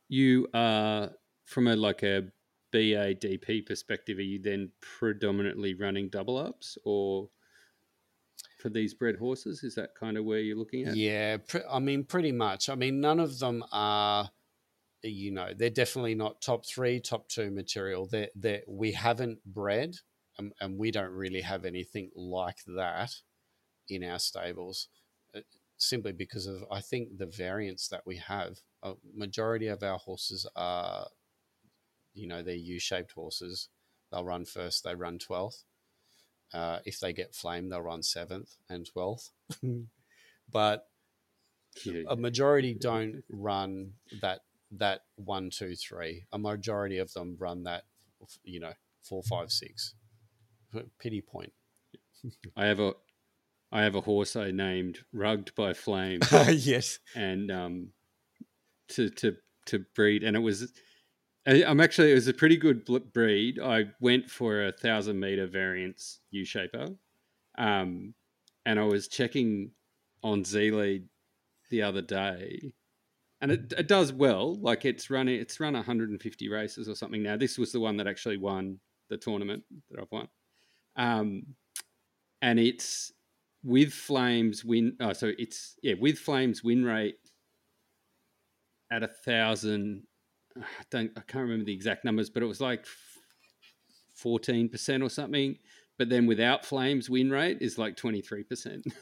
you, 0.09 0.49
are 0.55 1.11
from 1.45 1.67
a 1.69 1.77
like 1.77 2.03
a 2.03 2.29
BADP 2.73 3.67
perspective. 3.67 4.17
Are 4.17 4.23
you 4.23 4.41
then 4.41 4.71
predominantly 4.81 5.75
running 5.75 6.09
double 6.09 6.39
ups, 6.39 6.79
or 6.87 7.29
for 8.59 8.71
these 8.71 8.95
bred 8.95 9.17
horses? 9.17 9.65
Is 9.65 9.75
that 9.75 9.91
kind 9.95 10.17
of 10.17 10.25
where 10.25 10.39
you're 10.39 10.57
looking 10.57 10.87
at? 10.87 10.97
Yeah, 10.97 11.37
I 11.71 11.79
mean, 11.79 12.05
pretty 12.05 12.33
much. 12.33 12.71
I 12.71 12.75
mean, 12.75 13.03
none 13.03 13.21
of 13.21 13.39
them 13.39 13.63
are, 13.71 14.31
you 15.03 15.31
know, 15.31 15.51
they're 15.55 15.69
definitely 15.69 16.15
not 16.15 16.41
top 16.41 16.65
three, 16.65 16.99
top 16.99 17.29
two 17.29 17.51
material. 17.51 18.07
That 18.07 18.31
they 18.35 18.63
we 18.67 18.93
haven't 18.93 19.45
bred, 19.45 19.97
and, 20.39 20.55
and 20.59 20.79
we 20.79 20.91
don't 20.91 21.13
really 21.13 21.43
have 21.43 21.67
anything 21.67 22.13
like 22.17 22.65
that 22.67 23.11
in 23.91 24.05
our 24.05 24.19
stables, 24.19 24.89
uh, 25.37 25.41
simply 25.77 26.13
because 26.13 26.47
of 26.47 26.65
I 26.73 26.81
think 26.81 27.19
the 27.19 27.27
variance 27.27 27.89
that 27.89 28.07
we 28.07 28.17
have. 28.17 28.61
A 28.83 28.95
majority 29.15 29.69
of 29.69 29.83
our 29.83 29.99
horses 29.99 30.47
are, 30.57 31.07
you 32.15 32.27
know, 32.27 32.43
they're 32.43 32.55
U-shaped 32.55 33.13
horses. 33.13 33.69
They'll 34.11 34.25
run 34.25 34.45
first. 34.45 34.85
They 34.85 34.95
run 34.95 35.19
twelfth. 35.19 35.65
Uh, 36.53 36.81
if 36.85 37.01
they 37.01 37.13
get 37.13 37.35
flame, 37.35 37.69
they'll 37.69 37.81
run 37.81 38.03
seventh 38.03 38.57
and 38.69 38.87
twelfth. 38.87 39.31
but 40.53 40.89
Yeah. 41.85 42.03
a 42.09 42.17
majority 42.17 42.75
don't 42.75 43.23
run 43.31 43.95
that 44.21 44.41
that 44.73 45.03
one 45.17 45.49
two 45.51 45.75
three 45.75 46.25
a 46.33 46.39
majority 46.39 46.99
of 46.99 47.13
them 47.15 47.37
run 47.39 47.63
that 47.65 47.85
you 48.43 48.59
know 48.61 48.73
four 49.03 49.23
five 49.23 49.51
six 49.51 49.95
pity 50.99 51.21
point 51.23 51.53
I 52.57 52.67
have 52.67 52.81
a 52.81 52.93
I 53.71 53.83
have 53.83 53.95
a 53.95 54.03
horse 54.03 54.37
I 54.37 54.51
named 54.51 55.05
Rugged 55.13 55.55
by 55.55 55.73
Flame, 55.73 56.21
yes 56.51 56.99
and 57.15 57.51
um, 57.51 57.93
to 58.91 59.11
to 59.11 59.37
to 59.67 59.85
breed, 59.95 60.23
and 60.23 60.37
it 60.37 60.41
was. 60.41 60.73
I'm 61.45 61.81
actually 61.81 62.13
it 62.13 62.15
was 62.15 62.29
a 62.29 62.35
pretty 62.35 62.57
good 62.57 62.85
breed. 63.13 63.59
I 63.61 63.87
went 64.01 64.31
for 64.31 64.67
a 64.67 64.73
thousand 64.73 65.19
meter 65.19 65.47
variance 65.47 66.21
U 66.31 66.45
shaper, 66.45 66.87
um, 67.59 68.15
and 68.65 68.79
I 68.79 68.85
was 68.85 69.09
checking 69.09 69.73
on 70.23 70.45
Z 70.45 70.71
Lead 70.71 71.09
the 71.71 71.83
other 71.83 72.03
day, 72.03 72.73
and 73.41 73.51
it, 73.51 73.73
it 73.77 73.89
does 73.89 74.13
well. 74.13 74.55
Like 74.55 74.85
it's 74.85 75.11
running, 75.11 75.41
it's 75.41 75.59
run 75.59 75.75
150 75.75 76.49
races 76.49 76.89
or 76.89 76.95
something 76.95 77.25
now. 77.25 77.37
This 77.37 77.59
was 77.59 77.73
the 77.73 77.81
one 77.81 77.97
that 77.97 78.07
actually 78.07 78.37
won 78.37 78.79
the 79.11 79.17
tournament 79.17 79.65
that 79.91 80.01
I've 80.01 80.13
won, 80.13 80.29
um, 80.95 81.43
and 82.41 82.61
it's 82.61 83.11
with 83.65 83.93
Flames 83.93 84.65
win. 84.65 84.97
Oh, 85.01 85.13
so 85.13 85.33
it's 85.39 85.75
yeah 85.83 85.95
with 85.99 86.19
Flames 86.19 86.63
win 86.63 86.85
rate 86.85 87.17
at 88.93 89.03
a 89.03 89.09
thousand. 89.09 90.05
I 90.57 90.63
don't. 90.91 91.11
I 91.17 91.21
can't 91.21 91.43
remember 91.43 91.65
the 91.65 91.73
exact 91.75 92.05
numbers, 92.05 92.29
but 92.31 92.43
it 92.43 92.47
was 92.47 92.61
like 92.61 92.85
fourteen 94.15 94.69
percent 94.69 95.03
or 95.03 95.09
something. 95.11 95.57
But 95.99 96.09
then 96.09 96.27
without 96.27 96.65
Flames 96.65 97.09
win 97.09 97.31
rate 97.31 97.59
is 97.61 97.79
like 97.79 97.97
twenty 97.97 98.21
three 98.21 98.45
percent. 98.45 98.85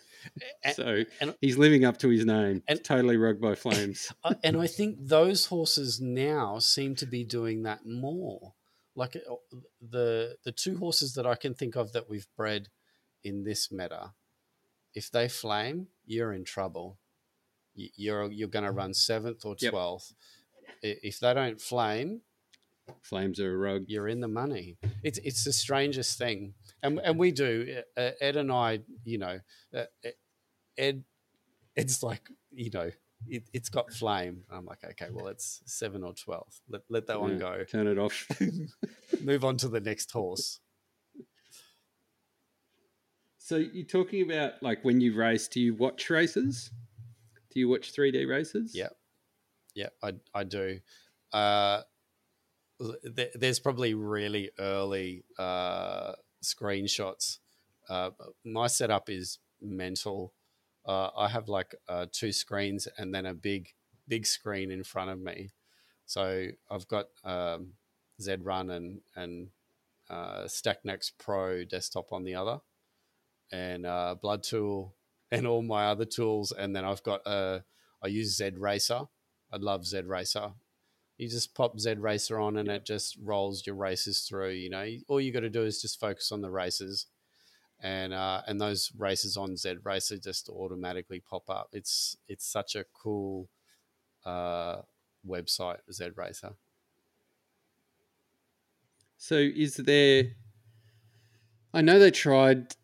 So 0.75 1.05
and- 1.23 1.35
he's 1.41 1.57
living 1.57 1.87
up 1.87 1.97
to 2.01 2.11
his 2.11 2.27
name. 2.27 2.63
and- 2.69 2.85
totally 2.85 3.17
rugged 3.17 3.41
by 3.41 3.55
Flames. 3.55 4.13
And 4.45 4.61
i 4.61 4.67
think 4.67 4.99
those 5.01 5.47
horses 5.47 5.99
now 5.99 6.59
seem 6.59 6.95
to 6.97 7.07
be 7.07 7.25
doing 7.25 7.63
that 7.63 7.87
more 7.87 8.53
like 8.95 9.17
uh, 9.17 9.35
the 9.81 10.37
the 10.45 10.53
two 10.53 10.77
horses 10.77 11.15
that 11.15 11.27
i 11.27 11.35
can 11.37 11.55
think 11.55 11.75
of 11.75 11.93
that 11.93 12.11
we've 12.11 12.27
bred 12.37 12.69
in 13.25 13.45
this 13.45 13.73
meta 13.73 14.13
if 14.95 15.11
they 15.11 15.27
flame 15.27 15.87
you're 16.05 16.35
in 16.35 16.45
trouble 16.45 16.99
you're 17.97 18.31
you're 18.31 18.49
going 18.49 18.65
to 18.65 18.71
run 18.73 18.93
seventh 18.95 19.45
or 19.45 19.55
12th 19.57 20.13
I- 20.85 20.99
if 21.03 21.21
they 21.21 21.35
don't 21.35 21.61
flame 21.61 22.23
Flames 23.03 23.39
are 23.39 23.55
a 23.55 23.57
rug. 23.57 23.85
you're 23.87 24.09
in 24.09 24.21
the 24.21 24.29
money. 24.29 24.77
It's 25.05 25.19
it's 25.19 25.45
the 25.45 25.53
strangest 25.53 26.19
thing, 26.19 26.55
and 26.83 26.99
and 27.05 27.19
we 27.19 27.31
do. 27.31 27.83
Uh, 27.97 28.11
Ed 28.21 28.35
and 28.37 28.51
I, 28.51 28.81
you 29.05 29.19
know, 29.19 29.39
uh, 29.73 29.85
Ed, 30.77 31.05
it's 31.77 32.03
like 32.03 32.29
you 32.51 32.71
know, 32.71 32.91
it, 33.29 33.45
it's 33.53 33.69
got 33.69 33.93
flame. 33.93 34.43
I'm 34.51 34.67
like, 34.67 34.83
okay, 34.85 35.07
well, 35.13 35.29
it's 35.29 35.63
seven 35.67 36.03
or 36.03 36.15
twelve. 36.15 36.61
Let 36.69 36.83
let 36.89 37.07
that 37.07 37.21
one 37.21 37.39
go. 37.39 37.63
Turn 37.63 37.87
it 37.87 37.97
off. 37.99 38.27
Move 39.23 39.45
on 39.45 39.57
to 39.59 39.69
the 39.69 39.81
next 39.81 40.11
horse. 40.11 40.59
so 43.39 43.57
you're 43.57 43.87
talking 43.87 44.23
about 44.31 44.63
like 44.63 44.85
when 44.85 45.01
you 45.01 45.15
race, 45.15 45.49
do 45.49 45.61
you 45.61 45.75
watch 45.75 46.11
races? 46.11 46.71
Do 47.51 47.61
you 47.61 47.69
watch 47.69 47.93
3D 47.93 48.29
races? 48.29 48.75
Yeah, 48.75 48.89
yeah, 49.75 49.89
I 50.03 50.13
I 50.35 50.45
do. 50.45 50.81
Uh, 51.33 51.83
th- 53.17 53.33
there's 53.35 53.61
probably 53.61 53.95
really 53.95 54.51
early 54.59 55.25
uh, 55.39 56.13
screenshots. 56.43 57.39
Uh, 57.89 58.11
my 58.45 58.67
setup 58.67 59.11
is 59.11 59.39
mental. 59.61 60.33
Uh, 60.87 61.11
I 61.17 61.29
have 61.29 61.49
like 61.49 61.75
uh, 61.89 62.07
two 62.11 62.33
screens 62.33 62.89
and 62.97 63.15
then 63.15 63.27
a 63.27 63.35
big 63.35 63.69
big 64.09 64.27
screen 64.27 64.71
in 64.71 64.83
front 64.83 65.11
of 65.11 65.21
me. 65.21 65.51
So 66.07 66.49
I've 66.71 66.89
got 66.89 67.07
um, 67.25 67.75
ZRun 68.21 68.71
and 68.71 69.01
and 69.15 69.49
uh, 70.09 70.45
StackNext 70.45 71.13
Pro 71.19 71.65
desktop 71.65 72.13
on 72.13 72.25
the 72.25 72.35
other, 72.35 72.61
and 73.53 73.87
uh, 73.87 74.17
Blood 74.21 74.43
Tool 74.43 74.95
and 75.31 75.47
all 75.47 75.63
my 75.63 75.87
other 75.87 76.05
tools. 76.05 76.53
And 76.53 76.75
then 76.75 76.85
I've 76.85 77.03
got 77.03 77.21
a, 77.27 77.65
I 78.03 78.09
use 78.09 78.37
Z 78.37 78.53
Racer. 78.57 79.03
I 79.53 79.57
love 79.57 79.87
Z 79.87 80.03
Racer. 80.03 80.53
You 81.19 81.29
just 81.29 81.55
pop 81.55 81.79
Z 81.79 81.95
Racer 81.99 82.41
on 82.41 82.57
and 82.57 82.69
it 82.69 82.87
just 82.87 83.19
rolls 83.23 83.67
your 83.67 83.77
races 83.77 84.21
through. 84.21 84.53
You 84.53 84.71
know, 84.71 84.87
all 85.07 85.21
you 85.21 85.33
got 85.33 85.41
to 85.41 85.51
do 85.51 85.65
is 85.65 85.83
just 85.83 86.01
focus 86.01 86.33
on 86.33 86.41
the 86.41 86.51
races, 86.51 87.07
and 87.83 88.15
uh, 88.15 88.41
and 88.47 88.59
those 88.59 88.91
races 88.97 89.37
on 89.37 89.55
Z 89.57 89.77
Racer 89.85 90.17
just 90.17 90.49
automatically 90.49 91.21
pop 91.21 91.51
up. 91.51 91.69
It's 91.73 92.17
it's 92.27 92.51
such 92.51 92.75
a 92.75 92.87
cool 92.95 93.51
uh, 94.25 94.77
website, 95.29 95.81
Z 95.93 96.11
Racer. 96.17 96.53
So 99.19 99.35
is 99.37 99.77
there? 99.77 100.25
I 101.75 101.83
know 101.83 101.99
they 101.99 102.11
tried 102.11 102.75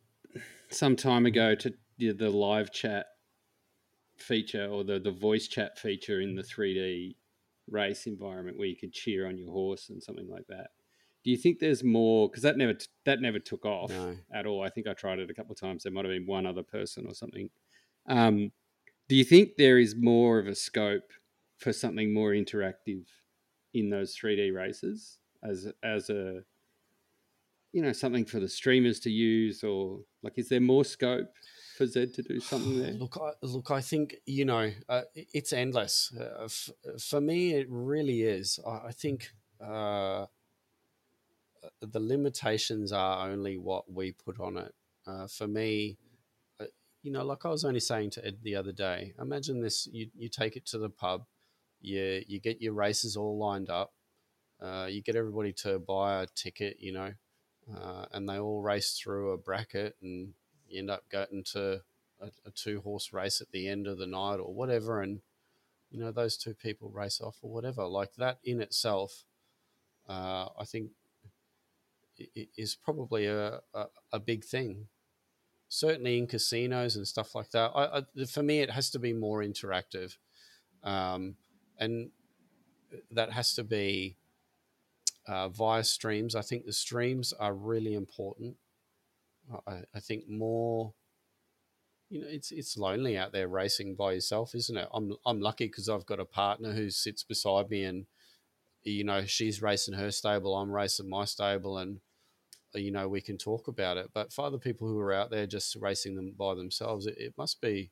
some 0.70 0.94
time 0.94 1.24
ago 1.24 1.54
to 1.54 1.72
the, 1.98 2.12
the 2.12 2.30
live 2.30 2.72
chat 2.72 3.06
feature 4.18 4.66
or 4.66 4.84
the 4.84 4.98
the 4.98 5.10
voice 5.10 5.46
chat 5.46 5.78
feature 5.78 6.20
in 6.20 6.34
the 6.34 6.42
3D 6.42 7.16
race 7.68 8.06
environment 8.06 8.58
where 8.58 8.68
you 8.68 8.76
could 8.76 8.92
cheer 8.92 9.26
on 9.26 9.36
your 9.36 9.50
horse 9.52 9.88
and 9.90 10.02
something 10.02 10.28
like 10.28 10.46
that. 10.48 10.68
Do 11.24 11.30
you 11.30 11.36
think 11.36 11.58
there's 11.58 11.82
more? 11.82 12.28
Because 12.28 12.42
that 12.42 12.56
never 12.56 12.74
that 13.04 13.20
never 13.20 13.38
took 13.38 13.64
off 13.64 13.90
No. 13.90 14.16
at 14.32 14.46
all. 14.46 14.62
I 14.62 14.70
think 14.70 14.86
I 14.86 14.94
tried 14.94 15.18
it 15.18 15.30
a 15.30 15.34
couple 15.34 15.52
of 15.52 15.60
times. 15.60 15.82
There 15.82 15.92
might 15.92 16.04
have 16.04 16.14
been 16.14 16.26
one 16.26 16.46
other 16.46 16.62
person 16.62 17.06
or 17.06 17.14
something. 17.14 17.50
Um, 18.08 18.52
do 19.08 19.16
you 19.16 19.24
think 19.24 19.56
there 19.56 19.78
is 19.78 19.94
more 19.96 20.38
of 20.38 20.46
a 20.46 20.54
scope 20.54 21.12
for 21.58 21.72
something 21.72 22.12
more 22.12 22.30
interactive 22.30 23.06
in 23.74 23.90
those 23.90 24.16
3D 24.16 24.54
races 24.54 25.18
as 25.42 25.72
as 25.82 26.08
a 26.10 26.42
you 27.72 27.82
know 27.82 27.92
something 27.92 28.24
for 28.24 28.40
the 28.40 28.48
streamers 28.48 29.00
to 29.00 29.10
use 29.10 29.62
or 29.62 30.00
like 30.22 30.38
is 30.38 30.48
there 30.48 30.60
more 30.60 30.84
scope 30.84 31.28
for 31.76 31.86
Zed 31.86 32.14
to 32.14 32.22
do 32.22 32.40
something 32.40 32.78
there? 32.82 32.92
Look, 32.92 33.16
I, 33.20 33.32
look, 33.42 33.70
I 33.70 33.80
think 33.80 34.16
you 34.26 34.44
know 34.44 34.70
uh, 34.88 35.02
it's 35.14 35.52
endless. 35.52 36.12
Uh, 36.18 36.44
f- 36.44 36.70
for 37.00 37.20
me, 37.20 37.54
it 37.54 37.66
really 37.70 38.22
is. 38.22 38.58
I, 38.66 38.88
I 38.88 38.92
think 38.92 39.30
uh, 39.60 40.26
the 41.80 42.00
limitations 42.00 42.92
are 42.92 43.28
only 43.28 43.56
what 43.56 43.92
we 43.92 44.12
put 44.12 44.40
on 44.40 44.56
it. 44.56 44.74
Uh, 45.06 45.26
for 45.26 45.46
me, 45.46 45.98
uh, 46.60 46.64
you 47.02 47.12
know, 47.12 47.24
like 47.24 47.44
I 47.44 47.48
was 47.48 47.64
only 47.64 47.80
saying 47.80 48.10
to 48.10 48.26
Ed 48.26 48.38
the 48.42 48.56
other 48.56 48.72
day. 48.72 49.14
Imagine 49.20 49.60
this: 49.60 49.88
you 49.90 50.08
you 50.14 50.28
take 50.28 50.56
it 50.56 50.66
to 50.66 50.78
the 50.78 50.90
pub, 50.90 51.24
you 51.80 52.22
you 52.26 52.40
get 52.40 52.60
your 52.60 52.74
races 52.74 53.16
all 53.16 53.38
lined 53.38 53.70
up, 53.70 53.92
uh, 54.60 54.86
you 54.90 55.02
get 55.02 55.16
everybody 55.16 55.52
to 55.52 55.78
buy 55.78 56.22
a 56.22 56.26
ticket, 56.34 56.78
you 56.80 56.92
know, 56.92 57.12
uh, 57.74 58.06
and 58.12 58.28
they 58.28 58.38
all 58.38 58.62
race 58.62 58.98
through 59.00 59.32
a 59.32 59.38
bracket, 59.38 59.96
and 60.02 60.32
you 60.76 60.82
end 60.82 60.90
up 60.90 61.04
getting 61.10 61.42
to 61.42 61.80
a, 62.20 62.26
a 62.44 62.50
two 62.54 62.80
horse 62.82 63.12
race 63.12 63.40
at 63.40 63.50
the 63.50 63.68
end 63.68 63.86
of 63.86 63.98
the 63.98 64.06
night 64.06 64.36
or 64.36 64.54
whatever, 64.54 65.00
and 65.00 65.20
you 65.90 65.98
know 65.98 66.12
those 66.12 66.36
two 66.36 66.54
people 66.54 66.90
race 66.90 67.20
off 67.20 67.38
or 67.42 67.50
whatever. 67.50 67.86
Like 67.86 68.14
that 68.16 68.38
in 68.44 68.60
itself, 68.60 69.24
uh, 70.08 70.46
I 70.58 70.64
think 70.64 70.90
is 72.56 72.74
probably 72.74 73.26
a, 73.26 73.60
a, 73.74 73.86
a 74.12 74.20
big 74.20 74.44
thing. 74.44 74.88
Certainly 75.68 76.18
in 76.18 76.26
casinos 76.26 76.96
and 76.96 77.06
stuff 77.06 77.34
like 77.34 77.50
that. 77.50 77.72
I, 77.74 77.98
I, 77.98 78.24
for 78.24 78.42
me, 78.42 78.60
it 78.60 78.70
has 78.70 78.90
to 78.90 78.98
be 78.98 79.12
more 79.12 79.40
interactive, 79.40 80.16
um, 80.84 81.36
and 81.78 82.10
that 83.10 83.32
has 83.32 83.54
to 83.54 83.64
be 83.64 84.16
uh, 85.26 85.48
via 85.48 85.82
streams. 85.82 86.36
I 86.36 86.42
think 86.42 86.64
the 86.64 86.72
streams 86.72 87.32
are 87.32 87.52
really 87.52 87.94
important. 87.94 88.56
I, 89.66 89.82
I 89.94 90.00
think 90.00 90.28
more. 90.28 90.92
You 92.08 92.20
know, 92.20 92.28
it's 92.30 92.52
it's 92.52 92.76
lonely 92.76 93.18
out 93.18 93.32
there 93.32 93.48
racing 93.48 93.96
by 93.96 94.12
yourself, 94.12 94.54
isn't 94.54 94.76
it? 94.76 94.88
I'm 94.92 95.16
I'm 95.26 95.40
lucky 95.40 95.66
because 95.66 95.88
I've 95.88 96.06
got 96.06 96.20
a 96.20 96.24
partner 96.24 96.72
who 96.72 96.90
sits 96.90 97.24
beside 97.24 97.68
me, 97.68 97.82
and 97.84 98.06
you 98.84 99.02
know 99.02 99.24
she's 99.26 99.62
racing 99.62 99.94
her 99.94 100.10
stable, 100.12 100.56
I'm 100.56 100.70
racing 100.70 101.10
my 101.10 101.24
stable, 101.24 101.78
and 101.78 102.00
you 102.74 102.92
know 102.92 103.08
we 103.08 103.20
can 103.20 103.38
talk 103.38 103.66
about 103.66 103.96
it. 103.96 104.10
But 104.14 104.32
for 104.32 104.44
other 104.44 104.58
people 104.58 104.86
who 104.86 104.98
are 105.00 105.12
out 105.12 105.30
there 105.30 105.46
just 105.46 105.74
racing 105.76 106.14
them 106.14 106.34
by 106.38 106.54
themselves, 106.54 107.06
it, 107.06 107.16
it 107.18 107.34
must 107.36 107.60
be. 107.60 107.90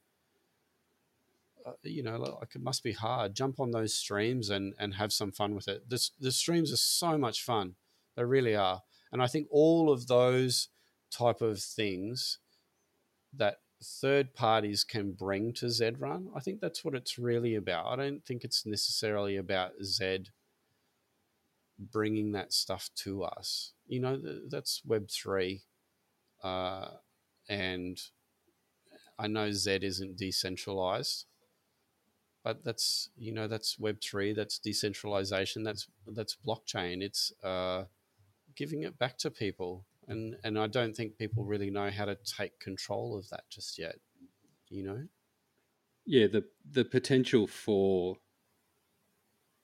Uh, 1.67 1.73
you 1.83 2.03
know, 2.03 2.19
like 2.19 2.55
it 2.55 2.63
must 2.63 2.83
be 2.83 2.93
hard. 2.93 3.35
Jump 3.35 3.59
on 3.59 3.71
those 3.71 3.95
streams 3.95 4.51
and 4.51 4.75
and 4.79 4.95
have 4.95 5.13
some 5.13 5.33
fun 5.33 5.55
with 5.55 5.67
it. 5.67 5.89
This 5.89 6.13
the 6.21 6.31
streams 6.31 6.73
are 6.73 6.77
so 6.77 7.19
much 7.19 7.43
fun. 7.43 7.75
They 8.17 8.25
really 8.25 8.55
are, 8.55 8.83
and 9.11 9.23
I 9.23 9.27
think 9.27 9.49
all 9.51 9.91
of 9.91 10.07
those 10.07 10.69
type 11.17 11.41
of 11.41 11.61
things 11.61 12.39
that 13.37 13.59
third 13.83 14.35
parties 14.35 14.85
can 14.85 15.13
bring 15.13 15.53
to 15.55 15.71
Zed 15.71 16.01
Run. 16.01 16.29
I 16.35 16.41
think 16.41 16.61
that's 16.61 16.85
what 16.85 16.95
it's 16.95 17.19
really 17.19 17.55
about. 17.55 17.87
I 17.87 17.97
don't 17.97 18.25
think 18.25 18.45
it's 18.45 18.65
necessarily 18.67 19.37
about 19.37 19.73
Zed 19.83 20.31
bringing 21.79 22.33
that 22.33 22.53
stuff 22.53 22.91
to 22.97 23.25
us. 23.25 23.73
You 23.87 24.01
know, 24.01 24.21
that's 24.49 24.83
Web 24.85 25.11
three, 25.11 25.63
uh, 26.43 26.89
and 27.49 28.01
I 29.19 29.27
know 29.27 29.51
Zed 29.53 29.85
isn't 29.85 30.17
decentralized, 30.17 31.27
but 32.43 32.65
that's 32.65 33.11
you 33.17 33.33
know 33.33 33.49
that's 33.49 33.79
Web 33.79 34.01
three. 34.01 34.33
That's 34.33 34.59
decentralization. 34.59 35.63
That's 35.63 35.87
that's 36.07 36.37
blockchain. 36.47 37.03
It's 37.03 37.33
uh, 37.43 37.85
giving 38.57 38.83
it 38.83 38.99
back 38.99 39.19
to 39.19 39.31
people, 39.31 39.85
and 40.09 40.37
and 40.45 40.59
I 40.59 40.67
don't 40.67 40.95
think 40.95 41.17
people 41.19 41.45
really 41.45 41.71
know 41.71 41.91
how 41.91 42.05
to 42.05 42.17
take 42.25 42.59
control 42.61 43.19
of 43.19 43.29
that 43.31 43.45
just 43.51 43.79
yet. 43.79 43.97
You 44.69 44.85
know. 44.85 45.03
yeah 46.07 46.27
the 46.27 46.45
the 46.69 46.85
potential 46.85 47.47
for 47.47 48.17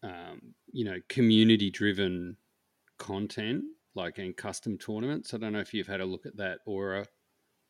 um, 0.02 0.54
you 0.72 0.84
know 0.84 0.98
community 1.08 1.70
driven 1.70 2.36
content 2.98 3.64
like 3.94 4.18
in 4.18 4.32
custom 4.32 4.78
tournaments 4.78 5.34
i 5.34 5.38
don't 5.38 5.52
know 5.52 5.58
if 5.60 5.74
you've 5.74 5.86
had 5.86 6.00
a 6.00 6.04
look 6.04 6.26
at 6.26 6.36
that 6.36 6.58
aura 6.66 7.06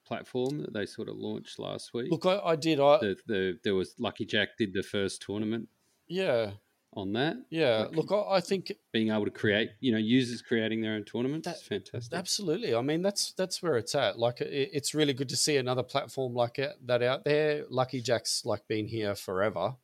platform 0.06 0.60
that 0.60 0.72
they 0.72 0.84
sort 0.86 1.08
of 1.08 1.16
launched 1.16 1.58
last 1.58 1.94
week 1.94 2.10
Look, 2.10 2.26
I, 2.26 2.40
I 2.44 2.56
did. 2.56 2.80
I 2.80 2.98
the, 2.98 3.16
the 3.26 3.58
there 3.64 3.74
was 3.74 3.94
lucky 3.98 4.26
jack 4.26 4.50
did 4.58 4.74
the 4.74 4.82
first 4.82 5.22
tournament 5.22 5.68
yeah 6.08 6.50
on 6.94 7.12
that 7.12 7.36
yeah. 7.50 7.86
Like- 7.86 7.96
Look, 7.96 8.12
I, 8.12 8.36
I 8.36 8.40
think 8.40 8.72
being 8.92 9.10
able 9.10 9.24
to 9.24 9.30
create 9.30 9.70
you 9.78 9.92
know 9.92 9.98
users 9.98 10.42
creating 10.42 10.80
their 10.80 10.94
own 10.94 11.04
tournaments 11.04 11.46
That- 11.46 11.56
is 11.56 11.62
fantastic 11.62 12.18
Absolutely. 12.18 12.74
I 12.74 12.82
mean, 12.82 13.02
that's 13.02 13.32
that's 13.32 13.62
where 13.62 13.76
it's 13.76 13.94
at. 13.94 14.18
Like, 14.18 14.40
it, 14.40 14.70
it's 14.72 14.92
really 14.94 15.12
good 15.12 15.28
to 15.28 15.36
see 15.36 15.56
another 15.56 15.84
platform 15.84 16.34
like 16.34 16.58
it, 16.58 16.72
that 16.86 17.00
out 17.02 17.24
there. 17.24 17.64
Lucky 17.70 18.00
Jack's 18.00 18.44
like 18.44 18.66
been 18.66 18.88
here 18.88 19.14
forever, 19.14 19.76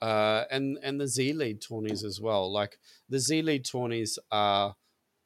uh, 0.00 0.44
and 0.50 0.78
and 0.84 1.00
the 1.00 1.08
Z 1.08 1.32
Lead 1.32 1.60
tourneys 1.60 2.04
as 2.04 2.20
well. 2.20 2.52
Like 2.52 2.78
the 3.08 3.18
Z 3.18 3.42
Lead 3.42 3.64
tourneys 3.64 4.18
are 4.30 4.76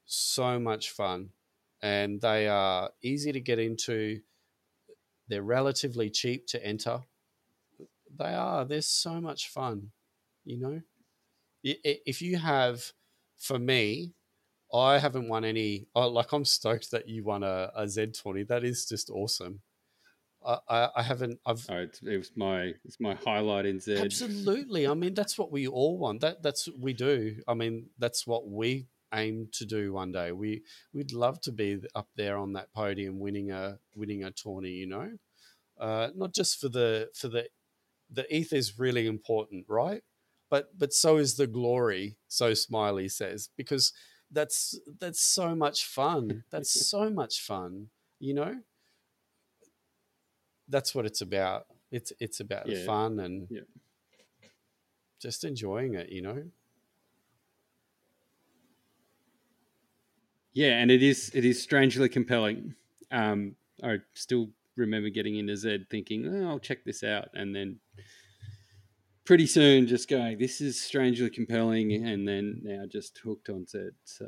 so 0.07 0.59
much 0.59 0.91
fun, 0.91 1.31
and 1.83 2.21
they 2.21 2.49
are 2.49 2.91
easy 3.03 3.31
to 3.33 3.41
get 3.41 3.59
into. 3.59 4.21
They're 5.29 5.43
relatively 5.43 6.09
cheap 6.11 6.47
to 6.49 6.65
enter. 6.67 7.01
They 8.19 8.33
are. 8.35 8.65
They're 8.65 8.81
so 8.83 9.21
much 9.21 9.49
fun. 9.49 9.91
You 10.45 10.59
know, 10.59 10.81
if 11.63 12.23
you 12.23 12.39
have, 12.39 12.93
for 13.39 13.59
me, 13.59 14.15
I 14.73 14.99
haven't 14.99 15.29
won 15.29 15.45
any. 15.45 15.87
Oh, 15.95 16.09
like 16.09 16.33
I'm 16.33 16.45
stoked 16.45 16.91
that 16.93 17.09
you 17.09 17.25
won 17.25 17.43
a, 17.43 17.71
a 17.75 17.89
Z 17.89 18.13
twenty. 18.21 18.45
That 18.45 18.65
is 18.65 18.87
just 18.87 19.11
awesome. 19.11 19.61
I, 20.45 20.59
I, 20.69 20.89
I 20.97 21.03
haven't. 21.03 21.41
I've 21.45 21.67
oh, 21.69 21.77
it's, 21.77 22.01
it 22.03 22.17
was 22.17 22.33
my 22.37 22.75
it's 22.85 23.01
my 23.01 23.15
highlight 23.15 23.67
in 23.67 23.81
z 23.81 23.99
absolutely. 23.99 24.87
I 24.87 24.95
mean, 24.95 25.15
that's 25.15 25.37
what 25.37 25.51
we 25.51 25.67
all 25.67 25.99
want. 25.99 26.21
That 26.21 26.43
that's 26.43 26.69
what 26.69 26.79
we 26.79 26.93
do. 26.93 27.37
I 27.49 27.55
mean, 27.55 27.91
that's 27.99 28.27
what 28.27 28.49
we 28.49 28.87
aim 29.13 29.49
to 29.53 29.67
do 29.67 29.93
one 29.93 30.13
day. 30.13 30.33
We 30.33 30.63
we'd 30.95 31.13
love 31.13 31.41
to 31.43 31.53
be 31.53 31.81
up 31.95 32.09
there 32.17 32.39
on 32.39 32.53
that 32.55 32.73
podium, 32.73 33.19
winning 33.19 33.51
a 33.51 33.79
winning 33.95 34.25
a 34.25 34.31
tourney. 34.31 34.71
You 34.71 34.87
know, 34.87 35.11
uh, 35.79 36.09
not 36.15 36.33
just 36.33 36.61
for 36.61 36.69
the 36.69 37.11
for 37.15 37.29
the 37.29 37.49
the 38.11 38.27
ETH 38.35 38.53
is 38.53 38.79
really 38.79 39.07
important, 39.07 39.67
right? 39.69 40.03
But 40.51 40.77
but 40.79 40.93
so 40.93 41.17
is 41.17 41.37
the 41.37 41.47
glory. 41.47 42.17
So 42.29 42.53
Smiley 42.55 43.09
says 43.09 43.49
because 43.57 43.93
that's 44.31 44.79
that's 44.99 45.21
so 45.23 45.55
much 45.55 45.85
fun. 45.87 46.45
That's 46.51 46.71
so 46.91 47.09
much 47.09 47.41
fun. 47.41 47.89
You 48.19 48.35
know, 48.35 48.59
that's 50.69 50.95
what 50.95 51.07
it's 51.07 51.21
about. 51.21 51.67
It's 51.91 52.13
it's 52.21 52.41
about 52.41 52.67
Yeah. 52.69 52.75
the 52.81 52.85
fun 52.85 53.21
and 53.21 53.47
Yeah. 53.51 53.61
just 55.21 55.45
enjoying 55.45 55.95
it. 55.95 56.11
You 56.11 56.23
know. 56.23 56.45
Yeah, 60.53 60.79
and 60.81 60.91
it 60.91 61.03
is 61.03 61.31
it 61.35 61.45
is 61.45 61.63
strangely 61.63 62.09
compelling. 62.09 62.75
Um, 63.13 63.55
I 63.83 63.99
still 64.15 64.51
remember 64.77 65.09
getting 65.11 65.37
into 65.37 65.57
Z 65.57 65.87
thinking, 65.91 66.27
oh, 66.27 66.49
I'll 66.49 66.59
check 66.59 66.85
this 66.85 67.03
out, 67.05 67.29
and 67.35 67.55
then 67.55 67.79
pretty 69.25 69.47
soon 69.47 69.87
just 69.87 70.09
going, 70.09 70.39
this 70.39 70.61
is 70.61 70.81
strangely 70.81 71.31
compelling, 71.31 71.93
and 71.93 72.27
then 72.27 72.61
now 72.63 72.85
just 72.87 73.19
hooked 73.19 73.49
on 73.49 73.67
Z. 73.67 73.91
So 74.05 74.27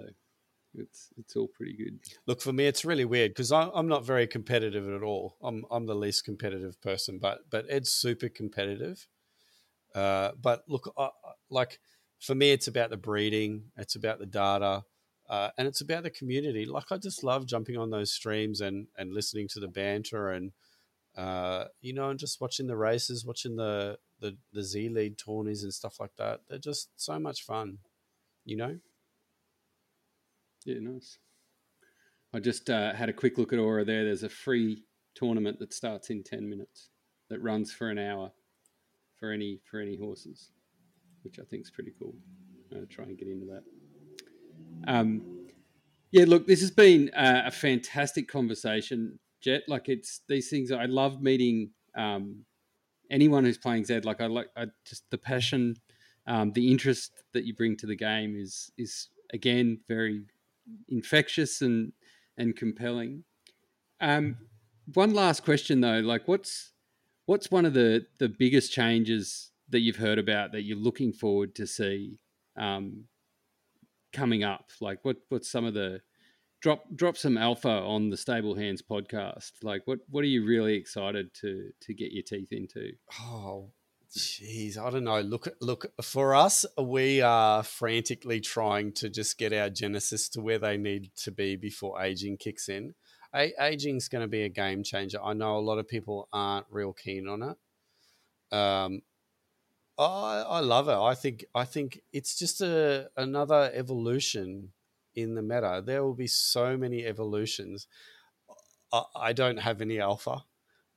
it's 0.74 1.10
it's 1.18 1.36
all 1.36 1.48
pretty 1.48 1.74
good. 1.76 2.00
Look, 2.26 2.40
for 2.40 2.52
me, 2.52 2.66
it's 2.66 2.84
really 2.84 3.04
weird 3.04 3.32
because 3.32 3.52
I'm 3.52 3.88
not 3.88 4.04
very 4.06 4.26
competitive 4.26 4.88
at 4.88 5.02
all. 5.02 5.36
I'm 5.42 5.64
I'm 5.70 5.86
the 5.86 5.94
least 5.94 6.24
competitive 6.24 6.80
person, 6.80 7.18
but 7.18 7.50
but 7.50 7.66
Ed's 7.68 7.92
super 7.92 8.28
competitive. 8.28 9.06
Uh, 9.94 10.32
but 10.40 10.64
look, 10.68 10.92
I- 10.96 11.10
like 11.50 11.80
for 12.20 12.34
me, 12.34 12.52
it's 12.52 12.68
about 12.68 12.90
the 12.90 12.96
breeding, 12.96 13.72
it's 13.76 13.96
about 13.96 14.18
the 14.18 14.26
data, 14.26 14.84
uh, 15.28 15.50
and 15.58 15.68
it's 15.68 15.80
about 15.80 16.04
the 16.04 16.10
community. 16.10 16.64
Like 16.64 16.90
I 16.90 16.98
just 16.98 17.24
love 17.24 17.46
jumping 17.46 17.76
on 17.76 17.90
those 17.90 18.12
streams 18.12 18.60
and 18.60 18.86
and 18.96 19.12
listening 19.12 19.48
to 19.48 19.60
the 19.60 19.68
banter 19.68 20.30
and 20.30 20.52
uh, 21.16 21.66
you 21.80 21.92
know, 21.92 22.10
and 22.10 22.18
just 22.18 22.40
watching 22.40 22.66
the 22.66 22.76
races, 22.76 23.24
watching 23.26 23.56
the 23.56 23.98
the 24.22 24.36
the 24.52 24.62
Z 24.62 24.88
lead 24.88 25.18
tourneys 25.18 25.64
and 25.64 25.74
stuff 25.74 26.00
like 26.00 26.16
that. 26.16 26.40
They're 26.48 26.58
just 26.58 26.88
so 26.96 27.18
much 27.18 27.42
fun, 27.42 27.78
you 28.44 28.56
know. 28.56 28.78
Yeah, 30.64 30.76
nice. 30.80 31.18
I 32.32 32.38
just 32.40 32.70
uh, 32.70 32.94
had 32.94 33.10
a 33.10 33.12
quick 33.12 33.36
look 33.36 33.52
at 33.52 33.58
Aura 33.58 33.84
there. 33.84 34.04
There's 34.04 34.22
a 34.22 34.28
free 34.30 34.84
tournament 35.14 35.58
that 35.58 35.74
starts 35.74 36.08
in 36.08 36.22
ten 36.22 36.48
minutes 36.48 36.88
that 37.28 37.42
runs 37.42 37.72
for 37.72 37.90
an 37.90 37.98
hour 37.98 38.32
for 39.18 39.30
any 39.32 39.60
for 39.70 39.80
any 39.80 39.96
horses, 39.96 40.52
which 41.22 41.38
I 41.38 41.42
think 41.44 41.64
is 41.64 41.70
pretty 41.70 41.92
cool. 41.98 42.14
I'm 42.70 42.78
gonna 42.78 42.86
try 42.86 43.04
and 43.04 43.18
get 43.18 43.28
into 43.28 43.46
that. 43.46 43.64
Um, 44.86 45.48
yeah, 46.12 46.24
look, 46.26 46.46
this 46.46 46.60
has 46.60 46.70
been 46.70 47.10
uh, 47.10 47.42
a 47.46 47.50
fantastic 47.50 48.28
conversation, 48.28 49.18
Jet. 49.42 49.62
Like 49.68 49.88
it's 49.88 50.20
these 50.28 50.48
things. 50.48 50.70
I 50.70 50.84
love 50.84 51.20
meeting 51.20 51.70
um, 51.96 52.44
anyone 53.12 53.44
who's 53.44 53.58
playing 53.58 53.84
Zed, 53.84 54.04
Like 54.04 54.20
I 54.20 54.26
like 54.26 54.48
I 54.56 54.66
just 54.84 55.04
the 55.10 55.18
passion, 55.18 55.76
um, 56.26 56.52
the 56.52 56.70
interest 56.70 57.12
that 57.34 57.44
you 57.44 57.54
bring 57.54 57.76
to 57.76 57.86
the 57.86 57.94
game 57.96 58.34
is 58.36 58.72
is 58.78 59.08
again 59.32 59.80
very 59.86 60.24
infectious 60.88 61.60
and 61.62 61.92
and 62.38 62.56
compelling. 62.56 63.24
Um, 64.00 64.36
one 64.94 65.14
last 65.14 65.44
question 65.44 65.80
though, 65.80 66.00
like 66.00 66.26
what's 66.26 66.72
what's 67.26 67.50
one 67.50 67.66
of 67.66 67.74
the 67.74 68.06
the 68.18 68.28
biggest 68.28 68.72
changes 68.72 69.50
that 69.68 69.80
you've 69.80 69.96
heard 69.96 70.18
about 70.18 70.52
that 70.52 70.62
you're 70.62 70.76
looking 70.76 71.12
forward 71.12 71.54
to 71.56 71.66
see 71.66 72.18
um, 72.56 73.04
coming 74.12 74.42
up? 74.42 74.70
Like 74.80 75.00
what 75.04 75.18
what's 75.28 75.50
some 75.50 75.66
of 75.66 75.74
the 75.74 76.00
drop 76.62 76.84
drop 76.94 77.16
some 77.16 77.36
alpha 77.36 77.68
on 77.68 78.08
the 78.08 78.16
Stable 78.16 78.54
Hands 78.54 78.80
podcast? 78.80 79.52
Like 79.62 79.82
what 79.84 79.98
what 80.08 80.22
are 80.22 80.28
you 80.28 80.46
really 80.46 80.74
excited 80.74 81.34
to 81.40 81.70
to 81.80 81.92
get 81.92 82.12
your 82.12 82.22
teeth 82.22 82.52
into? 82.52 82.92
Oh, 83.20 83.72
jeez, 84.16 84.78
I 84.78 84.88
don't 84.90 85.04
know. 85.04 85.20
Look, 85.20 85.48
look. 85.60 85.92
For 86.00 86.34
us, 86.34 86.64
we 86.80 87.20
are 87.20 87.62
frantically 87.62 88.40
trying 88.40 88.92
to 88.94 89.10
just 89.10 89.36
get 89.36 89.52
our 89.52 89.68
Genesis 89.68 90.28
to 90.30 90.40
where 90.40 90.58
they 90.58 90.76
need 90.76 91.10
to 91.16 91.30
be 91.30 91.56
before 91.56 92.00
aging 92.00 92.38
kicks 92.38 92.68
in. 92.68 92.94
A- 93.34 93.54
aging's 93.60 94.08
going 94.08 94.22
to 94.22 94.28
be 94.28 94.42
a 94.42 94.48
game 94.48 94.82
changer. 94.84 95.18
I 95.22 95.32
know 95.34 95.56
a 95.56 95.58
lot 95.58 95.78
of 95.78 95.88
people 95.88 96.28
aren't 96.32 96.66
real 96.70 96.92
keen 96.92 97.28
on 97.28 97.42
it. 97.42 98.56
Um, 98.56 99.02
I, 99.98 100.44
I 100.46 100.60
love 100.60 100.88
it. 100.88 100.96
I 100.96 101.14
think 101.14 101.44
I 101.54 101.64
think 101.64 102.00
it's 102.12 102.38
just 102.38 102.60
a 102.60 103.10
another 103.16 103.70
evolution 103.74 104.72
in 105.14 105.34
the 105.34 105.42
meta. 105.42 105.82
There 105.84 106.02
will 106.02 106.14
be 106.14 106.26
so 106.26 106.76
many 106.76 107.04
evolutions. 107.04 107.86
I, 109.16 109.32
don't 109.32 109.56
have 109.56 109.80
any 109.80 109.98
alpha 109.98 110.44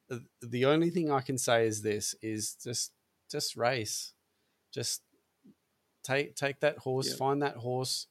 uh, 0.09 0.18
the 0.41 0.66
only 0.66 0.89
thing 0.89 1.11
I 1.11 1.22
can 1.22 1.38
say 1.38 1.66
is 1.66 1.82
this 1.82 2.16
is 2.22 2.55
just 2.55 2.91
just 3.30 3.55
race. 3.55 4.13
Just 4.72 5.01
take 6.03 6.36
take 6.36 6.59
that 6.59 6.80
horse, 6.80 7.09
Yep. 7.09 7.18
find 7.18 7.41
that 7.41 7.57
horse, 7.57 8.07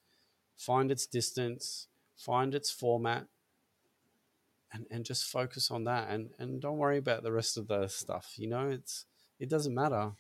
find 0.57 0.91
its 0.91 1.07
distance, 1.07 1.89
find 2.17 2.55
its 2.55 2.71
format 2.71 3.27
and 4.73 4.87
and 4.91 5.05
just 5.05 5.25
focus 5.25 5.71
on 5.71 5.85
that 5.85 6.11
and 6.11 6.31
and 6.39 6.61
don't 6.61 6.79
worry 6.79 6.99
about 6.99 7.23
the 7.23 7.33
rest 7.33 7.57
of 7.57 7.69
the 7.69 7.87
stuff. 7.89 8.35
You 8.37 8.49
know, 8.49 8.69
it's 8.69 9.07
it 9.39 9.49
doesn't 9.49 9.75
matter. 9.75 10.13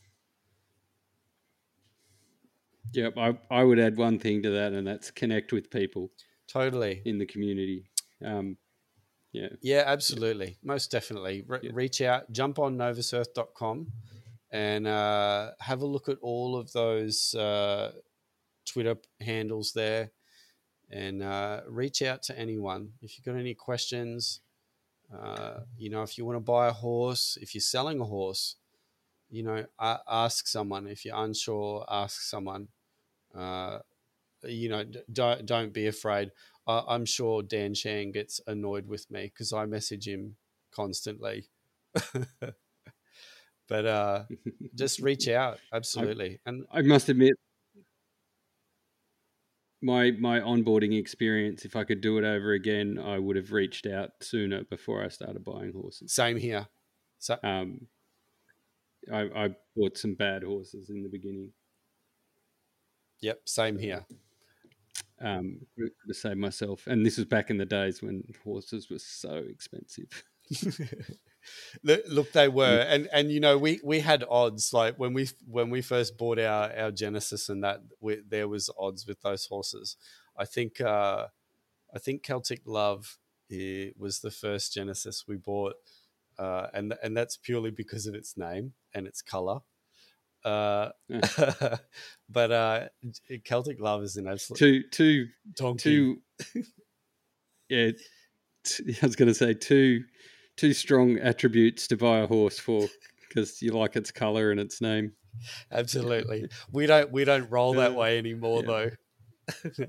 Yep, 2.94 3.14
I, 3.18 3.38
I 3.50 3.64
would 3.64 3.78
add 3.78 3.96
one 3.96 4.18
thing 4.18 4.42
to 4.42 4.50
that, 4.50 4.72
and 4.72 4.86
that's 4.86 5.10
connect 5.10 5.52
with 5.52 5.70
people 5.70 6.10
Totally. 6.48 7.02
in 7.04 7.18
the 7.18 7.26
community. 7.26 7.90
Um, 8.24 8.56
yeah, 9.32 9.48
Yeah, 9.60 9.82
absolutely. 9.86 10.58
Most 10.62 10.90
definitely. 10.92 11.42
Re- 11.46 11.58
Yeah. 11.62 11.70
Reach 11.74 12.00
out, 12.00 12.30
jump 12.30 12.58
on 12.60 12.76
novasurf.com 12.76 13.88
and 14.52 14.86
uh, 14.86 15.50
have 15.58 15.82
a 15.82 15.86
look 15.86 16.08
at 16.08 16.18
all 16.22 16.56
of 16.56 16.70
those 16.72 17.34
uh, 17.34 17.90
Twitter 18.64 18.96
handles 19.20 19.72
there 19.72 20.12
and 20.90 21.22
uh, 21.22 21.62
reach 21.68 22.00
out 22.02 22.22
to 22.24 22.38
anyone. 22.38 22.92
If 23.02 23.18
you've 23.18 23.24
got 23.24 23.36
any 23.40 23.54
questions, 23.54 24.40
uh, 25.12 25.60
you 25.76 25.90
know, 25.90 26.02
if 26.02 26.16
you 26.16 26.24
want 26.24 26.36
to 26.36 26.40
buy 26.40 26.68
a 26.68 26.72
horse, 26.72 27.36
if 27.40 27.54
you're 27.54 27.60
selling 27.60 28.00
a 28.00 28.04
horse, 28.04 28.54
you 29.30 29.42
know, 29.42 29.64
ask 29.80 30.46
someone. 30.46 30.86
If 30.86 31.04
you're 31.04 31.16
unsure, 31.16 31.84
ask 31.90 32.20
someone. 32.20 32.68
Uh, 33.34 33.80
you 34.44 34.68
know, 34.68 34.84
don't 35.12 35.46
don't 35.46 35.72
be 35.72 35.86
afraid. 35.86 36.32
I 36.66 36.84
I'm 36.88 37.04
sure 37.06 37.42
Dan 37.42 37.74
Shang 37.74 38.12
gets 38.12 38.40
annoyed 38.46 38.86
with 38.86 39.10
me 39.10 39.24
because 39.24 39.52
I 39.52 39.66
message 39.66 40.06
him 40.08 40.36
constantly. 40.72 41.48
but 43.68 43.86
uh, 43.86 44.24
just 44.74 45.00
reach 45.00 45.28
out, 45.28 45.60
absolutely. 45.72 46.40
And 46.46 46.66
I 46.70 46.82
must 46.82 47.08
admit, 47.08 47.34
my 49.82 50.10
my 50.12 50.40
onboarding 50.40 50.98
experience. 50.98 51.64
If 51.64 51.76
I 51.76 51.84
could 51.84 52.00
do 52.00 52.18
it 52.18 52.24
over 52.24 52.52
again, 52.52 52.98
I 52.98 53.18
would 53.18 53.36
have 53.36 53.52
reached 53.52 53.86
out 53.86 54.10
sooner 54.22 54.64
before 54.64 55.04
I 55.04 55.08
started 55.08 55.44
buying 55.44 55.72
horses. 55.72 56.12
same 56.12 56.36
here. 56.36 56.66
So 57.18 57.38
Um, 57.42 57.88
I, 59.12 59.44
I 59.44 59.56
bought 59.76 59.98
some 59.98 60.14
bad 60.14 60.42
horses 60.42 60.90
in 60.90 61.02
the 61.02 61.08
beginning 61.08 61.52
yep, 63.20 63.40
same 63.46 63.78
here. 63.78 64.06
um, 65.20 65.60
to 66.06 66.14
save 66.14 66.36
myself, 66.36 66.86
and 66.86 67.04
this 67.04 67.16
was 67.16 67.26
back 67.26 67.50
in 67.50 67.58
the 67.58 67.64
days 67.66 68.02
when 68.02 68.22
horses 68.42 68.90
were 68.90 68.98
so 68.98 69.42
expensive. 69.48 70.24
Look, 71.82 72.02
look, 72.08 72.32
they 72.32 72.48
were, 72.48 72.86
and 72.88 73.06
and 73.12 73.30
you 73.30 73.38
know, 73.40 73.58
we 73.58 73.78
we 73.84 74.00
had 74.00 74.24
odds 74.30 74.72
like 74.72 74.98
when 74.98 75.12
we 75.12 75.28
when 75.46 75.68
we 75.68 75.82
first 75.82 76.16
bought 76.16 76.38
our 76.38 76.72
our 76.74 76.90
Genesis, 76.90 77.50
and 77.50 77.62
that 77.62 77.80
we, 78.00 78.22
there 78.26 78.48
was 78.48 78.70
odds 78.78 79.06
with 79.06 79.20
those 79.20 79.46
horses. 79.46 79.96
I 80.38 80.46
think 80.46 80.80
uh, 80.80 81.26
I 81.94 81.98
think 81.98 82.22
Celtic 82.22 82.62
Love 82.64 83.18
was 83.98 84.20
the 84.20 84.30
first 84.30 84.72
Genesis 84.72 85.24
we 85.28 85.36
bought, 85.36 85.74
uh, 86.38 86.68
and 86.72 86.94
and 87.02 87.16
that's 87.16 87.36
purely 87.36 87.70
because 87.70 88.06
of 88.06 88.14
its 88.14 88.36
name 88.36 88.72
and 88.94 89.06
its 89.06 89.20
color. 89.22 89.60
Uh, 90.44 90.90
but 92.28 92.52
uh, 92.52 92.88
Celtic 93.44 93.80
Love 93.80 94.02
is 94.02 94.16
an 94.16 94.28
absolute 94.28 94.58
two 94.58 94.82
two 94.90 95.26
donkey. 95.54 95.82
two 95.82 96.16
yeah 97.68 97.90
t- 98.64 98.96
i 99.02 99.06
was 99.06 99.16
going 99.16 99.28
to 99.28 99.34
say 99.34 99.54
two 99.54 100.02
two 100.56 100.72
strong 100.72 101.18
attributes 101.18 101.86
to 101.88 101.96
buy 101.96 102.18
a 102.18 102.26
horse 102.26 102.58
for 102.58 102.86
because 103.28 103.62
you 103.62 103.72
like 103.72 103.96
its 103.96 104.10
color 104.10 104.50
and 104.50 104.60
its 104.60 104.80
name 104.80 105.12
Absolutely, 105.72 106.46
we 106.70 106.86
don't 106.86 107.10
we 107.10 107.24
don't 107.24 107.50
roll 107.50 107.74
that 107.74 107.92
way 107.92 108.18
anymore 108.18 108.62
yeah. 108.62 108.90
though. 109.66 109.86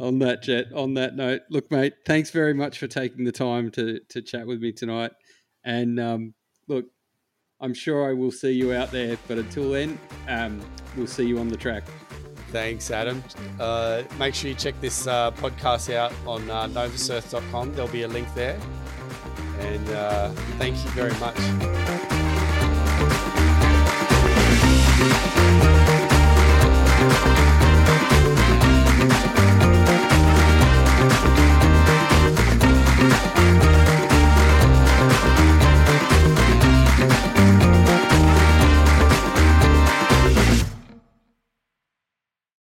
on 0.00 0.18
that 0.18 0.42
jet 0.42 0.66
on 0.74 0.94
that 0.94 1.14
note 1.14 1.42
look 1.50 1.70
mate 1.70 1.92
thanks 2.04 2.30
very 2.30 2.52
much 2.54 2.78
for 2.78 2.88
taking 2.88 3.24
the 3.24 3.30
time 3.30 3.70
to 3.70 4.00
to 4.08 4.20
chat 4.20 4.44
with 4.44 4.60
me 4.60 4.72
tonight 4.72 5.12
and 5.64 6.00
um, 6.00 6.34
look 6.66 6.86
i'm 7.60 7.74
sure 7.74 8.08
i 8.08 8.12
will 8.12 8.30
see 8.30 8.52
you 8.52 8.72
out 8.72 8.90
there 8.90 9.16
but 9.26 9.38
until 9.38 9.70
then 9.70 9.98
um, 10.28 10.60
we'll 10.96 11.06
see 11.06 11.26
you 11.26 11.38
on 11.38 11.48
the 11.48 11.56
track 11.56 11.84
Thanks, 12.50 12.90
Adam. 12.90 13.22
Uh, 13.60 14.02
make 14.18 14.34
sure 14.34 14.48
you 14.48 14.56
check 14.56 14.80
this 14.80 15.06
uh, 15.06 15.30
podcast 15.32 15.92
out 15.92 16.12
on 16.26 16.48
uh, 16.50 16.66
novasurf.com. 16.68 17.74
There'll 17.74 17.90
be 17.90 18.02
a 18.02 18.08
link 18.08 18.32
there. 18.34 18.58
And 19.58 19.88
uh, 19.90 20.30
thank 20.58 20.82
you 20.82 20.90
very 20.90 21.12
much. 21.18 21.97